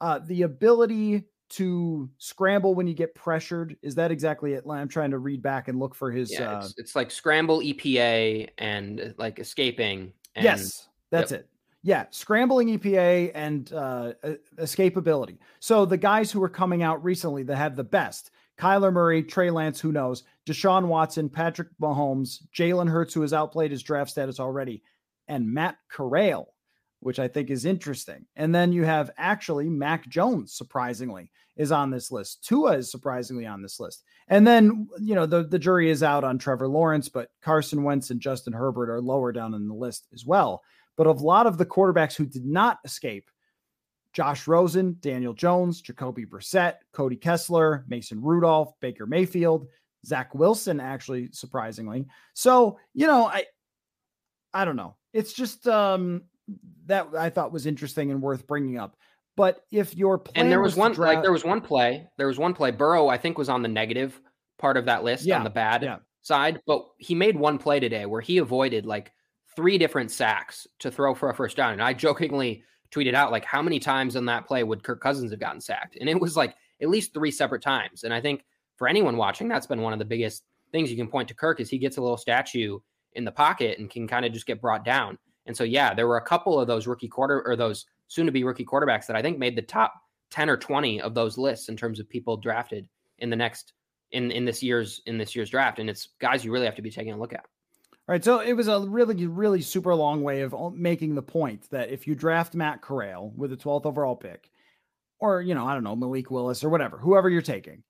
uh, 0.00 0.20
the 0.26 0.42
ability 0.42 1.24
to 1.48 2.10
scramble 2.18 2.74
when 2.74 2.86
you 2.86 2.94
get 2.94 3.14
pressured. 3.14 3.76
Is 3.82 3.94
that 3.94 4.10
exactly 4.10 4.54
it? 4.54 4.64
I'm 4.68 4.88
trying 4.88 5.12
to 5.12 5.18
read 5.18 5.42
back 5.42 5.68
and 5.68 5.78
look 5.78 5.94
for 5.94 6.10
his. 6.10 6.32
Yeah, 6.32 6.56
uh, 6.56 6.58
it's, 6.58 6.74
it's 6.76 6.96
like 6.96 7.10
scramble 7.10 7.60
EPA 7.60 8.48
and 8.58 9.14
like 9.16 9.38
escaping. 9.38 10.12
And, 10.36 10.44
yes, 10.44 10.88
that's 11.10 11.32
yep. 11.32 11.40
it. 11.40 11.48
Yeah, 11.82 12.06
scrambling 12.10 12.78
EPA 12.78 13.32
and 13.34 13.72
uh, 13.72 14.12
escapability. 14.56 15.38
So 15.60 15.84
the 15.84 15.96
guys 15.96 16.30
who 16.30 16.42
are 16.42 16.48
coming 16.48 16.82
out 16.82 17.02
recently 17.02 17.42
that 17.44 17.56
have 17.56 17.76
the 17.76 17.84
best 17.84 18.30
Kyler 18.58 18.92
Murray, 18.92 19.22
Trey 19.22 19.50
Lance, 19.50 19.80
who 19.80 19.92
knows, 19.92 20.24
Deshaun 20.46 20.86
Watson, 20.86 21.28
Patrick 21.28 21.68
Mahomes, 21.80 22.42
Jalen 22.54 22.88
Hurts, 22.88 23.14
who 23.14 23.20
has 23.20 23.32
outplayed 23.32 23.70
his 23.70 23.82
draft 23.82 24.10
status 24.10 24.40
already, 24.40 24.82
and 25.28 25.52
Matt 25.52 25.76
Corral, 25.88 26.54
which 27.00 27.18
I 27.18 27.28
think 27.28 27.50
is 27.50 27.64
interesting. 27.64 28.26
And 28.34 28.54
then 28.54 28.72
you 28.72 28.84
have 28.84 29.10
actually 29.16 29.68
Mac 29.68 30.08
Jones, 30.08 30.54
surprisingly, 30.54 31.30
is 31.56 31.72
on 31.72 31.90
this 31.90 32.10
list. 32.10 32.44
Tua 32.44 32.78
is 32.78 32.90
surprisingly 32.90 33.46
on 33.46 33.62
this 33.62 33.80
list. 33.80 34.04
And 34.28 34.46
then, 34.46 34.88
you 35.00 35.14
know, 35.14 35.26
the, 35.26 35.44
the 35.44 35.58
jury 35.58 35.90
is 35.90 36.02
out 36.02 36.24
on 36.24 36.38
Trevor 36.38 36.68
Lawrence, 36.68 37.08
but 37.08 37.30
Carson 37.42 37.82
Wentz 37.82 38.10
and 38.10 38.20
Justin 38.20 38.52
Herbert 38.52 38.90
are 38.90 39.00
lower 39.00 39.32
down 39.32 39.54
in 39.54 39.68
the 39.68 39.74
list 39.74 40.06
as 40.12 40.24
well. 40.26 40.62
But 40.96 41.06
of 41.06 41.20
a 41.20 41.24
lot 41.24 41.46
of 41.46 41.58
the 41.58 41.66
quarterbacks 41.66 42.14
who 42.14 42.26
did 42.26 42.44
not 42.44 42.78
escape, 42.84 43.30
Josh 44.12 44.46
Rosen, 44.46 44.96
Daniel 45.00 45.34
Jones, 45.34 45.82
Jacoby 45.82 46.24
Brissett, 46.24 46.76
Cody 46.92 47.16
Kessler, 47.16 47.84
Mason 47.86 48.22
Rudolph, 48.22 48.72
Baker 48.80 49.06
Mayfield, 49.06 49.66
Zach 50.06 50.34
Wilson, 50.34 50.80
actually, 50.80 51.28
surprisingly. 51.32 52.06
So, 52.32 52.78
you 52.94 53.06
know, 53.06 53.26
I 53.26 53.44
I 54.54 54.64
don't 54.64 54.76
know. 54.76 54.96
It's 55.12 55.34
just 55.34 55.68
um 55.68 56.22
that 56.86 57.08
I 57.16 57.28
thought 57.28 57.52
was 57.52 57.66
interesting 57.66 58.10
and 58.10 58.22
worth 58.22 58.46
bringing 58.46 58.78
up. 58.78 58.96
But 59.36 59.60
if 59.70 59.94
your 59.94 60.18
plan 60.18 60.46
and 60.46 60.52
there 60.52 60.60
was, 60.60 60.72
was 60.72 60.78
one 60.78 60.92
draft, 60.92 61.16
like 61.16 61.22
there 61.22 61.32
was 61.32 61.44
one 61.44 61.60
play, 61.60 62.08
there 62.16 62.26
was 62.26 62.38
one 62.38 62.54
play. 62.54 62.70
Burrow, 62.70 63.08
I 63.08 63.18
think, 63.18 63.36
was 63.36 63.48
on 63.48 63.62
the 63.62 63.68
negative 63.68 64.20
part 64.58 64.76
of 64.76 64.86
that 64.86 65.04
list 65.04 65.26
yeah, 65.26 65.36
on 65.36 65.44
the 65.44 65.50
bad 65.50 65.82
yeah. 65.82 65.98
side, 66.22 66.60
but 66.66 66.86
he 66.98 67.14
made 67.14 67.36
one 67.36 67.58
play 67.58 67.78
today 67.78 68.06
where 68.06 68.22
he 68.22 68.38
avoided 68.38 68.86
like 68.86 69.12
three 69.54 69.76
different 69.78 70.10
sacks 70.10 70.66
to 70.78 70.90
throw 70.90 71.14
for 71.14 71.30
a 71.30 71.34
first 71.34 71.56
down. 71.56 71.74
And 71.74 71.82
I 71.82 71.92
jokingly 71.92 72.62
tweeted 72.90 73.14
out 73.14 73.30
like 73.30 73.44
how 73.44 73.60
many 73.60 73.78
times 73.78 74.16
on 74.16 74.24
that 74.26 74.46
play 74.46 74.62
would 74.62 74.82
Kirk 74.82 75.00
Cousins 75.00 75.30
have 75.30 75.40
gotten 75.40 75.60
sacked? 75.60 75.98
And 76.00 76.08
it 76.08 76.20
was 76.20 76.36
like 76.36 76.54
at 76.80 76.88
least 76.88 77.12
three 77.12 77.30
separate 77.30 77.62
times. 77.62 78.04
And 78.04 78.14
I 78.14 78.20
think 78.20 78.44
for 78.76 78.88
anyone 78.88 79.16
watching, 79.16 79.48
that's 79.48 79.66
been 79.66 79.82
one 79.82 79.92
of 79.92 79.98
the 79.98 80.04
biggest 80.04 80.44
things 80.72 80.90
you 80.90 80.96
can 80.96 81.08
point 81.08 81.28
to 81.28 81.34
Kirk 81.34 81.60
is 81.60 81.68
he 81.68 81.78
gets 81.78 81.96
a 81.96 82.02
little 82.02 82.16
statue 82.16 82.78
in 83.14 83.24
the 83.24 83.32
pocket 83.32 83.78
and 83.78 83.90
can 83.90 84.06
kind 84.06 84.24
of 84.24 84.32
just 84.32 84.46
get 84.46 84.60
brought 84.60 84.84
down. 84.84 85.18
And 85.46 85.56
so 85.56 85.64
yeah, 85.64 85.94
there 85.94 86.06
were 86.06 86.18
a 86.18 86.24
couple 86.24 86.60
of 86.60 86.66
those 86.66 86.86
rookie 86.86 87.08
quarter 87.08 87.42
or 87.46 87.56
those 87.56 87.86
soon 88.08 88.26
to 88.26 88.32
be 88.32 88.44
rookie 88.44 88.64
quarterbacks 88.64 89.06
that 89.06 89.16
I 89.16 89.22
think 89.22 89.38
made 89.38 89.56
the 89.56 89.62
top 89.62 89.94
10 90.30 90.50
or 90.50 90.56
20 90.56 91.00
of 91.00 91.14
those 91.14 91.38
lists 91.38 91.68
in 91.68 91.76
terms 91.76 92.00
of 92.00 92.08
people 92.08 92.36
drafted 92.36 92.88
in 93.18 93.30
the 93.30 93.36
next 93.36 93.72
in 94.12 94.30
in 94.30 94.44
this 94.44 94.62
year's 94.62 95.02
in 95.06 95.18
this 95.18 95.34
year's 95.34 95.50
draft 95.50 95.78
and 95.78 95.90
it's 95.90 96.08
guys 96.20 96.44
you 96.44 96.52
really 96.52 96.66
have 96.66 96.76
to 96.76 96.82
be 96.82 96.90
taking 96.90 97.12
a 97.12 97.18
look 97.18 97.32
at. 97.32 97.44
All 98.08 98.12
right, 98.12 98.22
so 98.22 98.38
it 98.38 98.52
was 98.52 98.68
a 98.68 98.78
really, 98.78 99.26
really 99.26 99.60
super 99.60 99.92
long 99.92 100.22
way 100.22 100.42
of 100.42 100.54
making 100.72 101.16
the 101.16 101.22
point 101.22 101.68
that 101.70 101.90
if 101.90 102.06
you 102.06 102.14
draft 102.14 102.54
Matt 102.54 102.80
Corral 102.80 103.32
with 103.36 103.50
the 103.50 103.56
12th 103.56 103.84
overall 103.84 104.14
pick, 104.14 104.48
or, 105.18 105.42
you 105.42 105.56
know, 105.56 105.66
I 105.66 105.74
don't 105.74 105.82
know, 105.82 105.96
Malik 105.96 106.30
Willis 106.30 106.62
or 106.62 106.68
whatever, 106.68 106.98
whoever 106.98 107.28
you're 107.28 107.42
taking, 107.42 107.82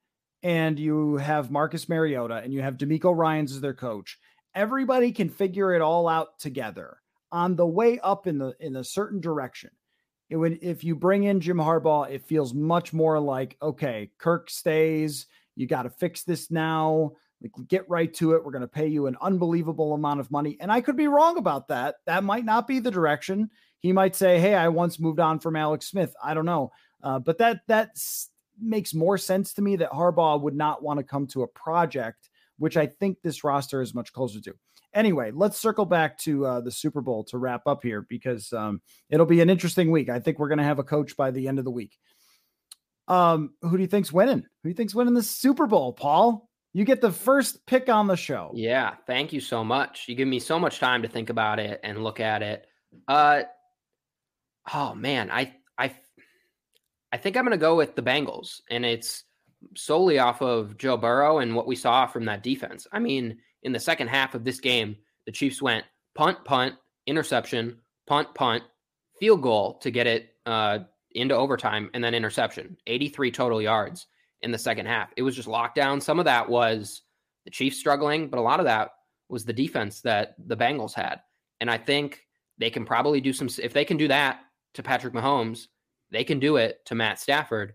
and 0.43 0.79
you 0.79 1.17
have 1.17 1.51
Marcus 1.51 1.87
Mariota 1.87 2.37
and 2.37 2.51
you 2.51 2.63
have 2.63 2.79
DeMeco 2.79 3.15
Ryans 3.15 3.53
as 3.53 3.61
their 3.61 3.75
coach, 3.75 4.19
everybody 4.55 5.13
can 5.13 5.29
figure 5.29 5.75
it 5.75 5.83
all 5.83 6.09
out 6.09 6.39
together 6.39 6.97
on 7.31 7.55
the 7.55 7.67
way 7.67 7.99
up 7.99 8.27
in 8.27 8.39
the 8.39 8.55
in 8.59 8.77
a 8.77 8.85
certain 8.85 9.21
direction. 9.21 9.71
It 10.29 10.37
would 10.37 10.59
if 10.63 10.83
you 10.83 10.97
bring 10.97 11.25
in 11.25 11.41
Jim 11.41 11.59
Harbaugh, 11.59 12.11
it 12.11 12.27
feels 12.27 12.53
much 12.53 12.93
more 12.93 13.19
like, 13.21 13.57
okay, 13.63 14.11
Kirk 14.19 14.51
stays, 14.51 15.27
you 15.55 15.67
got 15.67 15.83
to 15.83 15.91
fix 15.91 16.25
this 16.25 16.51
now 16.51 17.13
like, 17.43 17.69
get 17.69 17.89
right 17.89 18.13
to 18.15 18.33
it. 18.35 18.45
We're 18.45 18.53
going 18.53 18.63
to 18.63 18.69
pay 18.69 18.87
you 18.87 19.07
an 19.07 19.17
unbelievable 19.21 19.95
amount 19.95 20.21
of 20.21 20.31
money. 20.31 20.57
And 20.61 20.73
I 20.73 20.81
could 20.81 20.97
be 20.97 21.09
wrong 21.09 21.39
about 21.39 21.69
that. 21.69 21.97
That 22.07 22.25
might 22.25 22.45
not 22.45 22.67
be 22.67 22.81
the 22.81 22.91
direction. 22.91 23.51
He 23.81 23.93
might 23.93 24.17
say, 24.17 24.41
Hey, 24.41 24.55
I 24.55 24.69
once 24.69 24.99
moved 24.99 25.21
on 25.21 25.39
from 25.39 25.57
Alex 25.57 25.87
Smith. 25.87 26.15
I 26.23 26.35
don't 26.35 26.47
know. 26.47 26.73
Uh, 27.03 27.19
but 27.19 27.39
that, 27.39 27.61
that 27.69 27.91
makes 28.59 28.95
more 28.95 29.19
sense 29.19 29.53
to 29.55 29.63
me 29.63 29.77
that 29.77 29.93
Harbaugh 29.93 30.41
would 30.41 30.57
not 30.57 30.83
want 30.83 30.99
to 30.99 31.05
come 31.05 31.27
to 31.29 31.43
a 31.43 31.49
project, 31.49 32.31
which 32.59 32.77
I 32.77 32.87
think 32.87 33.19
this 33.23 33.45
roster 33.45 33.83
is 33.83 33.95
much 33.95 34.13
closer 34.13 34.41
to. 34.41 34.55
Anyway, 34.97 35.31
let's 35.31 35.61
circle 35.61 35.85
back 35.85 36.17
to 36.21 36.47
uh, 36.47 36.61
the 36.63 36.71
Super 36.71 37.03
Bowl 37.03 37.23
to 37.25 37.37
wrap 37.37 37.67
up 37.67 37.83
here 37.83 38.07
because 38.09 38.51
um, 38.55 38.81
it'll 39.11 39.27
be 39.27 39.43
an 39.43 39.51
interesting 39.51 39.91
week. 39.91 40.09
I 40.09 40.21
think 40.21 40.39
we're 40.39 40.49
going 40.49 40.57
to 40.57 40.65
have 40.65 40.79
a 40.79 40.85
coach 40.85 41.19
by 41.19 41.31
the 41.31 41.49
end 41.49 41.59
of 41.59 41.67
the 41.67 41.71
week. 41.71 41.99
Um, 43.07 43.51
who 43.61 43.77
do 43.77 43.83
you 43.83 43.89
think's 43.89 44.11
winning? 44.11 44.39
Who 44.39 44.63
do 44.65 44.69
you 44.71 44.75
think's 44.75 44.95
winning 44.95 45.13
the 45.13 45.23
Super 45.23 45.67
Bowl, 45.67 45.93
Paul? 45.93 46.49
You 46.73 46.87
get 46.87 47.03
the 47.03 47.13
first 47.13 47.65
pick 47.67 47.91
on 47.91 48.07
the 48.07 48.17
show. 48.17 48.53
Yeah, 48.55 48.95
thank 49.07 49.35
you 49.35 49.41
so 49.41 49.63
much. 49.63 50.07
You 50.09 50.15
give 50.15 50.29
me 50.29 50.39
so 50.39 50.59
much 50.59 50.81
time 50.81 51.03
to 51.03 51.09
think 51.09 51.29
about 51.29 51.59
it 51.59 51.79
and 51.83 52.03
look 52.03 52.19
at 52.19 52.43
it. 52.43 52.67
Uh 53.07 53.43
oh 54.73 54.95
man, 54.95 55.31
I 55.31 55.55
I 55.77 55.95
I 57.13 57.19
think 57.19 57.37
I'm 57.37 57.45
going 57.45 57.53
to 57.53 57.59
go 57.59 57.77
with 57.77 57.95
the 57.97 58.03
Bengals 58.03 58.61
and 58.71 58.85
it's 58.85 59.25
solely 59.75 60.19
off 60.19 60.43
of 60.43 60.77
Joe 60.77 60.97
Burrow 60.97 61.39
and 61.39 61.55
what 61.55 61.67
we 61.67 61.77
saw 61.77 62.07
from 62.07 62.25
that 62.27 62.43
defense. 62.43 62.87
I 62.93 62.99
mean, 62.99 63.39
in 63.67 63.73
the 63.73 63.81
second 63.81 64.07
half 64.07 64.35
of 64.35 64.45
this 64.45 64.61
game, 64.61 64.97
the 65.27 65.33
Chiefs 65.33 65.61
went 65.61 65.85
punt, 66.15 66.43
punt, 66.45 66.77
interception, 67.07 67.79
punt, 68.07 68.33
punt, 68.35 68.63
field 69.19 69.43
goal 69.43 69.79
to 69.81 69.91
get 69.91 70.07
it 70.07 70.29
uh, 70.47 70.79
into 71.11 71.35
overtime, 71.35 71.91
and 71.93 72.03
then 72.03 72.15
interception. 72.15 72.77
83 72.87 73.33
total 73.33 73.61
yards 73.61 74.07
in 74.43 74.53
the 74.53 74.59
second 74.59 74.87
half. 74.87 75.13
It 75.17 75.23
was 75.23 75.35
just 75.35 75.49
lockdown. 75.49 76.01
Some 76.01 76.21
of 76.21 76.27
that 76.27 76.49
was 76.49 77.03
the 77.45 77.51
Chiefs 77.51 77.79
struggling, 77.79 78.29
but 78.29 78.39
a 78.39 78.43
lot 78.43 78.61
of 78.61 78.67
that 78.67 78.91
was 79.29 79.45
the 79.45 79.53
defense 79.53 80.01
that 80.03 80.37
the 80.47 80.57
Bengals 80.57 80.95
had. 80.95 81.21
And 81.61 81.69
I 81.69 81.77
think 81.77 82.25
they 82.59 82.71
can 82.71 82.85
probably 82.85 83.21
do 83.21 83.33
some, 83.33 83.49
if 83.61 83.73
they 83.73 83.85
can 83.85 83.97
do 83.97 84.07
that 84.09 84.43
to 84.75 84.83
Patrick 84.85 85.13
Mahomes, 85.13 85.67
they 86.13 86.23
can 86.23 86.39
do 86.39 86.57
it 86.57 86.87
to 86.87 86.95
Matt 86.95 87.19
Stafford. 87.19 87.75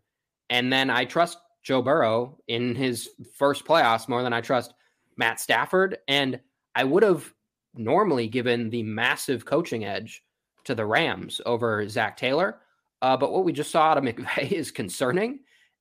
And 0.50 0.72
then 0.72 0.89
I 0.89 1.04
trust 1.04 1.38
Joe 1.64 1.82
Burrow 1.82 2.38
in 2.48 2.76
his 2.76 3.10
first 3.38 3.66
playoffs 3.66 4.08
more 4.08 4.24
than 4.24 4.32
I 4.32 4.39
trust 4.39 4.74
Matt 5.18 5.39
Stafford. 5.39 5.97
And 6.07 6.39
I 6.76 6.84
would 6.84 7.03
have 7.03 7.34
normally 7.76 8.28
given 8.28 8.70
the 8.70 8.84
massive 8.84 9.45
coaching 9.45 9.86
edge 9.86 10.24
to 10.66 10.76
the 10.76 10.86
Rams 10.86 11.41
over 11.45 11.88
Zac 11.88 12.18
Taylor. 12.18 12.59
Uh, 13.01 13.18
but 13.18 13.32
what 13.32 13.45
we 13.45 13.51
just 13.51 13.72
saw 13.72 13.91
out 13.91 13.97
of 13.97 14.03
McVay 14.05 14.51
is 14.51 14.72
concerning. 14.72 15.39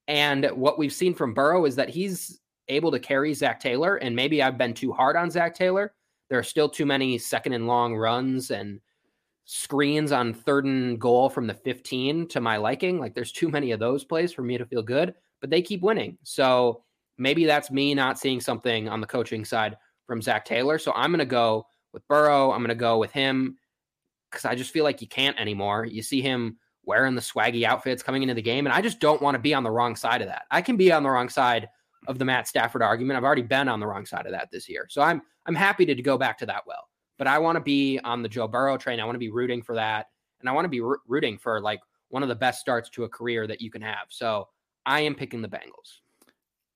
And 0.08 0.46
what 0.54 0.78
we've 0.78 0.92
seen 0.92 1.14
from 1.14 1.34
Burrow 1.34 1.64
is 1.66 1.76
that 1.76 1.88
he's 1.88 2.40
able 2.68 2.90
to 2.90 2.98
carry 2.98 3.34
Zac 3.34 3.60
Taylor. 3.60 3.96
And 3.96 4.14
maybe 4.16 4.42
I've 4.42 4.58
been 4.58 4.74
too 4.74 4.92
hard 4.92 5.16
on 5.16 5.30
Zac 5.30 5.54
Taylor. 5.54 5.92
There 6.28 6.38
are 6.38 6.44
still 6.44 6.68
too 6.68 6.86
many 6.86 7.18
second 7.18 7.52
and 7.52 7.66
long 7.66 7.96
runs 7.96 8.50
and 8.50 8.80
screens 9.44 10.12
on 10.12 10.32
third 10.32 10.64
and 10.64 11.00
goal 11.00 11.28
from 11.28 11.48
the 11.48 11.54
15 11.54 12.28
to 12.28 12.40
my 12.40 12.56
liking. 12.56 13.00
Like 13.00 13.14
there's 13.14 13.32
too 13.32 13.48
many 13.48 13.72
of 13.72 13.80
those 13.80 14.04
plays 14.04 14.32
for 14.32 14.42
me 14.42 14.56
to 14.56 14.64
feel 14.64 14.82
good, 14.82 15.14
but 15.40 15.50
they 15.50 15.60
keep 15.60 15.82
winning. 15.82 16.16
So 16.22 16.84
maybe 17.20 17.44
that's 17.44 17.70
me 17.70 17.94
not 17.94 18.18
seeing 18.18 18.40
something 18.40 18.88
on 18.88 19.00
the 19.00 19.06
coaching 19.06 19.44
side 19.44 19.76
from 20.06 20.22
Zac 20.22 20.44
Taylor. 20.44 20.78
So 20.78 20.92
I'm 20.96 21.10
going 21.10 21.18
to 21.20 21.24
go 21.26 21.66
with 21.92 22.06
Burrow. 22.08 22.50
I'm 22.50 22.60
going 22.60 22.68
to 22.68 22.74
go 22.74 22.98
with 22.98 23.12
him 23.12 23.56
because 24.30 24.44
I 24.44 24.54
just 24.54 24.72
feel 24.72 24.84
like 24.84 25.00
you 25.00 25.08
can't 25.08 25.38
anymore. 25.38 25.84
You 25.84 26.02
see 26.02 26.22
him 26.22 26.56
wearing 26.84 27.14
the 27.14 27.20
swaggy 27.20 27.64
outfits 27.64 28.02
coming 28.02 28.22
into 28.22 28.34
the 28.34 28.42
game. 28.42 28.66
And 28.66 28.74
I 28.74 28.80
just 28.80 29.00
don't 29.00 29.22
want 29.22 29.34
to 29.34 29.38
be 29.38 29.54
on 29.54 29.62
the 29.62 29.70
wrong 29.70 29.94
side 29.96 30.22
of 30.22 30.28
that. 30.28 30.42
I 30.50 30.62
can 30.62 30.76
be 30.76 30.90
on 30.90 31.02
the 31.02 31.10
wrong 31.10 31.28
side 31.28 31.68
of 32.08 32.18
the 32.18 32.24
Matt 32.24 32.48
Stafford 32.48 32.82
argument. 32.82 33.16
I've 33.16 33.24
already 33.24 33.42
been 33.42 33.68
on 33.68 33.80
the 33.80 33.86
wrong 33.86 34.06
side 34.06 34.26
of 34.26 34.32
that 34.32 34.50
this 34.50 34.68
year. 34.68 34.86
So 34.88 35.02
I'm 35.02 35.22
I'm 35.46 35.54
happy 35.54 35.84
to, 35.86 35.94
to 35.94 36.02
go 36.02 36.16
back 36.16 36.38
to 36.38 36.46
that 36.46 36.66
well. 36.66 36.88
But 37.18 37.26
I 37.26 37.38
want 37.38 37.56
to 37.56 37.60
be 37.60 37.98
on 38.02 38.22
the 38.22 38.28
Joe 38.28 38.48
Burrow 38.48 38.78
train. 38.78 38.98
I 38.98 39.04
want 39.04 39.14
to 39.14 39.20
be 39.20 39.30
rooting 39.30 39.62
for 39.62 39.74
that. 39.74 40.06
And 40.40 40.48
I 40.48 40.52
want 40.52 40.64
to 40.64 40.70
be 40.70 40.80
rooting 41.06 41.36
for 41.38 41.60
like 41.60 41.80
one 42.08 42.22
of 42.22 42.28
the 42.30 42.34
best 42.34 42.60
starts 42.60 42.88
to 42.90 43.04
a 43.04 43.08
career 43.08 43.46
that 43.46 43.60
you 43.60 43.70
can 43.70 43.82
have. 43.82 44.06
So 44.08 44.48
I 44.86 45.02
am 45.02 45.14
picking 45.14 45.42
the 45.42 45.48
Bengals. 45.48 45.99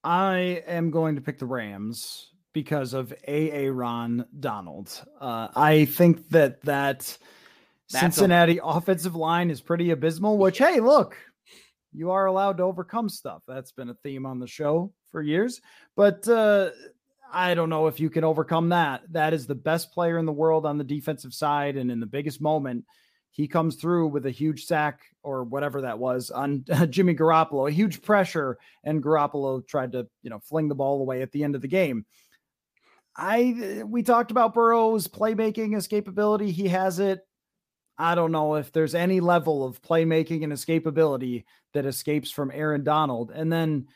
I 0.05 0.63
am 0.67 0.91
going 0.91 1.15
to 1.15 1.23
pick 1.23 1.39
the 1.39 1.47
Rams 1.47 2.31
because 2.53 2.93
of 2.93 3.13
Aaron 3.27 4.27
Donald. 4.39 5.03
Uh, 5.21 5.49
I 5.57 5.87
think 5.87 6.29
that 6.29 6.63
that 6.63 7.17
that's 7.91 8.01
Cincinnati 8.01 8.59
a- 8.59 8.65
offensive 8.65 9.17
line 9.17 9.51
is 9.51 9.61
pretty 9.61 9.91
abysmal, 9.91 10.39
which, 10.39 10.59
hey, 10.59 10.81
look, 10.81 11.17
you 11.93 12.11
are 12.11 12.27
allowed 12.27 12.59
to 12.59 12.65
overcome 12.65 13.09
stuff. 13.09 13.43
That's 13.49 13.73
been 13.73 13.89
a 13.89 13.95
theme 13.95 14.27
on 14.27 14.39
the 14.39 14.47
show 14.47 14.93
for 15.11 15.23
years. 15.23 15.61
But 15.97 16.29
uh, 16.29 16.71
I 17.33 17.55
don't 17.55 17.71
know 17.71 17.87
if 17.87 17.99
you 17.99 18.11
can 18.11 18.25
overcome 18.25 18.71
that. 18.71 19.03
That 19.13 19.33
is 19.33 19.47
the 19.47 19.55
best 19.55 19.93
player 19.93 20.19
in 20.19 20.27
the 20.27 20.33
world 20.33 20.67
on 20.67 20.77
the 20.77 20.85
defensive 20.85 21.33
side. 21.33 21.77
And 21.77 21.91
in 21.91 22.01
the 22.01 22.07
biggest 22.07 22.41
moment, 22.41 22.85
he 23.35 23.49
comes 23.49 23.75
through 23.75 24.07
with 24.07 24.27
a 24.27 24.31
huge 24.31 24.65
sack 24.65 25.01
or 25.25 25.43
whatever 25.43 25.81
that 25.81 25.99
was 25.99 26.31
on 26.31 26.65
Jimmy 26.89 27.17
Garoppolo, 27.17 27.69
a 27.69 27.73
huge 27.73 28.01
pressure. 28.01 28.59
And 28.85 29.03
Garoppolo 29.03 29.67
tried 29.67 29.91
to, 29.93 30.07
you 30.23 30.31
know, 30.31 30.39
fling 30.39 30.69
the 30.69 30.77
ball 30.77 31.01
away 31.01 31.21
at 31.21 31.33
the 31.33 31.43
end 31.43 31.57
of 31.57 31.61
the 31.61 31.69
game. 31.69 32.07
I 33.17 33.83
we 33.85 34.05
talked 34.05 34.31
about 34.31 34.55
Burrow's 34.55 35.09
playmaking 35.09 35.71
escapability. 35.71 36.53
He 36.53 36.69
has 36.69 37.01
it. 37.01 37.27
I 37.99 38.15
don't 38.15 38.31
know 38.31 38.55
if 38.55 38.71
there's 38.71 38.95
any 38.95 39.19
level 39.19 39.65
of 39.65 39.83
playmaking 39.83 40.45
and 40.45 40.53
escapability 40.53 41.43
that 41.73 41.87
escapes 41.87 42.31
from 42.31 42.53
Aaron 42.55 42.85
Donald. 42.85 43.33
And 43.33 43.53
then 43.53 43.89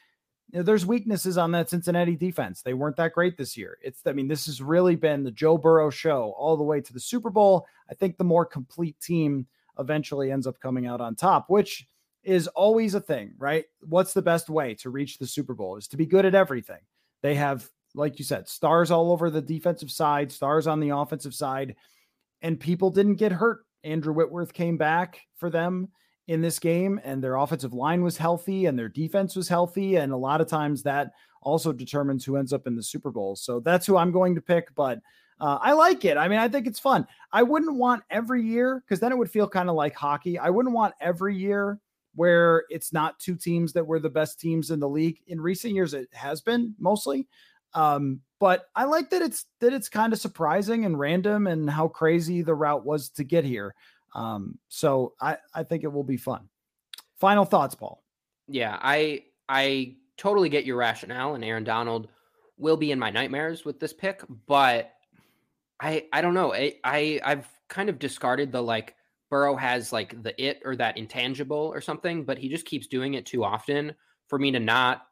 you 0.51 0.59
know, 0.59 0.63
there's 0.63 0.87
weaknesses 0.87 1.37
on 1.37 1.53
that 1.53 1.69
Cincinnati 1.69 2.17
defense. 2.17 2.63
They 2.63 2.75
weren't 2.75 2.97
that 2.97 3.13
great 3.13 3.37
this 3.37 3.57
year. 3.57 3.79
It's, 3.83 4.01
I 4.07 4.13
mean, 4.13 4.29
this 4.29 4.47
has 4.47 4.63
really 4.63 4.97
been 4.97 5.23
the 5.23 5.31
Joe 5.31 5.59
Burrow 5.59 5.91
show 5.91 6.35
all 6.39 6.57
the 6.57 6.63
way 6.63 6.81
to 6.81 6.93
the 6.93 7.01
Super 7.01 7.29
Bowl. 7.29 7.67
I 7.91 7.95
think 7.95 8.17
the 8.17 8.25
more 8.25 8.47
complete 8.47 8.99
team 9.01 9.47
eventually 9.79 10.33
ends 10.33 10.47
up 10.47 10.59
coming 10.61 10.87
out 10.87 11.01
on 11.01 11.15
top, 11.15 11.51
which 11.51 11.87
is 12.25 12.47
always 12.49 12.95
a 12.95 13.01
thing, 13.01 13.35
right? 13.39 13.67
What's 13.81 14.15
the 14.15 14.23
best 14.23 14.49
way 14.49 14.75
to 14.77 14.91
reach 14.91 15.19
the 15.19 15.27
Super 15.27 15.55
Bowl 15.55 15.77
is 15.77 15.87
to 15.89 15.97
be 15.97 16.07
good 16.07 16.25
at 16.25 16.35
everything. 16.35 16.81
They 17.23 17.35
have, 17.35 17.69
like 17.95 18.19
you 18.19 18.25
said, 18.25 18.49
stars 18.49 18.91
all 18.91 19.13
over 19.13 19.31
the 19.31 19.43
defensive 19.43 19.91
side, 19.91 20.33
stars 20.33 20.67
on 20.67 20.81
the 20.81 20.91
offensive 20.91 21.35
side, 21.35 21.77
and 22.41 22.59
people 22.59 22.91
didn't 22.91 23.17
get 23.17 23.33
hurt. 23.33 23.67
Andrew 23.85 24.13
Whitworth 24.15 24.53
came 24.53 24.77
back 24.79 25.21
for 25.37 25.51
them 25.51 25.89
in 26.29 26.43
this 26.43 26.59
game, 26.59 27.01
and 27.05 27.25
their 27.25 27.37
offensive 27.37 27.73
line 27.73 28.03
was 28.03 28.17
healthy 28.17 28.67
and 28.67 28.79
their 28.79 28.89
defense 28.89 29.35
was 29.35 29.49
healthy. 29.49 29.97
And 29.97 30.13
a 30.13 30.17
lot 30.17 30.41
of 30.41 30.47
times 30.47 30.83
that 30.83 31.13
also 31.43 31.73
determines 31.73 32.25
who 32.25 32.37
ends 32.37 32.53
up 32.53 32.67
in 32.67 32.77
the 32.77 32.83
Super 32.83 33.11
Bowl. 33.11 33.35
So 33.35 33.61
that's 33.61 33.87
who 33.87 33.97
I'm 33.97 34.13
going 34.13 34.35
to 34.35 34.41
pick. 34.41 34.75
But 34.75 35.01
uh, 35.41 35.59
I 35.61 35.73
like 35.73 36.05
it. 36.05 36.17
I 36.17 36.29
mean, 36.29 36.39
I 36.39 36.49
think 36.49 36.67
it's 36.67 36.79
fun. 36.79 37.07
I 37.33 37.43
wouldn't 37.43 37.77
want 37.77 38.03
every 38.11 38.43
year 38.43 38.83
because 38.85 39.01
then 39.01 39.11
it 39.11 39.19
would 39.19 39.31
feel 39.31 39.49
kind 39.49 39.71
of 39.71 39.75
like 39.75 39.95
hockey. 39.95 40.39
I 40.39 40.51
wouldn't 40.51 40.75
want 40.75 40.95
every 41.01 41.35
year 41.35 41.81
where 42.15 42.65
it's 42.69 42.93
not 42.93 43.19
two 43.19 43.37
teams 43.37 43.73
that 43.73 43.87
were 43.87 44.01
the 44.01 44.11
best 44.11 44.39
teams 44.39 44.71
in 44.71 44.81
the 44.81 44.89
league. 44.89 45.21
In 45.29 45.41
recent 45.41 45.75
years, 45.75 45.95
it 45.95 46.09
has 46.13 46.41
been 46.41 46.75
mostly. 46.79 47.27
Um, 47.75 48.21
but 48.41 48.67
I 48.75 48.85
like 48.85 49.11
that 49.11 49.23
it's 49.23 49.47
that 49.61 49.73
it's 49.73 49.89
kind 49.89 50.13
of 50.13 50.19
surprising 50.19 50.85
and 50.85 50.99
random 50.99 51.47
and 51.47 51.69
how 51.69 51.89
crazy 51.89 52.43
the 52.43 52.55
route 52.55 52.85
was 52.85 53.09
to 53.11 53.25
get 53.25 53.45
here. 53.45 53.75
Um, 54.15 54.59
so 54.69 55.15
I, 55.21 55.37
I 55.55 55.63
think 55.63 55.85
it 55.85 55.93
will 55.93 56.05
be 56.05 56.17
fun. 56.17 56.49
Final 57.19 57.45
thoughts, 57.45 57.75
Paul. 57.75 58.03
Yeah, 58.47 58.79
I 58.81 59.25
I 59.49 59.97
totally 60.17 60.49
get 60.49 60.65
your 60.65 60.77
rationale, 60.77 61.35
and 61.35 61.45
Aaron 61.45 61.65
Donald 61.65 62.09
will 62.57 62.77
be 62.77 62.91
in 62.91 62.99
my 62.99 63.11
nightmares 63.11 63.65
with 63.65 63.81
this 63.81 63.93
pick, 63.93 64.23
but 64.47 64.93
I 65.81 66.07
I 66.13 66.21
don't 66.21 66.35
know. 66.35 66.55
I, 66.55 66.75
I 66.85 67.21
I've 67.25 67.49
kind 67.69 67.89
of 67.89 67.99
discarded 67.99 68.53
the 68.53 68.63
like 68.63 68.95
Burrow 69.31 69.57
has 69.57 69.93
like 69.93 70.23
the 70.23 70.41
it 70.43 70.61
or 70.65 70.77
that 70.77 70.97
intangible 70.97 71.71
or 71.75 71.81
something, 71.81 72.25
but 72.25 72.39
he 72.39 72.49
just 72.49 72.67
keeps 72.67 72.87
doing 72.87 73.15
it 73.15 73.27
too 73.27 73.45
often 73.45 73.95
for 74.27 74.39
me 74.39 74.51
to 74.53 74.61
not 74.61 75.03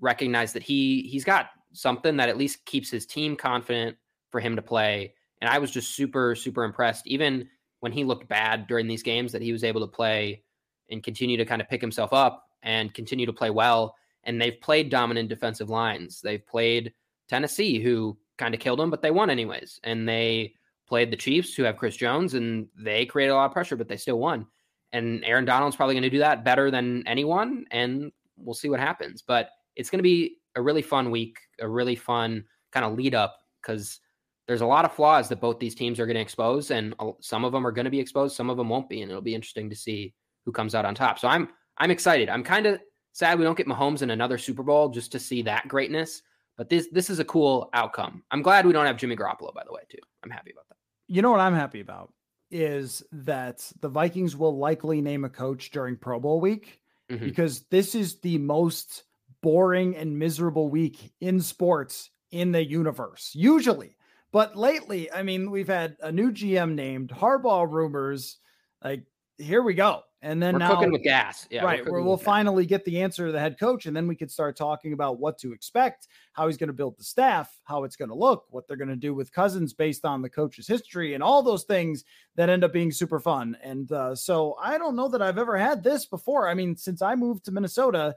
recognize 0.00 0.52
that 0.52 0.62
he 0.62 1.02
he's 1.02 1.24
got 1.24 1.50
something 1.72 2.16
that 2.16 2.28
at 2.28 2.36
least 2.36 2.64
keeps 2.66 2.90
his 2.90 3.06
team 3.06 3.36
confident 3.36 3.96
for 4.30 4.40
him 4.40 4.56
to 4.56 4.62
play. 4.62 5.14
And 5.40 5.50
I 5.50 5.58
was 5.58 5.70
just 5.70 5.94
super 5.94 6.34
super 6.34 6.64
impressed 6.64 7.06
even 7.06 7.48
when 7.82 7.90
he 7.90 8.04
looked 8.04 8.28
bad 8.28 8.68
during 8.68 8.86
these 8.86 9.02
games 9.02 9.32
that 9.32 9.42
he 9.42 9.50
was 9.50 9.64
able 9.64 9.80
to 9.80 9.88
play 9.88 10.40
and 10.88 11.02
continue 11.02 11.36
to 11.36 11.44
kind 11.44 11.60
of 11.60 11.68
pick 11.68 11.80
himself 11.80 12.12
up 12.12 12.46
and 12.62 12.94
continue 12.94 13.26
to 13.26 13.32
play 13.32 13.50
well. 13.50 13.96
And 14.22 14.40
they've 14.40 14.60
played 14.60 14.88
dominant 14.88 15.28
defensive 15.28 15.68
lines. 15.68 16.20
They've 16.20 16.46
played 16.46 16.92
Tennessee, 17.28 17.82
who 17.82 18.16
kind 18.38 18.54
of 18.54 18.60
killed 18.60 18.78
them, 18.78 18.88
but 18.88 19.02
they 19.02 19.10
won 19.10 19.30
anyways. 19.30 19.80
And 19.82 20.08
they 20.08 20.54
played 20.86 21.10
the 21.10 21.16
Chiefs, 21.16 21.56
who 21.56 21.64
have 21.64 21.76
Chris 21.76 21.96
Jones, 21.96 22.34
and 22.34 22.68
they 22.78 23.04
created 23.04 23.32
a 23.32 23.34
lot 23.34 23.46
of 23.46 23.52
pressure, 23.52 23.74
but 23.74 23.88
they 23.88 23.96
still 23.96 24.20
won. 24.20 24.46
And 24.92 25.24
Aaron 25.24 25.44
Donald's 25.44 25.74
probably 25.74 25.96
going 25.96 26.04
to 26.04 26.10
do 26.10 26.20
that 26.20 26.44
better 26.44 26.70
than 26.70 27.02
anyone. 27.08 27.64
And 27.72 28.12
we'll 28.36 28.54
see 28.54 28.68
what 28.68 28.78
happens. 28.78 29.22
But 29.22 29.50
it's 29.74 29.90
going 29.90 29.98
to 29.98 30.04
be 30.04 30.36
a 30.54 30.62
really 30.62 30.82
fun 30.82 31.10
week, 31.10 31.38
a 31.58 31.68
really 31.68 31.96
fun 31.96 32.44
kind 32.70 32.86
of 32.86 32.92
lead 32.92 33.16
up 33.16 33.38
because 33.60 33.98
there's 34.46 34.60
a 34.60 34.66
lot 34.66 34.84
of 34.84 34.92
flaws 34.92 35.28
that 35.28 35.40
both 35.40 35.58
these 35.58 35.74
teams 35.74 36.00
are 36.00 36.06
going 36.06 36.16
to 36.16 36.20
expose, 36.20 36.70
and 36.70 36.94
some 37.20 37.44
of 37.44 37.52
them 37.52 37.66
are 37.66 37.72
going 37.72 37.84
to 37.84 37.90
be 37.90 38.00
exposed, 38.00 38.36
some 38.36 38.50
of 38.50 38.56
them 38.56 38.68
won't 38.68 38.88
be, 38.88 39.02
and 39.02 39.10
it'll 39.10 39.22
be 39.22 39.34
interesting 39.34 39.70
to 39.70 39.76
see 39.76 40.14
who 40.44 40.52
comes 40.52 40.74
out 40.74 40.84
on 40.84 40.94
top. 40.94 41.18
So 41.18 41.28
I'm 41.28 41.48
I'm 41.78 41.90
excited. 41.90 42.28
I'm 42.28 42.44
kind 42.44 42.66
of 42.66 42.80
sad 43.12 43.38
we 43.38 43.44
don't 43.44 43.56
get 43.56 43.66
Mahomes 43.66 44.02
in 44.02 44.10
another 44.10 44.38
Super 44.38 44.62
Bowl 44.62 44.88
just 44.88 45.12
to 45.12 45.18
see 45.18 45.42
that 45.42 45.68
greatness. 45.68 46.22
But 46.56 46.68
this 46.68 46.88
this 46.92 47.08
is 47.08 47.18
a 47.18 47.24
cool 47.24 47.70
outcome. 47.72 48.22
I'm 48.30 48.42
glad 48.42 48.66
we 48.66 48.72
don't 48.72 48.86
have 48.86 48.96
Jimmy 48.96 49.16
Garoppolo, 49.16 49.54
by 49.54 49.62
the 49.64 49.72
way, 49.72 49.82
too. 49.88 49.98
I'm 50.22 50.30
happy 50.30 50.52
about 50.52 50.68
that. 50.68 50.76
You 51.08 51.22
know 51.22 51.30
what 51.30 51.40
I'm 51.40 51.54
happy 51.54 51.80
about 51.80 52.12
is 52.50 53.02
that 53.12 53.66
the 53.80 53.88
Vikings 53.88 54.36
will 54.36 54.58
likely 54.58 55.00
name 55.00 55.24
a 55.24 55.30
coach 55.30 55.70
during 55.70 55.96
Pro 55.96 56.20
Bowl 56.20 56.40
week 56.40 56.82
mm-hmm. 57.10 57.24
because 57.24 57.62
this 57.70 57.94
is 57.94 58.20
the 58.20 58.38
most 58.38 59.04
boring 59.42 59.96
and 59.96 60.18
miserable 60.18 60.68
week 60.68 61.12
in 61.20 61.40
sports 61.40 62.10
in 62.30 62.52
the 62.52 62.64
universe. 62.64 63.32
Usually, 63.34 63.96
but 64.32 64.56
lately, 64.56 65.12
I 65.12 65.22
mean, 65.22 65.50
we've 65.50 65.68
had 65.68 65.96
a 66.00 66.10
new 66.10 66.32
GM 66.32 66.74
named 66.74 67.10
Harbaugh 67.10 67.70
rumors. 67.70 68.38
Like, 68.82 69.04
here 69.38 69.62
we 69.62 69.74
go. 69.74 70.02
And 70.24 70.40
then 70.40 70.54
we're 70.54 70.60
now, 70.60 70.74
cooking 70.74 70.92
with 70.92 71.02
gas. 71.02 71.48
Yeah, 71.50 71.64
right. 71.64 71.84
Where 71.84 72.00
we'll 72.00 72.16
finally 72.16 72.64
get 72.64 72.84
the 72.84 73.02
answer 73.02 73.26
to 73.26 73.32
the 73.32 73.40
head 73.40 73.58
coach. 73.58 73.86
And 73.86 73.96
then 73.96 74.06
we 74.06 74.14
could 74.14 74.30
start 74.30 74.56
talking 74.56 74.92
about 74.92 75.18
what 75.18 75.36
to 75.40 75.52
expect, 75.52 76.06
how 76.32 76.46
he's 76.46 76.56
going 76.56 76.68
to 76.68 76.72
build 76.72 76.96
the 76.96 77.02
staff, 77.02 77.58
how 77.64 77.82
it's 77.82 77.96
going 77.96 78.08
to 78.08 78.14
look, 78.14 78.46
what 78.50 78.68
they're 78.68 78.76
going 78.76 78.88
to 78.88 78.96
do 78.96 79.14
with 79.14 79.32
Cousins 79.32 79.74
based 79.74 80.04
on 80.04 80.22
the 80.22 80.30
coach's 80.30 80.68
history, 80.68 81.14
and 81.14 81.24
all 81.24 81.42
those 81.42 81.64
things 81.64 82.04
that 82.36 82.48
end 82.48 82.62
up 82.62 82.72
being 82.72 82.92
super 82.92 83.18
fun. 83.18 83.56
And 83.64 83.90
uh, 83.90 84.14
so 84.14 84.56
I 84.62 84.78
don't 84.78 84.94
know 84.94 85.08
that 85.08 85.22
I've 85.22 85.38
ever 85.38 85.58
had 85.58 85.82
this 85.82 86.06
before. 86.06 86.48
I 86.48 86.54
mean, 86.54 86.76
since 86.76 87.02
I 87.02 87.16
moved 87.16 87.44
to 87.46 87.52
Minnesota, 87.52 88.14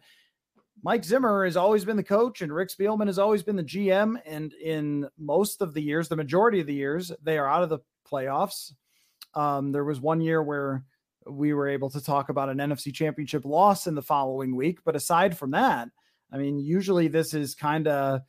Mike 0.85 1.03
Zimmer 1.03 1.45
has 1.45 1.57
always 1.57 1.83
been 1.83 1.97
the 1.97 2.03
coach 2.03 2.43
and 2.43 2.53
Rick 2.53 2.69
Spielman 2.69 3.07
has 3.07 3.17
always 3.17 3.41
been 3.41 3.55
the 3.55 3.63
GM. 3.63 4.21
And 4.23 4.53
in 4.53 5.09
most 5.17 5.63
of 5.63 5.73
the 5.73 5.81
years, 5.81 6.09
the 6.09 6.15
majority 6.15 6.59
of 6.59 6.67
the 6.67 6.75
years, 6.75 7.11
they 7.23 7.39
are 7.39 7.49
out 7.49 7.63
of 7.63 7.69
the 7.69 7.79
playoffs. 8.07 8.71
Um, 9.33 9.71
there 9.71 9.83
was 9.83 9.99
one 9.99 10.21
year 10.21 10.43
where 10.43 10.85
we 11.25 11.53
were 11.53 11.67
able 11.67 11.89
to 11.89 12.03
talk 12.03 12.29
about 12.29 12.49
an 12.49 12.59
NFC 12.59 12.93
championship 12.93 13.45
loss 13.45 13.87
in 13.87 13.95
the 13.95 14.03
following 14.03 14.55
week. 14.55 14.77
But 14.85 14.95
aside 14.95 15.35
from 15.35 15.51
that, 15.51 15.89
I 16.31 16.37
mean, 16.37 16.59
usually 16.59 17.07
this 17.07 17.33
is 17.33 17.55
kind 17.55 17.87
of 17.87 18.21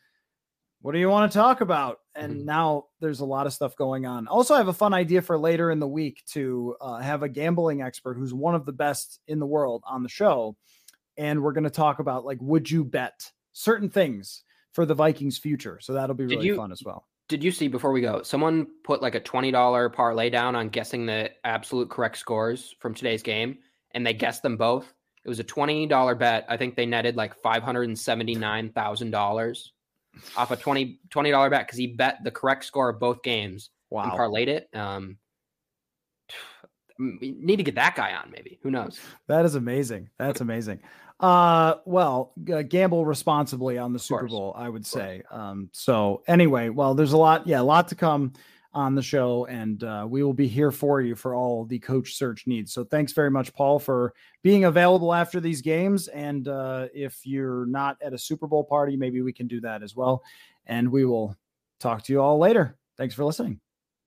what 0.81 0.93
do 0.93 0.99
you 0.99 1.11
want 1.11 1.31
to 1.31 1.39
talk 1.39 1.61
about? 1.61 1.99
And 2.15 2.37
mm-hmm. 2.37 2.47
now 2.47 2.85
there's 3.01 3.21
a 3.21 3.27
lot 3.27 3.47
of 3.47 3.53
stuff 3.53 3.77
going 3.77 4.07
on. 4.07 4.29
Also, 4.29 4.55
I 4.55 4.59
have 4.59 4.69
a 4.69 4.73
fun 4.73 4.95
idea 4.95 5.21
for 5.21 5.37
later 5.37 5.71
in 5.71 5.79
the 5.79 5.87
week 5.87 6.23
to 6.29 6.75
uh, 6.81 7.01
have 7.01 7.23
a 7.23 7.29
gambling 7.29 7.83
expert 7.83 8.15
who's 8.15 8.33
one 8.33 8.55
of 8.55 8.65
the 8.65 8.73
best 8.73 9.21
in 9.27 9.41
the 9.41 9.47
world 9.47 9.83
on 9.87 10.03
the 10.03 10.09
show 10.09 10.57
and 11.19 11.43
we're 11.43 11.53
going 11.53 11.65
to 11.65 11.71
talk 11.71 11.99
about 11.99 12.25
like 12.25 12.39
would 12.41 12.71
you 12.71 12.85
bet 12.85 13.33
certain 13.53 13.89
things 13.89 14.45
for 14.77 14.85
the 14.85 14.95
Vikings 14.95 15.39
future. 15.39 15.79
So 15.81 15.95
that'll 15.95 16.15
be 16.15 16.27
really 16.27 16.49
you, 16.49 16.57
fun 16.57 16.71
as 16.71 16.83
well. 16.85 17.07
Did 17.29 17.43
you 17.43 17.51
see 17.51 17.67
before 17.67 17.91
we 17.93 18.03
go, 18.03 18.23
someone 18.23 18.67
put 18.85 19.01
like 19.01 19.15
a 19.15 19.21
$20 19.21 19.95
parlay 19.95 20.29
down 20.29 20.55
on 20.55 20.69
guessing 20.69 21.07
the 21.07 21.31
absolute 21.45 21.89
correct 21.89 22.19
scores 22.19 22.75
from 22.79 22.93
today's 22.95 23.23
game 23.23 23.57
and 23.93 24.07
they 24.07 24.13
guessed 24.13 24.43
them 24.43 24.59
both? 24.59 24.93
It 25.25 25.31
was 25.31 25.41
a 25.41 25.45
$20 25.45 26.19
bet. 26.19 26.45
I 26.49 26.59
think 26.59 26.77
they 26.77 26.85
netted 26.85 27.17
like 27.17 27.41
$579,000 27.43 29.69
off 30.37 30.51
a 30.51 30.57
20 30.57 31.01
$20 31.09 31.51
bet 31.51 31.67
because 31.67 31.79
he 31.79 31.87
bet 31.87 32.19
the 32.23 32.31
correct 32.31 32.67
score 32.67 32.91
of 32.91 33.01
both 33.01 33.23
games 33.23 33.71
wow. 33.89 34.03
and 34.03 34.13
parlayed 34.13 34.49
it. 34.49 34.69
Um, 34.75 35.17
need 36.99 37.57
to 37.57 37.63
get 37.63 37.75
that 37.75 37.95
guy 37.95 38.15
on 38.15 38.31
maybe 38.31 38.59
who 38.63 38.71
knows 38.71 38.99
that 39.27 39.45
is 39.45 39.55
amazing 39.55 40.09
that's 40.19 40.41
amazing 40.41 40.81
uh, 41.21 41.77
well, 41.85 42.33
uh, 42.53 42.63
gamble 42.63 43.07
responsibly 43.07 43.79
on 43.79 43.93
the 43.93 43.99
Super 43.99 44.27
Bowl, 44.29 44.55
I 44.57 44.69
would 44.69 44.85
say. 44.85 45.23
Um, 45.31 45.71
so 45.73 46.23
anyway, 46.27 46.69
well, 46.69 46.95
there's 46.95 47.13
a 47.13 47.17
lot, 47.17 47.47
yeah, 47.47 47.61
a 47.61 47.63
lot 47.63 47.89
to 47.89 47.95
come 47.95 48.33
on 48.75 48.95
the 48.95 49.03
show, 49.03 49.47
and 49.47 49.83
uh, 49.85 50.07
we 50.07 50.23
will 50.23 50.35
be 50.35 50.47
here 50.47 50.71
for 50.71 51.01
you 51.01 51.15
for 51.15 51.35
all 51.35 51.65
the 51.65 51.79
coach 51.79 52.15
search 52.15 52.47
needs. 52.47 52.75
So 52.75 52.85
thanks 52.85 53.13
very 53.13 53.31
much, 53.31 53.55
Paul, 53.55 53.79
for 53.79 54.13
being 54.43 54.65
available 54.67 55.15
after 55.15 55.41
these 55.41 55.63
games. 55.63 56.09
And 56.09 56.47
uh, 56.47 56.89
if 56.93 57.25
you're 57.25 57.65
not 57.65 57.97
at 58.03 58.13
a 58.13 58.19
Super 58.19 58.47
Bowl 58.47 58.65
party, 58.65 58.95
maybe 58.95 59.23
we 59.23 59.33
can 59.33 59.47
do 59.47 59.63
that 59.63 59.83
as 59.83 59.97
well. 59.97 60.23
And 60.67 60.93
we 60.93 61.07
will 61.07 61.35
talk 61.81 62.03
to 62.05 62.13
you 62.13 62.21
all 62.21 62.39
later. 62.39 62.77
Thanks 62.99 63.15
for 63.15 63.25
listening. 63.25 63.61